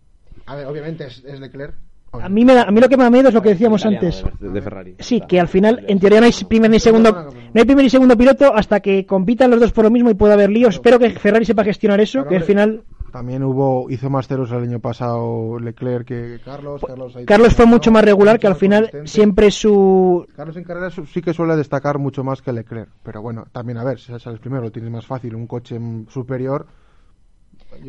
A 0.47 0.55
ver, 0.55 0.67
obviamente 0.67 1.07
es, 1.07 1.23
es 1.25 1.41
Leclerc. 1.41 1.75
A 2.11 2.31
mí, 2.31 2.43
me 2.43 2.55
da- 2.55 2.63
a 2.63 2.71
mí 2.71 2.81
lo 2.81 2.89
que 2.89 2.97
me 2.97 3.03
da 3.05 3.11
miedo 3.11 3.29
es 3.29 3.35
lo 3.35 3.43
que 3.43 3.51
decíamos 3.51 3.85
antes. 3.85 4.25
De, 4.41 4.49
de 4.49 4.63
Ferrari. 4.63 4.95
Sí, 4.99 5.21
que 5.29 5.39
al 5.39 5.47
final, 5.49 5.85
en 5.89 6.01
teoría 6.01 6.21
no 6.21 6.27
hay 6.27 6.33
primer 6.49 6.71
ni 6.71 6.81
segundo, 6.81 7.13
no 7.13 7.61
hay 7.61 7.65
primer 7.67 7.85
ni 7.85 7.91
segundo 7.91 8.17
piloto 8.17 8.55
hasta 8.57 8.81
que 8.81 9.05
compitan 9.05 9.51
los 9.51 9.61
dos 9.61 9.73
por 9.73 9.85
lo 9.85 9.91
mismo 9.91 10.09
y 10.09 10.15
pueda 10.15 10.33
haber 10.33 10.49
líos. 10.49 10.77
Espero 10.77 10.99
que 10.99 11.11
Ferrari 11.11 11.45
sepa 11.45 11.65
gestionar 11.65 12.01
eso, 12.01 12.27
que 12.27 12.37
al 12.37 12.45
final 12.45 12.83
También 13.13 13.43
hubo, 13.43 13.91
hizo 13.91 14.11
más 14.11 14.29
ceros 14.29 14.51
el 14.53 14.59
año 14.65 14.81
pasado 14.81 15.59
Leclerc 15.59 16.07
que 16.07 16.41
Carlos. 16.45 16.83
Carlos, 16.87 17.17
ahí- 17.17 17.25
Carlos 17.25 17.55
fue 17.55 17.65
mucho 17.67 17.91
más 17.91 18.05
regular, 18.05 18.39
que 18.39 18.47
al 18.47 18.55
final 18.57 18.83
consistente. 18.83 19.09
siempre 19.11 19.51
su 19.51 20.27
Carlos 20.37 20.57
en 20.57 20.65
carrera 20.65 20.91
su- 20.91 21.07
sí 21.07 21.23
que 21.23 21.33
suele 21.33 21.57
destacar 21.57 21.99
mucho 21.99 22.23
más 22.23 22.43
que 22.43 22.53
Leclerc. 22.53 22.91
Pero 23.03 23.23
bueno, 23.23 23.47
también 23.51 23.79
a 23.79 23.85
ver, 23.85 23.99
si 23.99 24.13
sales 24.19 24.41
primero, 24.41 24.65
lo 24.65 24.71
tienes 24.73 24.91
más 24.91 25.07
fácil, 25.07 25.35
un 25.35 25.47
coche 25.47 25.79
superior. 26.09 26.67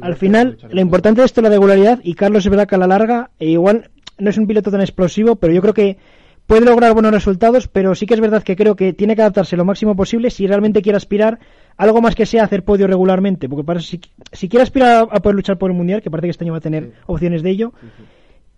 Al 0.01 0.15
final, 0.15 0.57
lo 0.61 0.67
por- 0.69 0.77
importante 0.79 1.21
de 1.21 1.25
esto 1.25 1.41
es 1.41 1.43
la 1.43 1.49
regularidad 1.49 1.99
y 2.03 2.13
Carlos 2.15 2.45
es 2.45 2.49
verdad 2.49 2.67
que 2.67 2.75
a 2.75 2.79
la 2.79 2.87
larga 2.87 3.29
e 3.39 3.47
igual 3.49 3.89
no 4.17 4.29
es 4.29 4.37
un 4.37 4.47
piloto 4.47 4.71
tan 4.71 4.81
explosivo, 4.81 5.35
pero 5.35 5.53
yo 5.53 5.61
creo 5.61 5.73
que 5.73 5.97
puede 6.49 6.65
lograr 6.65 6.93
buenos 6.93 7.11
resultados, 7.11 7.67
pero 7.67 7.93
sí 7.93 8.07
que 8.07 8.15
es 8.15 8.19
verdad 8.19 8.41
que 8.41 8.55
creo 8.55 8.75
que 8.75 8.91
tiene 8.91 9.15
que 9.15 9.21
adaptarse 9.21 9.55
lo 9.55 9.65
máximo 9.65 9.95
posible 9.95 10.31
si 10.31 10.47
realmente 10.47 10.81
quiere 10.81 10.97
aspirar 10.97 11.37
a 11.77 11.83
algo 11.83 12.01
más 12.01 12.15
que 12.15 12.25
sea 12.25 12.43
hacer 12.43 12.63
podio 12.63 12.87
regularmente, 12.87 13.47
porque 13.47 13.63
para 13.63 13.79
eso, 13.79 13.87
si, 13.87 14.01
si 14.31 14.49
quiere 14.49 14.63
aspirar 14.63 15.07
a, 15.11 15.19
poder 15.19 15.35
luchar 15.35 15.59
por 15.59 15.69
el 15.69 15.77
mundial, 15.77 16.01
que 16.01 16.09
parece 16.09 16.25
que 16.25 16.31
este 16.31 16.45
año 16.45 16.53
va 16.53 16.57
a 16.57 16.61
tener 16.61 16.93
opciones 17.05 17.43
de 17.43 17.51
ello, 17.51 17.71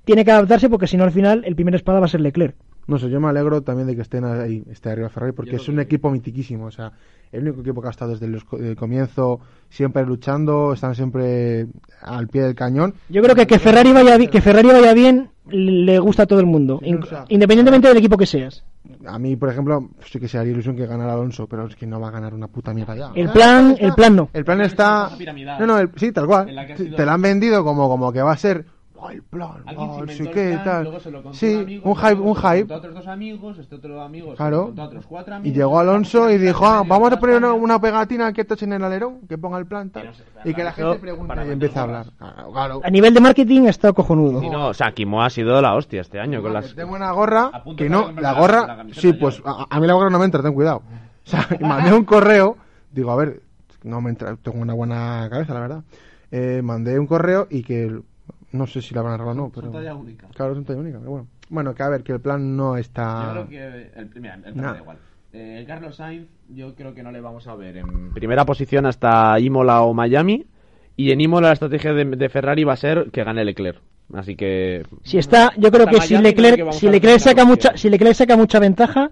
tiene 0.05 0.23
que 0.23 0.31
adaptarse 0.31 0.69
porque 0.69 0.87
si 0.87 0.95
no 0.95 1.03
al 1.03 1.11
final 1.11 1.43
el 1.45 1.53
primer 1.53 1.75
espada 1.75 1.99
va 1.99 2.05
a 2.05 2.09
ser 2.09 2.21
Leclerc. 2.21 2.55
No 2.87 2.97
sé, 2.97 3.09
yo 3.09 3.19
me 3.19 3.27
alegro 3.27 3.61
también 3.61 3.87
de 3.87 3.95
que 3.95 4.03
estén 4.03 4.23
ahí, 4.23 4.63
esté 4.71 4.89
arriba 4.89 5.09
Ferrari, 5.09 5.33
porque 5.33 5.57
es 5.57 5.67
un 5.67 5.81
equipo 5.81 6.09
mitiquísimo. 6.09 6.67
O 6.67 6.71
sea, 6.71 6.93
el 7.31 7.41
único 7.41 7.59
equipo 7.59 7.81
que 7.81 7.89
ha 7.89 7.91
estado 7.91 8.15
desde 8.15 8.25
el 8.25 8.75
comienzo, 8.77 9.41
siempre 9.69 10.05
luchando, 10.05 10.73
están 10.73 10.95
siempre 10.95 11.67
al 12.01 12.29
pie 12.29 12.43
del 12.43 12.55
cañón. 12.55 12.93
Yo 13.09 13.21
creo 13.21 13.35
que 13.35 13.45
que 13.45 13.59
Ferrari 13.59 13.91
vaya 13.91 14.17
que 14.17 14.41
Ferrari 14.41 14.69
vaya 14.69 14.93
bien 14.93 15.30
le 15.49 15.99
gusta 15.99 16.23
a 16.23 16.25
todo 16.27 16.39
el 16.39 16.45
mundo, 16.45 16.79
Sí, 16.81 16.89
in- 16.89 17.01
o 17.03 17.05
sea- 17.05 17.25
independientemente 17.29 17.87
del 17.87 17.97
equipo 17.97 18.17
que 18.17 18.25
seas. 18.25 18.63
A 19.05 19.17
mí, 19.17 19.35
por 19.35 19.49
ejemplo, 19.49 19.89
sí 20.05 20.19
que 20.19 20.27
se 20.27 20.37
haría 20.37 20.51
ilusión 20.53 20.75
que 20.75 20.85
ganara 20.85 21.13
Alonso, 21.13 21.47
pero 21.47 21.65
es 21.67 21.75
que 21.75 21.87
no 21.87 21.99
va 21.99 22.09
a 22.09 22.11
ganar 22.11 22.33
una 22.33 22.47
puta 22.47 22.73
mierda 22.73 22.95
ya. 22.95 23.11
El 23.15 23.29
Ah, 23.29 23.33
plan- 23.33 23.71
está- 23.71 23.85
el 23.85 23.93
plan 23.93 24.15
no. 24.15 24.29
El 24.33 24.45
plan 24.45 24.61
está... 24.61 25.09
No, 25.59 25.65
no, 25.65 25.77
el- 25.79 25.89
sí, 25.95 26.11
tal 26.11 26.27
cual. 26.27 26.47
Te 26.95 27.05
lo 27.05 27.11
han 27.11 27.21
vendido 27.21 27.63
como, 27.63 27.87
como 27.89 28.11
que 28.11 28.21
va 28.21 28.33
a 28.33 28.37
ser... 28.37 28.65
"Oh, 29.03 29.09
el 29.09 29.23
plan, 29.23 29.63
oh, 29.75 30.01
no 30.05 30.11
sé 30.11 30.29
qué, 30.29 30.59
tal. 30.63 30.87
Sí, 31.31 31.81
un 31.83 31.95
hype, 31.95 32.13
un 32.21 32.35
hype. 32.35 32.71
otros 32.71 32.93
dos 32.93 33.07
amigos, 33.07 33.57
este 33.57 33.75
otro 33.75 33.99
amigo, 34.01 34.35
Claro. 34.35 34.71
otros 34.77 35.07
cuatro 35.07 35.37
Y 35.43 35.51
llegó 35.51 35.79
Alonso 35.79 36.29
y 36.29 36.37
dijo, 36.37 36.65
ah, 36.67 36.83
vamos 36.87 37.11
a 37.11 37.19
poner 37.19 37.37
una, 37.37 37.53
una 37.53 37.81
pegatina 37.81 38.31
que 38.31 38.45
toche 38.45 38.65
en 38.65 38.73
el 38.73 38.83
alerón, 38.83 39.21
que 39.27 39.39
ponga 39.39 39.57
el 39.57 39.65
plan 39.65 39.89
tal. 39.89 40.11
Y 40.45 40.53
que 40.53 40.63
la 40.63 40.71
gente 40.71 40.99
pregunte 40.99 41.33
y 41.47 41.51
empiece 41.51 41.79
a 41.79 41.81
hablar. 41.81 42.05
Claro, 42.17 42.51
claro. 42.51 42.81
A 42.83 42.89
nivel 42.91 43.13
de 43.13 43.21
marketing 43.21 43.63
está 43.63 43.91
cojonudo. 43.91 44.39
Sí, 44.39 44.49
no, 44.49 44.67
o 44.67 44.73
sea, 44.73 44.91
Kimo 44.91 45.23
ha 45.23 45.29
sido 45.31 45.59
la 45.61 45.73
hostia 45.73 46.01
este 46.01 46.19
año 46.19 46.41
con 46.41 46.53
las... 46.53 46.75
Tengo 46.75 46.93
una 46.95 47.11
gorra 47.11 47.49
A 47.53 47.63
que 47.75 47.89
no, 47.89 48.11
la 48.11 48.33
gorra, 48.33 48.85
sí, 48.91 49.13
pues 49.13 49.41
a, 49.43 49.65
a 49.69 49.79
mí 49.79 49.87
la 49.87 49.93
gorra 49.93 50.09
no 50.11 50.19
me 50.19 50.25
entra, 50.25 50.43
ten 50.43 50.53
cuidado. 50.53 50.83
O 51.25 51.29
sea, 51.29 51.47
y 51.59 51.63
mandé 51.63 51.91
un 51.93 52.05
correo, 52.05 52.55
digo, 52.91 53.11
a 53.11 53.15
ver, 53.15 53.41
no 53.83 53.99
me 54.01 54.11
entra, 54.11 54.35
tengo 54.35 54.59
una 54.59 54.73
buena 54.73 55.27
cabeza, 55.29 55.53
la 55.55 55.59
verdad. 55.59 55.83
Eh, 56.31 56.61
mandé 56.63 56.97
un 56.99 57.07
correo 57.07 57.47
y 57.49 57.63
que 57.63 57.99
no 58.51 58.67
sé 58.67 58.81
si 58.81 58.93
la 58.93 59.01
van 59.01 59.13
a 59.13 59.17
robar 59.17 59.33
o 59.33 59.37
no, 59.37 59.51
pero 59.53 59.69
talla 59.69 59.95
única. 59.95 60.27
claro, 60.35 60.51
es 60.53 60.57
un 60.57 60.65
talla 60.65 60.79
única, 60.79 60.99
pero 60.99 61.11
bueno. 61.11 61.27
Bueno, 61.49 61.73
que 61.75 61.83
a 61.83 61.89
ver, 61.89 62.03
que 62.03 62.13
el 62.13 62.21
plan 62.21 62.55
no 62.55 62.77
está 62.77 63.25
Yo 63.25 63.31
creo 63.31 63.49
que. 63.49 63.91
El, 63.99 64.09
mira, 64.21 64.35
el 64.35 64.41
plan 64.41 64.55
Nah. 64.57 64.73
da 64.73 64.79
igual. 64.79 64.97
Eh, 65.33 65.63
Carlos 65.67 65.95
Sainz, 65.95 66.27
yo 66.49 66.75
creo 66.75 66.93
que 66.93 67.03
no 67.03 67.11
le 67.11 67.21
vamos 67.21 67.47
a 67.47 67.55
ver 67.55 67.77
en. 67.77 68.13
Primera 68.13 68.45
posición 68.45 68.85
hasta 68.85 69.39
Imola 69.39 69.81
o 69.81 69.93
Miami. 69.93 70.45
Y 70.97 71.11
en 71.11 71.21
Imola 71.21 71.47
la 71.47 71.53
estrategia 71.53 71.93
de, 71.93 72.05
de 72.05 72.29
Ferrari 72.29 72.63
va 72.63 72.73
a 72.73 72.77
ser 72.77 73.09
que 73.11 73.23
gane 73.23 73.43
Leclerc. 73.45 73.81
Así 74.13 74.35
que... 74.35 74.85
Si 75.03 75.17
está, 75.17 75.53
yo 75.57 75.71
creo 75.71 75.87
que 75.87 76.01
si 76.01 76.15
Miami 76.15 76.33
creo 76.33 76.49
que 76.49 76.57
Leclerc, 76.57 76.73
si 76.73 76.89
Leclerc 76.89 77.19
saca 77.19 77.45
mucha, 77.45 77.77
si 77.77 77.89
Leclerc 77.89 78.13
saca 78.15 78.35
mucha 78.35 78.59
ventaja, 78.59 79.09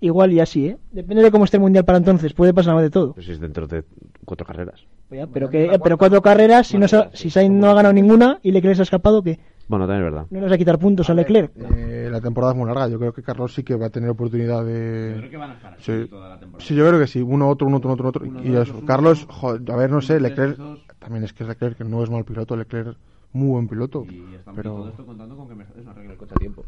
igual 0.00 0.32
y 0.32 0.40
así, 0.40 0.68
¿eh? 0.68 0.78
Depende 0.90 1.22
de 1.22 1.30
cómo 1.30 1.44
esté 1.44 1.58
el 1.58 1.62
mundial 1.62 1.84
para 1.84 1.98
entonces, 1.98 2.32
puede 2.32 2.54
pasar 2.54 2.76
de 2.80 2.88
todo. 2.88 3.12
Pues 3.12 3.28
es 3.28 3.40
dentro 3.40 3.66
de 3.66 3.84
cuatro 4.24 4.46
carreras. 4.46 4.86
Ya, 5.10 5.26
pero 5.26 5.48
que, 5.48 5.64
eh, 5.64 5.78
pero 5.82 5.96
cuatro 5.96 6.20
carreras, 6.20 6.66
si, 6.66 6.76
no, 6.78 6.86
sa- 6.86 7.10
si 7.14 7.30
Sainz 7.30 7.54
no 7.54 7.70
ha 7.70 7.74
ganado 7.74 7.94
ninguna 7.94 8.38
y 8.42 8.50
Leclerc 8.52 8.76
se 8.76 8.82
ha 8.82 8.84
escapado, 8.84 9.22
que 9.22 9.38
Bueno, 9.66 9.86
también 9.86 10.06
es 10.06 10.12
verdad. 10.12 10.26
no 10.30 10.38
le 10.38 10.44
vas 10.44 10.52
a 10.52 10.58
quitar 10.58 10.78
puntos 10.78 11.08
a 11.08 11.14
Leclerc. 11.14 11.50
Eh, 11.56 12.08
la 12.12 12.20
temporada 12.20 12.52
es 12.52 12.58
muy 12.58 12.66
larga. 12.66 12.88
Yo 12.88 12.98
creo 12.98 13.12
que 13.14 13.22
Carlos 13.22 13.54
sí 13.54 13.62
que 13.62 13.74
va 13.74 13.86
a 13.86 13.90
tener 13.90 14.10
oportunidad 14.10 14.64
de. 14.66 15.14
Creo 15.18 15.30
que 15.30 15.36
van 15.38 15.50
a 15.52 15.54
estar 15.54 15.76
Sí. 15.80 16.06
toda 16.10 16.28
la 16.28 16.38
temporada. 16.38 16.66
Sí, 16.68 16.74
yo 16.74 16.86
creo 16.86 17.00
que 17.00 17.06
sí. 17.06 17.22
Uno, 17.22 17.48
otro, 17.48 17.66
uno, 17.66 17.78
otro, 17.78 17.92
otro, 17.94 18.08
otro. 18.10 18.26
Uno, 18.26 18.42
y 18.42 18.50
dos, 18.50 18.64
eso. 18.64 18.72
dos, 18.74 18.82
uno, 18.82 18.86
Carlos, 18.86 19.26
joder, 19.30 19.70
a 19.72 19.76
ver, 19.76 19.90
no 19.90 20.00
sé, 20.02 20.14
Uno, 20.16 20.28
Leclerc. 20.28 20.56
dos. 20.58 20.80
También 20.98 21.24
es 21.24 21.32
que 21.32 21.42
es 21.44 21.48
Leclerc, 21.48 21.76
que 21.78 21.84
no 21.84 22.02
es 22.02 22.10
mal 22.10 22.24
piloto. 22.24 22.54
Leclerc, 22.56 22.96
muy 23.32 23.48
buen 23.48 23.66
piloto. 23.68 24.04
Y 24.10 24.34
estamos 24.34 24.56
pero. 24.56 24.74
todo 24.74 24.88
esto 24.90 25.06
contando 25.06 25.36
con 25.36 25.48
que 25.48 25.54
Mercedes 25.54 25.84
no 25.86 25.90
arregle 25.92 26.12
el 26.12 26.18
coche 26.18 26.34
a 26.36 26.38
tiempo. 26.38 26.64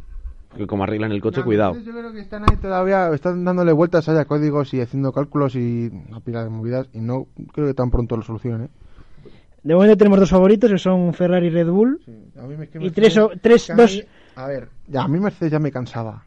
Que 0.56 0.66
como 0.66 0.82
arreglan 0.84 1.12
el 1.12 1.20
coche, 1.20 1.40
No, 1.40 1.44
cuidado. 1.46 1.74
Yo 1.78 1.92
creo 1.92 2.12
que 2.12 2.20
están 2.20 2.42
ahí 2.42 2.56
todavía, 2.56 3.08
están 3.14 3.44
dándole 3.44 3.72
vueltas 3.72 4.08
allá 4.08 4.24
códigos 4.24 4.74
y 4.74 4.80
haciendo 4.80 5.12
cálculos 5.12 5.54
y 5.54 5.90
una 6.08 6.20
pila 6.20 6.42
de 6.44 6.50
movidas 6.50 6.88
y 6.92 7.00
no 7.00 7.26
creo 7.52 7.68
que 7.68 7.74
tan 7.74 7.90
pronto 7.90 8.16
lo 8.16 8.22
solucionen. 8.22 8.62
¿eh? 8.62 8.68
De 9.62 9.74
momento 9.74 9.96
tenemos 9.96 10.18
dos 10.18 10.30
favoritos, 10.30 10.70
que 10.70 10.78
son 10.78 11.12
Ferrari 11.14 11.46
y 11.46 11.50
Red 11.50 11.68
Bull. 11.68 12.00
A 12.36 12.42
mí 12.46 12.56
me- 12.56 12.64
es 12.64 12.70
que 12.70 12.84
Y 12.84 12.90
tres 12.90 13.16
o- 13.18 13.30
tres, 13.40 13.70
a 13.70 13.74
dos- 13.76 14.02
A 14.34 14.46
ver, 14.48 14.68
ya, 14.88 15.02
a 15.02 15.08
mí 15.08 15.20
Mercedes 15.20 15.52
ya 15.52 15.58
me 15.58 15.70
cansaba. 15.70 16.24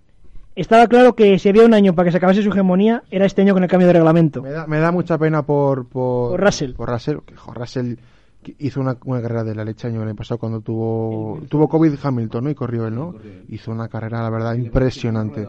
Estaba 0.55 0.88
claro 0.88 1.15
que 1.15 1.39
si 1.39 1.49
había 1.49 1.65
un 1.65 1.74
año 1.74 1.95
para 1.95 2.05
que 2.05 2.11
se 2.11 2.17
acabase 2.17 2.43
su 2.43 2.49
hegemonía, 2.49 3.01
era 3.09 3.26
este 3.26 3.41
año 3.41 3.53
con 3.55 3.63
el 3.63 3.69
cambio 3.69 3.88
de 3.88 3.93
reglamento. 3.93 4.43
Me 4.43 4.51
da, 4.51 4.67
me 4.67 4.78
da 4.80 4.91
mucha 4.91 5.17
pena 5.17 5.41
por, 5.41 5.88
por, 5.88 6.32
Por 6.32 6.39
Russell. 6.41 6.74
Por 6.76 6.89
Russell, 6.89 7.17
que 7.26 7.36
jo, 7.36 7.53
Russell 7.55 7.95
hizo 8.60 8.82
una, 8.82 8.98
una 9.06 9.22
carrera 9.22 9.44
de 9.44 9.56
la 9.56 9.64
leche 9.64 9.88
el 9.88 10.02
año 10.02 10.16
pasado 10.16 10.38
cuando 10.38 10.62
tuvo, 10.62 11.39
tuvo 11.50 11.68
COVID 11.68 11.94
Hamilton, 12.02 12.44
¿no? 12.44 12.50
Y 12.50 12.56
corrió 12.56 12.88
él, 12.88 12.96
¿no? 12.96 13.16
Hizo 13.50 13.72
una 13.72 13.88
carrera, 13.88 14.22
la 14.22 14.30
verdad, 14.30 14.56
impresionante. 14.56 15.48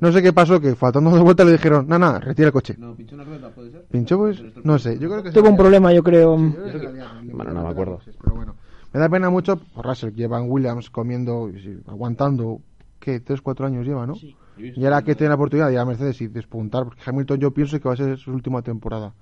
No 0.00 0.12
sé 0.12 0.22
qué 0.22 0.32
pasó, 0.32 0.60
que 0.60 0.74
faltando 0.74 1.10
dos 1.10 1.22
vueltas 1.22 1.46
le 1.46 1.52
dijeron, 1.52 1.86
no, 1.88 2.18
retira 2.18 2.48
el 2.48 2.52
coche. 2.52 2.74
No, 2.78 2.94
pinchó 2.94 3.14
una 3.14 3.24
rueda, 3.24 3.50
puede 3.50 3.70
ser. 3.70 3.84
Pinchó, 3.86 4.18
pues, 4.18 4.42
no 4.62 4.78
sé, 4.78 4.98
yo 4.98 5.08
creo 5.08 5.22
que 5.22 5.30
Tuvo 5.30 5.48
un 5.48 5.56
problema, 5.56 5.92
yo 5.92 6.02
creo. 6.02 6.36
Yo 6.36 6.80
que 6.80 6.88
Bueno, 7.32 7.52
no 7.52 7.62
me 7.62 7.68
acuerdo. 7.70 8.00
Pero 8.22 8.36
bueno, 8.36 8.54
me 8.92 9.00
da 9.00 9.08
pena 9.08 9.30
mucho 9.30 9.56
por 9.56 9.86
Russell, 9.86 10.10
que 10.10 10.16
lleva 10.16 10.38
en 10.38 10.50
Williams 10.50 10.90
comiendo, 10.90 11.50
aguantando, 11.86 12.60
¿qué? 13.00 13.20
Tres, 13.20 13.40
cuatro 13.40 13.66
años 13.66 13.86
lleva, 13.86 14.06
¿no? 14.06 14.14
Y 14.56 14.84
ahora 14.84 15.02
que 15.02 15.14
tiene 15.14 15.30
la 15.30 15.34
oportunidad 15.34 15.66
de 15.68 15.74
ir 15.74 15.78
a 15.78 15.84
Mercedes 15.84 16.20
y 16.20 16.28
despuntar, 16.28 16.84
porque 16.84 17.02
Hamilton 17.04 17.38
yo 17.40 17.50
pienso 17.52 17.80
que 17.80 17.88
va 17.88 17.94
a 17.94 17.96
ser 17.96 18.18
su 18.18 18.32
última 18.32 18.62
temporada. 18.62 19.12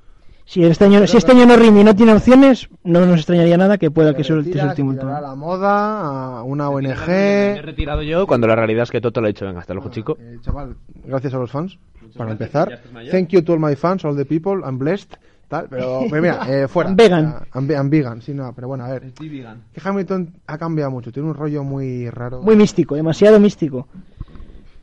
Si 0.45 0.62
este 0.64 0.84
año, 0.84 1.07
si 1.07 1.16
este 1.16 1.32
año 1.32 1.47
no 1.47 1.57
rinde 1.57 1.80
y 1.80 1.84
no 1.84 1.95
tiene 1.95 2.12
opciones, 2.12 2.68
no 2.84 3.07
nos 3.07 3.16
extrañaría 3.18 3.57
nada 3.57 3.78
que 3.78 3.90
pueda 3.90 4.12
que 4.14 4.24
Se 4.24 4.28
sea 4.28 4.36
su 4.36 4.43
retira, 4.43 4.66
último 4.68 4.90
a 5.16 5.20
la 5.20 5.34
moda, 5.34 6.38
a 6.38 6.43
una 6.43 6.68
Me 6.70 6.88
he 6.90 7.53
ONG. 7.55 7.62
retirado 7.64 8.03
yo 8.03 8.26
cuando 8.26 8.47
la 8.47 8.57
realidad 8.57 8.82
es 8.82 8.90
que 8.90 9.01
Toto 9.01 9.20
le 9.20 9.28
ha 9.28 9.32
dicho, 9.32 9.47
venga, 9.47 9.61
hasta 9.61 9.72
luego, 9.72 9.88
chico. 9.90 10.16
Eh, 10.20 10.38
chaval, 10.43 10.76
gracias 11.05 11.32
a 11.34 11.38
los 11.38 11.51
fans, 11.51 11.78
para 12.16 12.34
gracias, 12.34 12.55
empezar. 12.66 12.80
Thank 13.11 13.28
you 13.28 13.43
to 13.43 13.53
all 13.53 13.61
my 13.61 13.76
fans, 13.76 14.05
all 14.05 14.16
the 14.16 14.24
people, 14.26 14.61
I'm 14.64 14.78
blessed. 14.78 15.14
Tal, 15.49 15.68
pero, 15.70 16.01
pero 16.11 16.20
mira, 16.22 16.40
eh, 16.49 16.66
fuera. 16.68 16.90
I'm 16.90 16.97
vegan. 16.97 17.34
I'm, 17.55 17.66
ve- 17.68 17.74
I'm 17.76 17.88
vegan, 17.90 18.20
sí, 18.20 18.34
no, 18.34 18.53
pero 18.55 18.68
bueno, 18.68 18.84
a 18.84 18.88
ver. 18.90 19.11
Steve 19.11 19.38
Egan. 19.40 19.62
Que 19.72 19.80
Hamilton 19.82 20.34
ha 20.47 20.59
cambiado 20.59 20.90
mucho, 20.90 21.12
tiene 21.12 21.28
un 21.28 21.34
rollo 21.34 21.62
muy 21.62 22.11
raro. 22.11 22.43
Muy 22.43 22.57
místico, 22.57 22.95
demasiado 22.97 23.38
místico. 23.38 23.86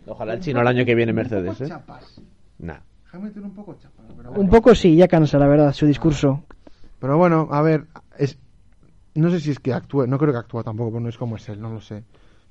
Ojalá 0.07 0.34
el 0.34 0.39
chino 0.39 0.62
el 0.62 0.68
año 0.68 0.86
que 0.86 0.95
viene 0.95 1.12
Mercedes, 1.14 1.62
¿eh? 1.62 1.70
Nah. 2.60 2.78
Hamilton 3.12 3.43
un 3.45 3.53
poco 3.53 3.74
chapas, 3.76 4.05
pero 4.16 4.30
bueno. 4.30 4.43
Un 4.43 4.49
poco 4.49 4.76
sí, 4.76 4.95
ya 4.95 5.07
cansa, 5.07 5.39
la 5.39 5.47
verdad, 5.47 5.74
su 5.74 5.86
discurso. 5.86 6.43
Pero 6.99 7.18
bueno, 7.18 7.47
a 7.51 7.62
ver, 7.62 7.86
es, 8.18 8.38
no 9.16 9.30
sé 9.30 9.39
si 9.39 9.51
es 9.51 9.60
que 9.60 9.74
actúe, 9.74 10.05
no 10.05 10.18
creo 10.18 10.32
que 10.32 10.39
actúe 10.39 10.64
tampoco, 10.64 10.91
pero 10.91 11.01
no 11.01 11.10
es 11.10 11.18
como 11.18 11.38
es 11.38 11.49
él, 11.49 11.62
no 11.62 11.72
lo 11.72 11.82
sé. 11.82 12.03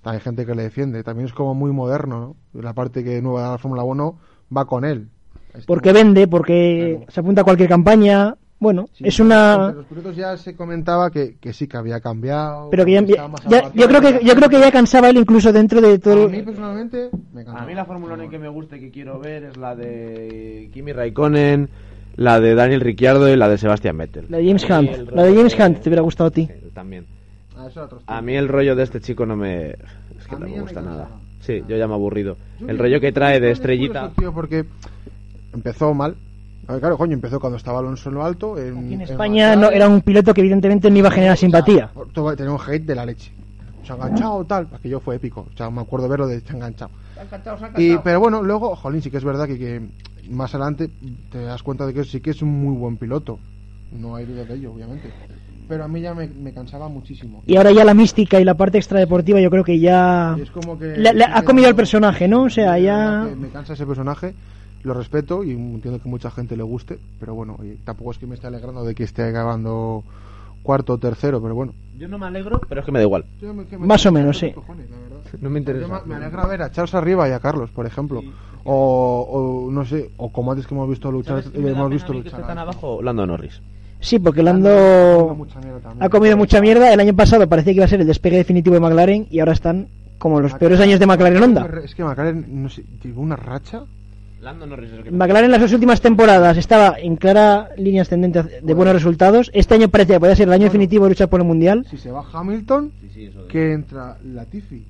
Hay 0.05 0.21
gente 0.21 0.47
que 0.47 0.55
le 0.55 0.63
defiende, 0.63 1.03
también 1.05 1.27
es 1.27 1.33
como 1.33 1.55
muy 1.55 1.71
moderno, 1.71 2.37
¿no? 2.53 2.61
La 2.61 2.73
parte 2.73 3.05
que 3.05 3.21
nueva 3.21 3.45
de 3.45 3.51
la 3.51 3.59
Fórmula 3.59 3.83
1 3.83 4.19
va 4.57 4.65
con 4.65 4.85
él. 4.85 5.11
Porque 5.67 5.93
vende, 5.93 6.29
porque 6.29 7.05
se 7.09 7.21
apunta 7.21 7.43
a 7.43 7.45
cualquier 7.45 7.69
campaña. 7.69 8.37
Bueno, 8.61 8.89
Sí, 8.93 9.05
es 9.07 9.21
entre 9.21 9.37
una... 9.37 9.71
los 9.73 9.87
pilotos 9.87 10.17
ya 10.17 10.37
se 10.37 10.57
comentaba 10.57 11.11
que, 11.11 11.37
que 11.41 11.53
sí 11.53 11.69
que 11.69 11.77
había 11.77 12.01
cambiado. 12.01 12.71
Pero 12.71 12.85
que 12.85 12.93
ya, 12.93 13.29
ya- 13.49 13.73
yo 13.73 13.87
creo 13.89 14.01
que 14.01 14.25
yo 14.25 14.35
creo 14.35 14.49
que 14.49 14.59
ya 14.61 14.73
cansaba 14.73 15.09
él 15.11 15.17
incluso 15.19 15.53
dentro 15.53 15.81
de 15.81 15.99
todo. 16.01 16.25
A 16.25 16.29
mí 16.29 16.43
personalmente 16.43 17.09
me 17.33 17.43
encanta. 17.43 17.63
A 17.63 17.67
mí 17.67 17.75
la 17.75 17.85
Fórmula 17.85 18.15
1 18.15 18.29
que 18.29 18.39
me 18.39 18.49
gusta 18.49 18.77
y 18.77 18.81
que 18.81 18.91
quiero 18.91 19.21
ver 19.21 19.45
es 19.45 19.57
la 19.57 19.77
de 19.77 20.71
Kimi 20.75 20.93
Raikkonen, 20.93 21.69
la 22.17 22.41
de 22.41 22.57
Daniel 22.57 22.81
Ricciardo 22.81 23.29
y 23.33 23.37
la 23.37 23.49
de 23.49 23.59
Sebastian 23.59 23.97
Vettel. 23.97 24.27
La 24.29 24.39
de 24.39 24.47
James 24.47 24.65
Hunt. 24.69 24.89
el 24.91 25.09
La 25.15 25.23
de 25.23 25.35
James 25.37 25.55
Hunt 25.59 25.81
te 25.81 25.89
hubiera 25.89 26.03
gustado 26.03 26.29
a 26.29 26.33
ti. 26.33 26.47
Sí, 26.53 26.71
También. 26.75 27.07
Ah, 27.57 27.67
eso 27.69 27.79
era 27.81 27.87
otro 27.87 28.01
A 28.07 28.21
mí 28.23 28.35
el 28.35 28.49
rollo 28.49 28.75
de 28.75 28.83
este 28.83 29.01
chico 29.01 29.25
no 29.27 29.37
me... 29.37 29.69
Es 29.71 30.27
que 30.29 30.35
A 30.35 30.39
no 30.39 30.47
mí 30.47 30.51
me 30.53 30.57
me 30.59 30.63
gusta 30.63 30.81
cansaba. 30.81 30.97
nada. 31.05 31.11
Sí, 31.43 31.63
yo 31.69 31.77
ya 31.77 31.87
me 31.87 31.93
he 31.93 31.97
aburrido. 31.97 32.37
Yo 32.61 32.69
El 32.69 32.77
rollo 32.79 33.01
que 33.01 33.13
trae 33.13 33.39
de 33.41 33.53
estrellita... 33.53 34.11
tío, 34.19 34.33
porque 34.33 34.65
empezó 35.55 35.95
mal. 35.95 36.17
A 36.69 36.73
ver, 36.73 36.81
claro, 36.81 36.99
coño, 36.99 37.15
empezó 37.15 37.41
cuando 37.41 37.57
estaba 37.57 37.79
Alonso 37.79 38.11
en 38.11 38.15
lo 38.15 38.25
alto. 38.25 38.59
En, 38.59 38.77
Aquí 38.79 38.87
en 38.87 38.93
en 38.93 39.01
España 39.03 39.57
no, 39.57 39.71
era 39.71 39.89
un 39.89 40.03
piloto 40.03 40.35
que 40.35 40.43
evidentemente 40.43 40.91
no 40.91 40.99
iba 40.99 41.09
a 41.09 41.13
generar 41.13 41.37
simpatía. 41.37 41.91
O 41.95 42.07
sea, 42.37 42.51
un 42.53 42.59
hate 42.61 42.85
de 42.85 42.95
la 42.95 43.07
leche. 43.07 43.33
Se 43.85 43.93
ha 43.93 43.97
enganchado, 43.97 44.45
tal. 44.45 44.69
Aquello 44.75 45.01
fue 45.01 45.17
épico. 45.17 45.47
O 45.53 45.57
sea, 45.57 45.71
me 45.71 45.81
acuerdo 45.81 46.09
verlo 46.09 46.27
de 46.27 46.41
se 46.41 46.53
ha 46.53 46.57
enganchado. 46.57 46.91
Y, 47.79 47.97
pero 47.99 48.21
bueno, 48.21 48.43
luego, 48.43 48.77
jolín, 48.77 49.01
sí 49.03 49.11
que 49.11 49.17
es 49.17 49.25
verdad 49.25 49.47
que, 49.47 49.59
que 49.59 49.83
más 50.31 50.55
adelante 50.55 50.91
te 51.33 51.43
das 51.43 51.63
cuenta 51.63 51.87
de 51.87 51.95
que 51.95 52.05
sí 52.05 52.21
que 52.21 52.31
es 52.31 52.43
un 52.43 52.51
muy 52.51 52.77
buen 52.77 52.97
piloto. 52.99 53.39
No 53.91 54.15
hay 54.17 54.27
duda 54.27 54.45
de 54.45 54.55
ello, 54.55 54.73
obviamente. 54.73 55.11
Pero 55.69 55.85
a 55.85 55.89
mí 55.89 56.01
ya 56.03 56.15
me, 56.15 56.27
me 56.29 56.53
cansaba 56.53 56.89
muchísimo. 56.89 57.43
Y 57.47 57.57
ahora 57.57 57.73
ya 57.73 57.85
la 57.85 57.95
mística 57.95 58.39
y 58.41 58.45
la 58.45 58.55
parte 58.55 58.79
extradeportiva 58.79 59.41
yo 59.41 59.51
creo 59.51 59.65
que 59.65 59.79
ya... 59.79 60.37
Es 60.41 60.51
como 60.51 60.79
que... 60.79 60.97
Le- 60.97 61.15
le 61.15 61.25
ha 61.25 61.41
que 61.41 61.45
comido 61.45 61.69
el 61.69 61.75
personaje, 61.75 62.29
¿no? 62.29 62.45
O 62.45 62.51
sea, 62.51 62.79
ya- 62.79 63.27
que 63.29 63.37
Me 63.37 63.49
cansa 63.49 63.73
ese 63.75 63.87
personaje, 63.87 64.35
lo 64.83 64.95
respeto 64.95 65.45
y 65.45 65.51
entiendo 65.53 66.01
que 66.03 66.09
mucha 66.09 66.31
gente 66.31 66.57
le 66.57 66.63
guste, 66.63 66.99
pero 67.21 67.35
bueno, 67.35 67.59
y 67.63 67.77
tampoco 67.85 68.13
es 68.13 68.19
que 68.19 68.27
me 68.27 68.35
esté 68.35 68.47
alegrando 68.47 68.85
de 68.85 68.95
que 68.95 69.05
esté 69.05 69.23
acabando 69.25 70.05
cuarto 70.63 70.95
o 70.95 70.99
tercero, 70.99 71.41
pero 71.43 71.55
bueno. 71.55 71.73
Yo 71.97 72.09
no 72.09 72.19
me 72.19 72.27
alegro, 72.27 72.61
pero 72.69 72.81
es 72.81 72.85
que 72.85 72.93
me 72.93 72.99
da 73.01 73.05
igual. 73.05 73.25
Yo 73.41 73.53
me- 73.55 73.65
que 73.67 73.77
me- 73.79 73.87
Más 73.87 74.05
o 74.07 74.13
menos, 74.13 74.39
sí. 74.39 74.53
cojones. 74.53 74.87
No 75.41 75.51
me 75.51 75.59
interesa. 75.59 75.87
Yo 75.87 76.07
me, 76.07 76.15
alegra 76.15 76.47
ver 76.47 76.63
a 76.63 76.71
Charles 76.71 76.95
arriba 76.95 77.29
y 77.29 77.33
a 77.33 77.41
Carlos, 77.41 77.71
por 77.71 77.87
ejemplo. 77.87 78.23
O, 78.65 79.67
o 79.67 79.71
no 79.71 79.85
sé, 79.85 80.11
o 80.19 80.31
como 80.31 80.53
antes 80.53 80.67
que 80.67 80.75
hemos 80.75 80.89
visto 80.89 81.11
luchar, 81.11 81.39
¿Sabes 81.43 81.51
qué 81.51 81.59
me 81.59 81.71
da 81.71 81.79
hemos 81.79 81.91
visto 81.91 82.13
luchar. 82.13 82.43
a- 82.43 82.61
abajo? 82.63 83.03
Lando 83.03 83.27
Norris. 83.27 83.61
Sí, 84.01 84.19
porque 84.19 84.43
Lando 84.43 85.37
ha 86.01 86.09
comido 86.09 86.37
mucha 86.37 86.61
mierda. 86.61 86.93
El 86.93 87.01
año 87.01 87.15
pasado 87.15 87.49
parecía 87.49 87.73
que 87.73 87.77
iba 87.79 87.85
a 87.85 87.89
ser 87.89 88.01
el 88.01 88.07
despegue 88.07 88.37
definitivo 88.37 88.75
de 88.75 88.81
McLaren 88.81 89.27
y 89.31 89.41
ahora 89.41 89.53
están 89.53 89.89
como 90.19 90.41
los 90.41 90.55
peores 90.55 90.79
años 90.81 91.01
de 91.01 91.07
McLaren 91.07 91.43
Honda. 91.43 91.69
Es 91.83 91.95
que 91.95 92.05
McLaren, 92.05 92.63
no 92.63 92.69
sé, 92.69 92.85
llevó 93.03 93.23
una 93.23 93.37
racha. 93.37 93.85
Lando 94.41 94.67
Norris 94.67 94.91
es 94.93 94.99
el 94.99 95.05
que... 95.05 95.11
McLaren 95.11 95.47
en 95.47 95.51
las 95.53 95.61
dos 95.61 95.73
últimas 95.73 96.01
temporadas 96.01 96.57
estaba 96.57 96.97
en 96.99 97.17
clara 97.17 97.71
línea 97.77 98.03
ascendente 98.03 98.43
de 98.63 98.75
buenos 98.75 98.95
resultados. 98.95 99.51
Este 99.53 99.75
año 99.75 99.89
parecía 99.89 100.17
que 100.17 100.21
podía 100.21 100.37
ser 100.37 100.47
el 100.49 100.55
año 100.55 100.65
definitivo 100.65 101.05
de 101.05 101.11
luchar 101.11 101.29
por 101.29 101.41
el 101.41 101.47
mundial. 101.47 101.85
Si 101.91 101.97
se 101.97 102.11
va 102.13 102.25
Hamilton, 102.33 102.93
Sí, 103.01 103.09
sí, 103.13 103.25
eso 103.25 103.43
de- 103.43 103.49
que 103.49 103.73
entra 103.73 104.17
Latifi. 104.25 104.85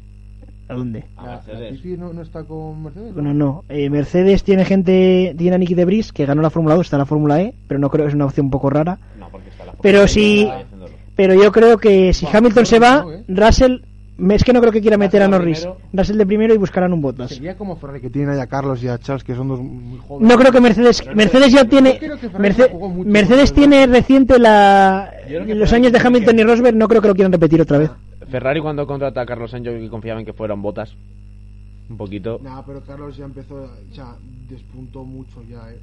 ¿A 0.68 0.74
dónde? 0.74 1.04
A 1.16 1.24
La-. 1.26 1.42
Latifi 1.60 1.96
no, 1.96 2.12
no 2.12 2.20
está 2.20 2.44
con 2.44 2.82
Mercedes. 2.82 3.14
Bueno, 3.14 3.32
no. 3.32 3.64
Eh, 3.70 3.88
Mercedes 3.88 4.42
tiene 4.44 4.66
gente, 4.66 5.34
tiene 5.38 5.56
a 5.56 5.58
Nicky 5.58 5.74
de 5.74 5.86
Bris 5.86 6.12
que 6.12 6.26
ganó 6.26 6.42
la 6.42 6.50
Fórmula 6.50 6.74
2, 6.74 6.86
está 6.86 6.96
en 6.96 7.00
la 7.00 7.06
Fórmula 7.06 7.40
E, 7.40 7.54
pero 7.66 7.80
no 7.80 7.88
creo 7.88 8.04
que 8.04 8.10
es 8.10 8.14
una 8.14 8.26
opción 8.26 8.46
un 8.46 8.50
poco 8.50 8.68
rara. 8.68 8.98
No, 9.18 9.28
porque 9.30 9.48
está 9.48 9.64
la 9.64 9.72
Pero 9.80 9.98
Fórmula 10.00 10.08
si- 10.08 10.40
ahí 10.44 10.62
haciéndolo. 10.62 10.92
Pero 11.16 11.34
yo 11.34 11.50
creo 11.50 11.78
que 11.78 12.12
si 12.12 12.26
Hamilton 12.30 12.66
se 12.66 12.78
va, 12.78 13.00
no, 13.02 13.12
eh. 13.12 13.24
Russell, 13.28 13.78
es 14.30 14.44
que 14.44 14.52
no 14.52 14.60
creo 14.60 14.72
que 14.72 14.80
quiera 14.80 14.96
meter 14.96 15.22
a 15.22 15.28
Norris. 15.28 15.68
Russell 15.92 16.16
de 16.16 16.26
primero 16.26 16.54
y 16.54 16.58
buscarán 16.58 16.92
un 16.92 17.00
Bottas. 17.00 17.30
Sería 17.30 17.56
como 17.56 17.76
Ferrari, 17.76 18.00
que 18.00 18.10
tienen 18.10 18.30
ahí 18.30 18.40
a 18.40 18.46
Carlos 18.46 18.82
y 18.82 18.88
a 18.88 18.98
Charles, 18.98 19.24
que 19.24 19.34
son 19.34 19.48
dos 19.48 19.60
muy 19.60 19.98
jóvenes. 19.98 20.28
No 20.28 20.38
creo 20.38 20.52
que 20.52 20.60
Mercedes, 20.60 21.04
Mercedes 21.14 21.52
ya 21.52 21.64
tiene, 21.64 22.00
mucho 22.00 23.04
Mercedes 23.04 23.52
tiene 23.52 23.86
reciente 23.86 24.38
la, 24.38 25.12
los 25.28 25.72
años 25.72 25.92
de 25.92 25.98
Hamilton 25.98 26.38
y 26.38 26.42
Rosberg, 26.42 26.76
no 26.76 26.88
creo 26.88 27.00
que 27.00 27.08
lo 27.08 27.14
quieran 27.14 27.32
repetir 27.32 27.60
otra 27.60 27.78
vez. 27.78 27.90
Ferrari 28.30 28.60
cuando 28.60 28.86
contrata 28.86 29.22
a 29.22 29.26
Carlos 29.26 29.50
Sainz 29.50 29.66
yo 29.66 29.72
que 29.72 29.88
confiaba 29.88 30.20
en 30.20 30.26
que 30.26 30.32
fueran 30.32 30.60
botas. 30.60 30.94
Un 31.88 31.96
poquito. 31.96 32.38
Nah, 32.42 32.60
pero 32.66 32.82
Carlos 32.82 33.16
ya 33.16 33.24
empezó, 33.24 33.54
o 33.54 33.94
sea, 33.94 34.14
despuntó 34.50 35.04
mucho 35.04 35.42
ya, 35.48 35.70
eh. 35.70 35.78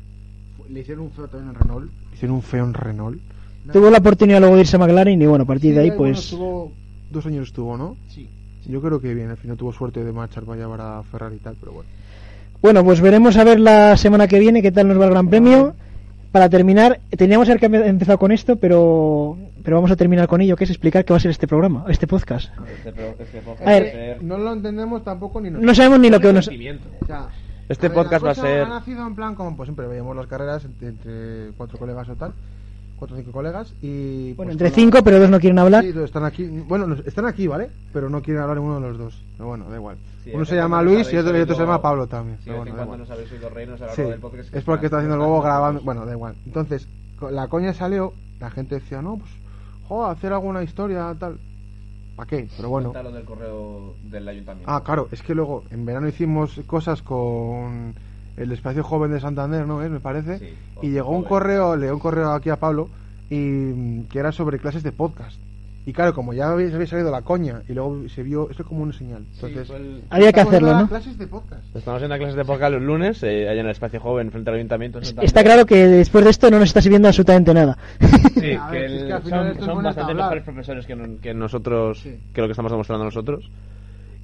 Le 0.69 0.81
hicieron 0.81 1.05
un 1.05 1.11
feo 1.11 1.27
también 1.27 1.49
en 1.49 1.55
Renault. 1.55 1.91
Hicieron 2.13 2.35
un 2.35 2.41
feo 2.43 2.63
en 2.63 2.73
Renault. 2.73 3.19
Tuvo 3.73 3.89
la 3.89 3.97
oportunidad 3.97 4.39
luego 4.39 4.55
de 4.55 4.61
irse 4.61 4.75
a 4.75 4.79
McLaren 4.79 5.19
y 5.21 5.25
bueno, 5.25 5.43
a 5.43 5.47
partir 5.47 5.73
de 5.73 5.81
ahí 5.81 5.89
bueno, 5.89 6.13
pues... 6.13 6.35
dos 7.15 7.25
años 7.25 7.47
estuvo, 7.47 7.77
¿no? 7.77 7.95
Sí. 8.09 8.29
Yo 8.67 8.81
creo 8.81 8.99
que 8.99 9.13
bien, 9.13 9.29
al 9.29 9.37
final 9.37 9.57
tuvo 9.57 9.71
suerte 9.73 10.03
de 10.03 10.11
marchar 10.11 10.43
para 10.43 10.57
llevar 10.59 10.81
a 10.81 11.03
Ferrari 11.03 11.35
y 11.35 11.39
tal, 11.39 11.55
pero 11.59 11.71
bueno. 11.73 11.89
Bueno, 12.61 12.83
pues 12.83 12.99
veremos 13.01 13.37
a 13.37 13.43
ver 13.43 13.59
la 13.59 13.95
semana 13.97 14.27
que 14.27 14.39
viene 14.39 14.61
qué 14.61 14.71
tal 14.71 14.87
nos 14.87 14.99
va 14.99 15.05
el 15.05 15.11
Gran 15.11 15.29
Premio. 15.29 15.75
Para 16.31 16.49
terminar, 16.49 16.99
teníamos 17.15 17.47
que 17.47 17.65
haber 17.65 17.85
empezado 17.87 18.17
con 18.17 18.31
esto, 18.31 18.55
pero 18.57 19.37
pero 19.63 19.77
vamos 19.77 19.89
a 19.91 19.95
terminar 19.95 20.27
con 20.27 20.41
ello, 20.41 20.55
que 20.55 20.63
es 20.65 20.69
explicar 20.69 21.03
qué 21.05 21.11
va 21.13 21.17
a 21.17 21.19
ser 21.19 21.31
este 21.31 21.47
programa, 21.47 21.85
este 21.89 22.05
podcast. 22.05 22.51
Este 22.85 22.89
este 23.19 23.39
podcast 23.41 23.67
A 23.67 23.71
ver, 23.71 23.83
va 23.83 23.87
a 23.87 23.91
ser- 23.91 24.23
No 24.23 24.37
lo 24.37 24.53
entendemos 24.53 25.03
tampoco 25.03 25.41
ni 25.41 25.49
No 25.49 25.73
sabemos 25.73 25.99
ni 25.99 26.09
lo 26.11 26.19
que 26.19 26.31
nos... 26.33 26.47
O 26.47 26.51
sea, 27.07 27.29
Este 27.67 27.87
ver, 27.87 27.95
podcast 27.95 28.25
va 28.25 28.31
a 28.31 28.35
ser- 28.35 28.61
Ha 28.61 28.69
nacido 28.69 29.07
en 29.07 29.15
plan 29.15 29.33
como 29.33 29.55
pues 29.55 29.65
siempre 29.67 29.87
veíamos 29.87 30.15
las 30.15 30.27
carreras 30.27 30.63
entre, 30.65 30.89
entre 30.89 31.49
cuatro 31.57 31.79
colegas 31.79 32.07
o 32.09 32.15
tal, 32.15 32.33
cuatro 32.97 33.15
o 33.15 33.19
cinco 33.19 33.31
colegas 33.31 33.73
y 33.81 34.33
Bueno, 34.33 34.49
pues, 34.49 34.53
entre 34.53 34.69
con 34.69 34.71
la- 34.71 34.75
cinco, 34.83 35.03
pero 35.03 35.19
dos 35.19 35.29
no 35.29 35.39
quieren 35.39 35.59
hablar. 35.59 35.83
Sí, 35.83 35.93
están 36.03 36.23
aquí. 36.25 36.45
Bueno, 36.45 36.87
no- 36.87 36.95
están 37.05 37.25
aquí, 37.25 37.47
¿vale? 37.47 37.69
Pero 37.93 38.09
no 38.09 38.21
quieren 38.21 38.41
hablar 38.41 38.57
ninguno 38.57 38.79
de 38.79 38.87
los 38.89 38.97
dos. 38.97 39.21
Pero 39.37 39.49
bueno, 39.49 39.69
da 39.69 39.75
igual. 39.75 39.97
Sí, 40.23 40.31
Uno 40.33 40.45
se 40.45 40.55
llama 40.55 40.81
Luis 40.81 41.11
y 41.13 41.17
otro, 41.17 41.37
y 41.37 41.41
otro 41.41 41.55
se 41.55 41.61
llama 41.61 41.81
Pablo 41.81 42.07
también. 42.07 42.37
Sí, 42.39 42.45
pero 42.45 42.57
bueno, 42.57 42.75
da 42.75 42.83
igual. 42.83 43.01
oído 43.01 43.75
a 43.85 43.95
Sí, 43.95 44.01
del 44.01 44.19
podcast. 44.19 44.55
es 44.55 44.63
porque 44.63 44.85
está 44.87 44.97
haciendo 44.97 45.15
el 45.15 45.21
bobo 45.21 45.41
grabando. 45.41 45.81
Bueno, 45.81 46.05
da 46.05 46.13
igual. 46.13 46.35
Entonces, 46.45 46.87
la 47.31 47.47
coña 47.47 47.73
salió 47.73 48.13
la 48.39 48.49
gente 48.49 48.75
decía, 48.75 49.01
no, 49.01 49.17
pues, 49.17 49.31
joder, 49.87 50.11
hacer 50.15 50.33
alguna 50.33 50.63
historia, 50.63 51.15
tal. 51.19 51.37
¿Para 52.15 52.27
qué? 52.27 52.47
Pero 52.55 52.69
bueno. 52.69 52.91
Del 52.93 53.25
correo 53.25 53.93
del 54.03 54.27
ayuntamiento. 54.27 54.71
Ah, 54.71 54.81
claro, 54.83 55.07
es 55.11 55.21
que 55.21 55.35
luego 55.35 55.63
en 55.69 55.85
verano 55.85 56.07
hicimos 56.07 56.59
cosas 56.65 57.01
con 57.01 57.93
el 58.37 58.51
espacio 58.51 58.83
joven 58.83 59.11
de 59.11 59.19
Santander, 59.19 59.65
¿no? 59.67 59.81
es? 59.83 59.89
Me 59.89 59.99
parece. 59.99 60.39
Sí, 60.39 60.49
y 60.81 60.89
llegó 60.91 61.09
un 61.11 61.17
joven. 61.23 61.29
correo, 61.29 61.75
le 61.75 61.85
dio 61.87 61.93
un 61.93 61.99
correo 61.99 62.31
aquí 62.31 62.49
a 62.49 62.55
Pablo 62.57 62.89
y 63.29 63.35
mm, 63.37 64.03
que 64.07 64.19
era 64.19 64.31
sobre 64.31 64.59
clases 64.59 64.83
de 64.83 64.91
podcast. 64.91 65.37
Y 65.87 65.93
claro, 65.93 66.15
como 66.15 66.33
ya 66.33 66.49
había, 66.49 66.73
había 66.73 66.87
salido 66.87 67.11
la 67.11 67.21
coña 67.21 67.61
y 67.69 67.73
luego 67.73 68.09
se 68.09 68.23
vio, 68.23 68.49
esto 68.49 68.63
es 68.63 68.67
como 68.67 68.81
una 68.81 68.91
señal. 68.91 69.23
Entonces, 69.35 69.69
Había 70.09 70.31
que 70.33 70.39
estamos 70.39 70.53
hacerlo, 70.55 70.79
¿no? 70.79 70.87
clases 70.89 71.15
de 71.19 71.27
podcast. 71.27 71.63
Estamos 71.75 71.97
haciendo 71.99 72.17
clases 72.17 72.35
de 72.35 72.43
podcast 72.43 72.73
los 72.73 72.81
lunes, 72.81 73.21
eh, 73.21 73.47
allá 73.47 73.59
en 73.61 73.67
el 73.67 73.71
espacio 73.71 73.99
joven, 73.99 74.31
frente 74.31 74.49
al 74.49 74.55
ayuntamiento. 74.55 74.97
en. 74.97 75.19
Está 75.23 75.43
claro 75.43 75.63
que 75.67 75.85
después 75.87 76.23
de 76.23 76.31
esto 76.31 76.49
no 76.49 76.57
nos 76.57 76.69
está 76.69 76.81
sirviendo 76.81 77.07
absolutamente 77.07 77.53
nada. 77.53 77.77
Sí, 77.99 78.07
que, 78.41 78.57
ver, 78.71 78.89
si 78.89 78.95
es 78.95 79.01
el- 79.03 79.07
que 79.09 79.13
al 79.13 79.21
final 79.21 79.55
son, 79.57 79.65
son 79.65 79.83
bastante 79.83 80.13
mejores 80.15 80.43
profesores 80.43 80.85
que, 80.87 80.95
no- 80.95 81.21
que 81.21 81.33
nosotros, 81.35 81.99
Sí. 82.01 82.17
que 82.33 82.41
lo 82.41 82.47
que 82.47 82.51
estamos 82.53 82.71
demostrando 82.71 83.05
nosotros. 83.05 83.47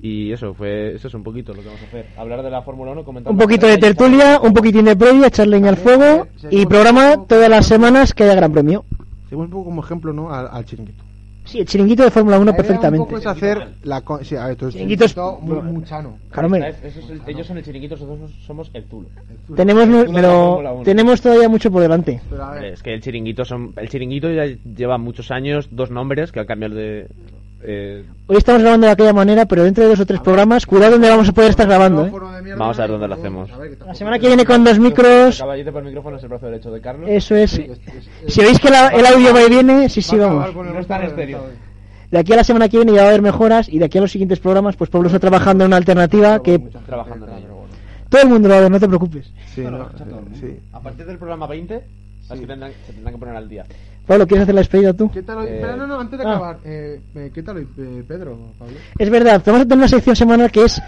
Y 0.03 0.31
eso 0.31 0.53
fue, 0.55 0.95
eso 0.95 1.07
es 1.09 1.13
un 1.13 1.23
poquito 1.23 1.53
lo 1.53 1.61
que 1.61 1.67
vamos 1.67 1.81
a 1.83 1.85
hacer. 1.85 2.07
Hablar 2.17 2.41
de 2.41 2.49
la 2.49 2.61
Fórmula 2.63 2.91
1, 2.91 3.03
comentar 3.05 3.31
Un 3.31 3.37
poquito 3.37 3.67
de 3.67 3.77
tertulia, 3.77 4.39
un 4.41 4.53
poquitín 4.53 4.85
de 4.85 4.95
previa, 4.95 5.27
echar 5.27 5.47
leña 5.47 5.69
al 5.69 5.77
fuego 5.77 6.27
y 6.49 6.65
programa 6.65 7.25
todas 7.27 7.49
las 7.49 7.67
semanas 7.67 8.13
que 8.13 8.23
haya 8.23 8.33
gran 8.35 8.51
premio. 8.51 8.83
Seguimos 9.25 9.45
un 9.45 9.51
poco 9.51 9.65
como 9.65 9.83
ejemplo, 9.83 10.11
¿no? 10.11 10.33
Al, 10.33 10.47
al 10.51 10.65
chiringuito. 10.65 11.03
Sí, 11.43 11.59
el 11.59 11.65
chiringuito 11.65 12.03
de 12.03 12.11
Fórmula 12.11 12.37
1 12.37 12.45
La 12.45 12.51
idea 12.51 12.57
perfectamente. 12.57 12.99
Un 13.01 13.05
poco 13.07 13.17
es 13.19 13.25
hacer 13.27 13.67
la. 13.83 14.01
co- 14.01 14.23
Sí, 14.23 14.35
a 14.35 14.43
ver, 14.43 14.51
esto 14.51 14.67
es 14.67 14.73
Chiringuito 14.73 15.05
es- 15.05 15.15
muy, 15.41 15.61
muy 15.61 15.83
chano. 15.83 16.17
Claro, 16.29 16.45
hombre. 16.47 16.73
ellos 17.27 17.47
son 17.47 17.57
el 17.57 17.63
chiringuito, 17.63 17.95
nosotros 17.95 18.31
somos 18.45 18.69
el 18.73 18.83
Zulo. 18.85 19.07
Tenemos, 19.55 19.85
Tú 19.85 19.89
no 19.91 20.03
la 20.05 20.11
pero 20.13 20.29
Fórmula 20.31 20.73
1. 20.73 20.83
tenemos 20.83 21.21
todavía 21.21 21.49
mucho 21.49 21.71
por 21.71 21.81
delante. 21.81 22.21
Pero 22.29 22.43
a 22.43 22.51
ver, 22.53 22.65
Es 22.65 22.83
que 22.83 22.93
el 22.93 23.01
chiringuito 23.01 23.43
son, 23.45 23.73
el 23.75 23.89
chiringuito 23.89 24.31
ya 24.31 24.45
lleva 24.45 24.97
muchos 24.97 25.31
años, 25.31 25.67
dos 25.71 25.89
nombres 25.91 26.31
que 26.31 26.39
han 26.39 26.45
cambiado 26.47 26.75
de. 26.75 27.07
Eh, 27.63 28.05
Hoy 28.27 28.37
estamos 28.37 28.61
grabando 28.61 28.87
de 28.87 28.93
aquella 28.93 29.13
manera, 29.13 29.45
pero 29.45 29.63
dentro 29.63 29.83
de 29.83 29.89
dos 29.89 29.99
o 29.99 30.05
tres 30.05 30.19
programas, 30.21 30.65
cuidado 30.65 30.93
donde 30.93 31.09
vamos 31.09 31.27
a 31.27 31.31
poder 31.33 31.49
estar 31.51 31.67
grabando. 31.67 32.05
¿eh? 32.05 32.11
Vamos 32.57 32.77
a 32.79 32.81
ver 32.83 32.91
dónde 32.91 33.07
lo 33.07 33.13
hacemos. 33.15 33.57
ver, 33.57 33.77
La 33.85 33.93
semana 33.93 34.19
que 34.19 34.27
viene 34.27 34.45
con 34.45 34.63
dos 34.63 34.79
micros, 34.79 35.37
caballete 35.39 35.71
por 35.71 35.81
el 35.81 35.87
micrófono 35.87 36.17
es 36.17 36.23
el 36.23 36.29
brazo 36.29 36.45
derecho 36.45 36.71
de 36.71 36.81
Carlos. 36.81 37.09
eso 37.09 37.35
es. 37.35 37.51
Sí, 37.51 37.61
es- 37.69 37.69
es- 37.95 38.07
es- 38.27 38.33
Si 38.33 38.41
veis 38.41 38.59
que 38.59 38.69
la- 38.69 38.87
el 38.89 39.05
audio 39.05 39.33
va 39.33 39.43
y 39.43 39.49
viene, 39.49 39.89
sí, 39.89 40.01
sí, 40.01 40.15
vamos. 40.17 40.53
No 40.55 40.79
está 40.79 40.97
en 40.97 41.03
estéreo. 41.07 41.43
De 42.09 42.17
aquí 42.19 42.33
a 42.33 42.37
la 42.37 42.43
semana 42.43 42.67
que 42.67 42.77
viene 42.77 42.91
ya 42.93 43.01
va 43.01 43.05
a 43.05 43.09
haber 43.09 43.21
mejoras 43.21 43.69
y 43.69 43.79
de 43.79 43.85
aquí 43.85 43.97
a 43.97 44.01
los 44.01 44.11
siguientes 44.11 44.39
programas, 44.39 44.75
pues 44.75 44.89
Pablo 44.89 45.07
está 45.07 45.19
trabajando 45.19 45.63
en 45.63 45.69
una 45.69 45.77
alternativa 45.77 46.41
que 46.43 46.59
trabajando 46.85 47.27
en 47.27 47.33
ello. 47.37 47.47
todo 48.09 48.21
el 48.21 48.27
mundo 48.29 48.47
lo 48.49 48.53
va 48.53 48.59
a 48.59 48.63
ver, 48.63 48.71
no 48.71 48.79
te 48.79 48.87
preocupes. 48.87 49.31
Sí, 49.53 49.61
no, 49.61 49.89
sí. 50.39 50.59
A 50.73 50.79
partir 50.81 51.05
del 51.05 51.17
programa 51.17 51.47
20, 51.47 51.81
las 52.29 52.39
que 52.39 52.47
tendrán, 52.47 52.71
se 52.85 52.93
tendrán 52.93 53.13
que 53.13 53.19
poner 53.19 53.35
al 53.35 53.47
día. 53.47 53.65
Pablo, 54.11 54.27
¿quieres 54.27 54.43
hacer 54.43 54.55
la 54.55 54.59
despedida 54.61 54.93
tú? 54.93 55.09
¿Qué 55.09 55.23
tal 55.23 55.37
hoy? 55.37 55.45
Eh, 55.47 55.65
no, 55.77 55.87
no, 55.87 55.97
antes 56.01 56.19
de 56.19 56.25
ah. 56.25 56.29
acabar, 56.31 56.57
eh, 56.65 56.99
eh, 57.15 57.31
¿qué 57.33 57.41
tal 57.43 57.55
hoy, 57.55 57.67
eh, 57.77 58.03
Pedro, 58.05 58.37
Pablo? 58.59 58.73
Es 58.99 59.09
verdad, 59.09 59.41
vamos 59.45 59.61
a 59.61 59.63
tener 59.63 59.77
una 59.77 59.87
sección 59.87 60.17
semanal 60.17 60.51
que 60.51 60.65
es 60.65 60.81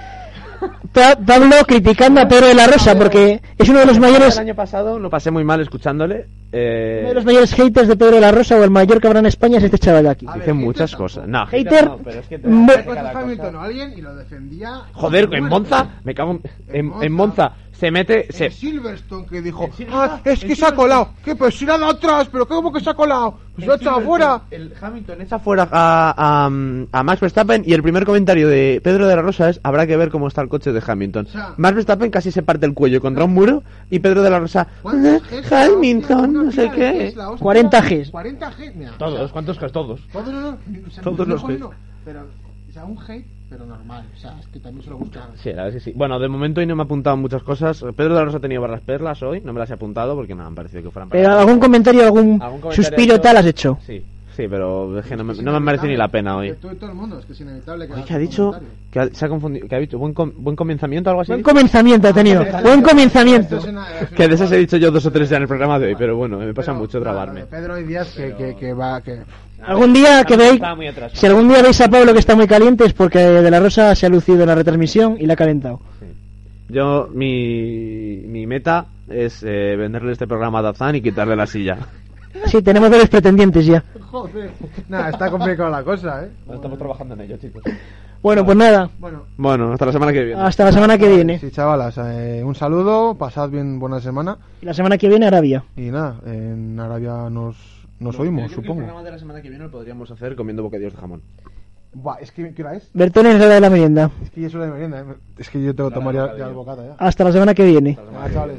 Pa- 0.93 1.15
Pablo 1.26 1.55
criticando 1.65 2.19
a 2.21 2.28
Pedro 2.28 2.47
de 2.47 2.53
la 2.53 2.67
Rosa, 2.67 2.97
porque 2.97 3.41
es 3.57 3.69
uno 3.69 3.80
de 3.80 3.86
los 3.86 3.97
mayores 3.99 4.36
El 4.36 4.41
año 4.47 4.55
pasado 4.55 4.99
lo 4.99 5.09
pasé 5.09 5.32
muy 5.32 5.43
mal 5.45 5.61
escuchándole. 5.61 6.26
eh, 6.51 6.99
uno 7.01 7.09
de 7.09 7.15
los 7.15 7.26
mayores 7.26 7.53
haters 7.53 7.88
de 7.88 7.95
Pedro 7.95 8.15
de 8.15 8.21
la 8.21 8.32
Rosa 8.32 8.57
o 8.57 8.63
el 8.63 8.69
mayor 8.71 8.99
que 8.99 9.07
habrá 9.07 9.19
en 9.19 9.26
España 9.26 9.57
es 9.57 9.63
este 9.63 9.78
chaval 9.80 10.03
de 10.03 10.09
aquí. 10.09 10.26
Ver, 10.26 10.36
dice 10.36 10.53
muchas 10.53 10.91
tampoco. 10.91 11.03
cosas. 11.05 11.28
No, 11.28 11.45
Hater, 11.47 11.86
no, 11.86 11.97
pero 12.03 12.19
es 12.19 12.28
que 12.28 12.39
te- 12.39 12.47
Hamilton 12.47 13.55
alguien 13.55 13.93
y 13.97 14.01
lo 14.01 14.15
defendía. 14.15 14.82
Joder, 14.93 15.30
en 15.34 15.45
Monza, 15.45 15.88
me 16.03 16.13
cago 16.13 16.32
en, 16.34 16.41
en, 16.74 16.86
Monza. 16.88 17.05
en 17.05 17.11
Monza. 17.13 17.51
Se 17.84 17.91
mete, 17.91 18.27
se, 18.29 18.49
Silverstone 18.49 19.25
que 19.25 19.41
dijo, 19.41 19.67
Sil- 19.75 19.91
ah, 19.91 20.21
es 20.23 20.39
que 20.39 20.55
se 20.55 20.65
ha 20.65 20.71
colado. 20.73 21.09
¿Qué? 21.21 21.36
Pues 21.36 21.53
si 21.55 21.65
la 21.65 21.77
dado 21.77 21.91
atrás, 21.91 22.29
pero 22.31 22.47
¿cómo 22.47 22.71
que 22.71 22.79
se 22.79 22.89
ha 22.89 22.93
colado? 22.93 23.38
Pues 23.55 23.67
lo 23.67 23.73
ha 23.73 23.75
echado 23.75 23.97
afuera. 23.99 24.41
El 24.51 24.73
Hamilton 24.81 25.21
echa 25.21 25.38
fuera 25.38 25.67
a, 25.69 26.13
a, 26.17 26.45
a 26.45 27.03
Max 27.03 27.19
Verstappen 27.19 27.63
y 27.65 27.73
el 27.73 27.84
primer 27.84 28.05
comentario 28.05 28.47
de 28.47 28.79
Pedro 28.81 29.05
de 29.05 29.17
la 29.17 29.21
Rosa 29.21 29.49
es 29.49 29.59
habrá 29.63 29.86
que 29.86 29.97
ver 29.97 30.09
cómo 30.11 30.29
está 30.29 30.39
el 30.41 30.47
coche 30.47 30.71
de 30.71 30.81
Hamilton. 30.88 31.27
sea- 31.27 31.55
Max 31.57 31.75
Verstappen 31.75 32.09
casi 32.09 32.31
se 32.31 32.41
parte 32.41 32.65
el 32.65 32.73
cuello 32.73 33.01
contra 33.01 33.25
un 33.25 33.34
muro 33.34 33.63
y 33.89 33.99
Pedro 33.99 34.21
de 34.23 34.29
la 34.29 34.39
Rosa 34.39 34.65
¿Cuántos 34.81 35.21
Gs 35.29 35.51
la 35.51 35.65
Hamilton, 35.65 36.31
no 36.34 36.51
sé 36.53 36.71
qué. 36.73 37.07
Gs, 37.09 37.15
la 37.17 37.29
hostia. 37.31 37.43
40 37.43 37.81
Gs. 37.81 38.11
40 38.11 38.49
Gs, 38.49 38.75
mira. 38.77 38.91
Todos, 38.97 39.29
¿cuántos 39.34 39.59
que 39.59 39.67
todos? 39.67 39.99
Todos, 40.13 41.27
los 41.27 41.43
Gs. 41.43 41.59
Pero, 42.05 42.21
o 42.21 42.71
sea, 42.71 42.86
un 42.86 42.97
hate, 43.07 43.27
pero 43.54 43.66
normal. 43.68 44.04
O 44.16 44.20
sea, 44.20 44.36
es 44.39 44.47
que 44.47 44.60
también 44.60 44.84
se 44.84 44.89
lo 44.89 44.97
buscan. 44.97 45.30
Sí, 45.36 45.49
la 45.49 45.64
verdad 45.64 45.78
es 45.78 45.84
que 45.84 45.91
sí. 45.91 45.95
Bueno, 45.95 46.18
de 46.20 46.28
momento 46.28 46.60
hoy 46.60 46.66
no 46.66 46.76
me 46.76 46.82
he 46.82 46.86
apuntado 46.86 47.16
muchas 47.18 47.43
cosas. 47.43 47.80
Pedro 47.95 48.16
de 48.16 48.20
la 48.20 48.26
Rosa 48.26 48.38
ha 48.38 48.41
tenido 48.41 48.62
barras 48.62 48.82
perlas 48.82 49.22
hoy, 49.22 49.41
no 49.41 49.54
me 49.54 49.60
las 49.60 49.70
he 49.70 49.74
apuntado 49.74 50.16
porque 50.16 50.34
no 50.34 50.41
me 50.41 50.47
han 50.47 50.56
parecido 50.56 50.82
que 50.82 50.89
fueran 50.89 51.10
Pero 51.10 51.32
algún 51.38 51.60
comentario, 51.60 52.04
algún, 52.04 52.41
¿Algún 52.41 52.62
comentario 52.62 52.72
suspiro 52.84 53.14
hecho? 53.16 53.22
tal 53.22 53.38
has 53.38 53.45
hecho. 53.45 53.78
Sí, 53.86 54.04
sí, 54.36 54.47
pero 54.49 54.97
es 54.97 55.06
que 55.06 55.16
no 55.16 55.24
me, 55.24 55.36
no 55.36 55.51
me 55.51 55.60
merece 55.60 55.88
ni 55.88 55.95
la 55.95 56.08
pena 56.08 56.36
hoy. 56.38 56.47
Que 56.49 56.56
tú 56.56 56.72
y 56.72 56.76
todo 56.76 56.89
el 56.89 56.95
mundo, 56.95 57.20
es 57.20 57.26
que 57.26 57.34
es 57.34 57.41
inevitable 57.41 57.86
que 57.86 57.93
Oye, 57.93 57.99
hagas 58.01 58.08
que 58.08 58.14
ha 58.16 58.18
dicho 58.18 58.56
que 58.91 58.99
ha- 58.99 59.10
se 59.14 59.26
ha 59.26 59.30
confundido, 59.30 59.68
que 59.68 59.76
ha 59.76 59.80
dicho 59.80 59.97
buen, 59.99 60.14
com- 60.16 60.32
buen 60.36 60.56
comenzamiento 60.56 61.10
o 61.10 61.12
algo 61.12 61.22
así. 61.22 61.32
Buen 61.32 61.43
comenzamiento 61.43 62.08
ha 62.08 62.14
tenido, 62.14 62.43
buen 62.64 62.82
comenzamiento. 62.82 63.58
Esto 63.58 63.68
es 63.68 63.74
una- 63.74 63.88
es 63.99 64.01
una- 64.10 64.18
Que 64.18 64.28
de 64.28 64.34
esas 64.36 64.51
he 64.51 64.58
dicho 64.58 64.78
yo 64.78 64.89
dos 64.89 65.06
o 65.06 65.12
tres 65.12 65.30
ya 65.30 65.38
en 65.38 65.43
el 65.43 65.47
programa 65.47 65.78
de 65.78 65.88
hoy, 65.88 65.95
pero 65.95 66.18
bueno, 66.18 66.39
me 66.39 66.51
pasa 66.54 66.72
Pero, 66.72 66.82
mucho 66.82 66.99
trabarme. 66.99 67.45
Pedro 67.45 67.78
y 67.78 67.84
Díaz 67.84 68.14
que, 68.16 68.34
que, 68.36 68.56
que 68.56 68.74
va. 68.74 69.01
Que... 69.01 69.22
Algún 69.66 69.93
día 69.93 70.24
que 70.24 70.36
veis, 70.38 70.61
si 71.14 71.26
algún 71.26 71.47
día 71.47 71.61
veis 71.61 71.80
a 71.82 71.89
Pablo 71.89 72.14
que 72.14 72.20
está 72.20 72.36
muy 72.36 72.47
caliente 72.47 72.86
es 72.86 72.93
porque 72.93 73.20
De 73.20 73.51
la 73.51 73.59
Rosa 73.59 73.95
se 73.95 74.05
ha 74.05 74.09
lucido 74.09 74.41
en 74.41 74.47
la 74.47 74.55
retransmisión 74.55 75.18
y 75.20 75.26
la 75.26 75.34
ha 75.34 75.38
calentado. 75.38 75.80
Yo, 76.70 77.07
mi, 77.14 78.24
mi 78.26 78.47
meta 78.47 78.86
es 79.09 79.43
eh, 79.43 79.76
venderle 79.78 80.14
este 80.14 80.28
programa 80.28 80.59
a 80.59 80.61
Dazan 80.64 80.95
y 80.95 81.01
quitarle 81.01 81.36
la 81.36 81.47
silla. 81.47 81.78
Sí, 82.47 82.64
tenemos 82.64 82.89
varios 82.89 83.09
pretendientes 83.09 83.64
ya. 83.64 83.84
Joder. 84.09 84.49
Nada, 84.89 85.09
está 85.11 85.30
complicada 85.30 85.70
la 85.70 85.84
cosa, 85.84 86.26
¿eh? 86.26 86.30
Estamos 86.51 86.80
trabajando 86.80 87.14
en 87.14 87.22
ello, 87.22 87.38
chicos. 87.38 87.61
Bueno, 88.24 88.43
pues 88.43 88.57
nada, 88.57 88.89
Bueno. 88.97 89.26
Bueno, 89.38 89.72
hasta 89.72 89.86
la 89.86 89.91
semana 89.91 90.11
que 90.11 90.24
viene. 90.24 90.41
hasta 90.41 90.66
la 90.66 90.72
semana 90.72 90.97
que 90.97 91.07
viene. 91.07 91.38
Sí, 91.38 91.51
chavalas, 91.51 91.95
eh, 91.99 92.41
un 92.43 92.55
saludo, 92.55 93.14
pasad 93.16 93.49
bien 93.49 93.80
buena 93.80 94.01
semana 94.01 94.38
Y 94.64 94.66
la 94.66 94.74
semana 94.74 94.97
que 94.97 95.07
viene 95.09 95.28
Arabia. 95.28 95.64
y 95.78 95.91
nada, 95.91 96.16
en 96.26 96.80
Arabia 96.80 97.30
nos, 97.30 97.55
nos 98.04 98.20
oímos, 98.20 98.43
El 98.43 98.49
supongo. 98.49 98.76
programa 98.78 99.04
de 99.04 99.12
la 99.12 99.20
semana 99.20 99.41
que 99.41 99.49
viene 99.49 99.64
lo 99.66 99.72
podríamos 99.72 100.10
hacer 100.12 100.36
comiendo 100.36 100.64
bocadillos 100.64 100.93
de 100.93 100.99
jamón. 100.99 101.22
Buah, 101.93 102.18
es 102.22 102.32
que, 102.32 102.54
¿qué 102.54 102.64
hora 102.64 102.76
es? 102.76 102.89
Bertones 102.93 103.36
es 103.36 103.41
hora 103.41 103.54
de 103.56 103.62
la 103.62 103.70
merienda. 103.70 104.10
Es 104.24 104.32
que 104.32 104.41
ya 104.41 104.47
es 104.47 104.56
hora 104.56 104.66
de 104.66 104.72
merienda, 104.72 105.01
¿eh? 105.01 105.06
Es 105.38 105.49
que 105.49 105.62
yo 105.64 105.76
tengo 105.76 105.89
que 105.89 105.95
tomar 105.95 106.16
ya, 106.16 106.36
ya 106.38 106.47
el 106.47 106.54
bocata 106.54 106.84
ya. 106.86 106.95
Hasta 106.97 107.24
la 107.24 107.32
semana 107.32 107.54
que 107.54 107.64
viene. 107.66 107.97
Ah, 108.20 108.28
chavales. 108.32 108.58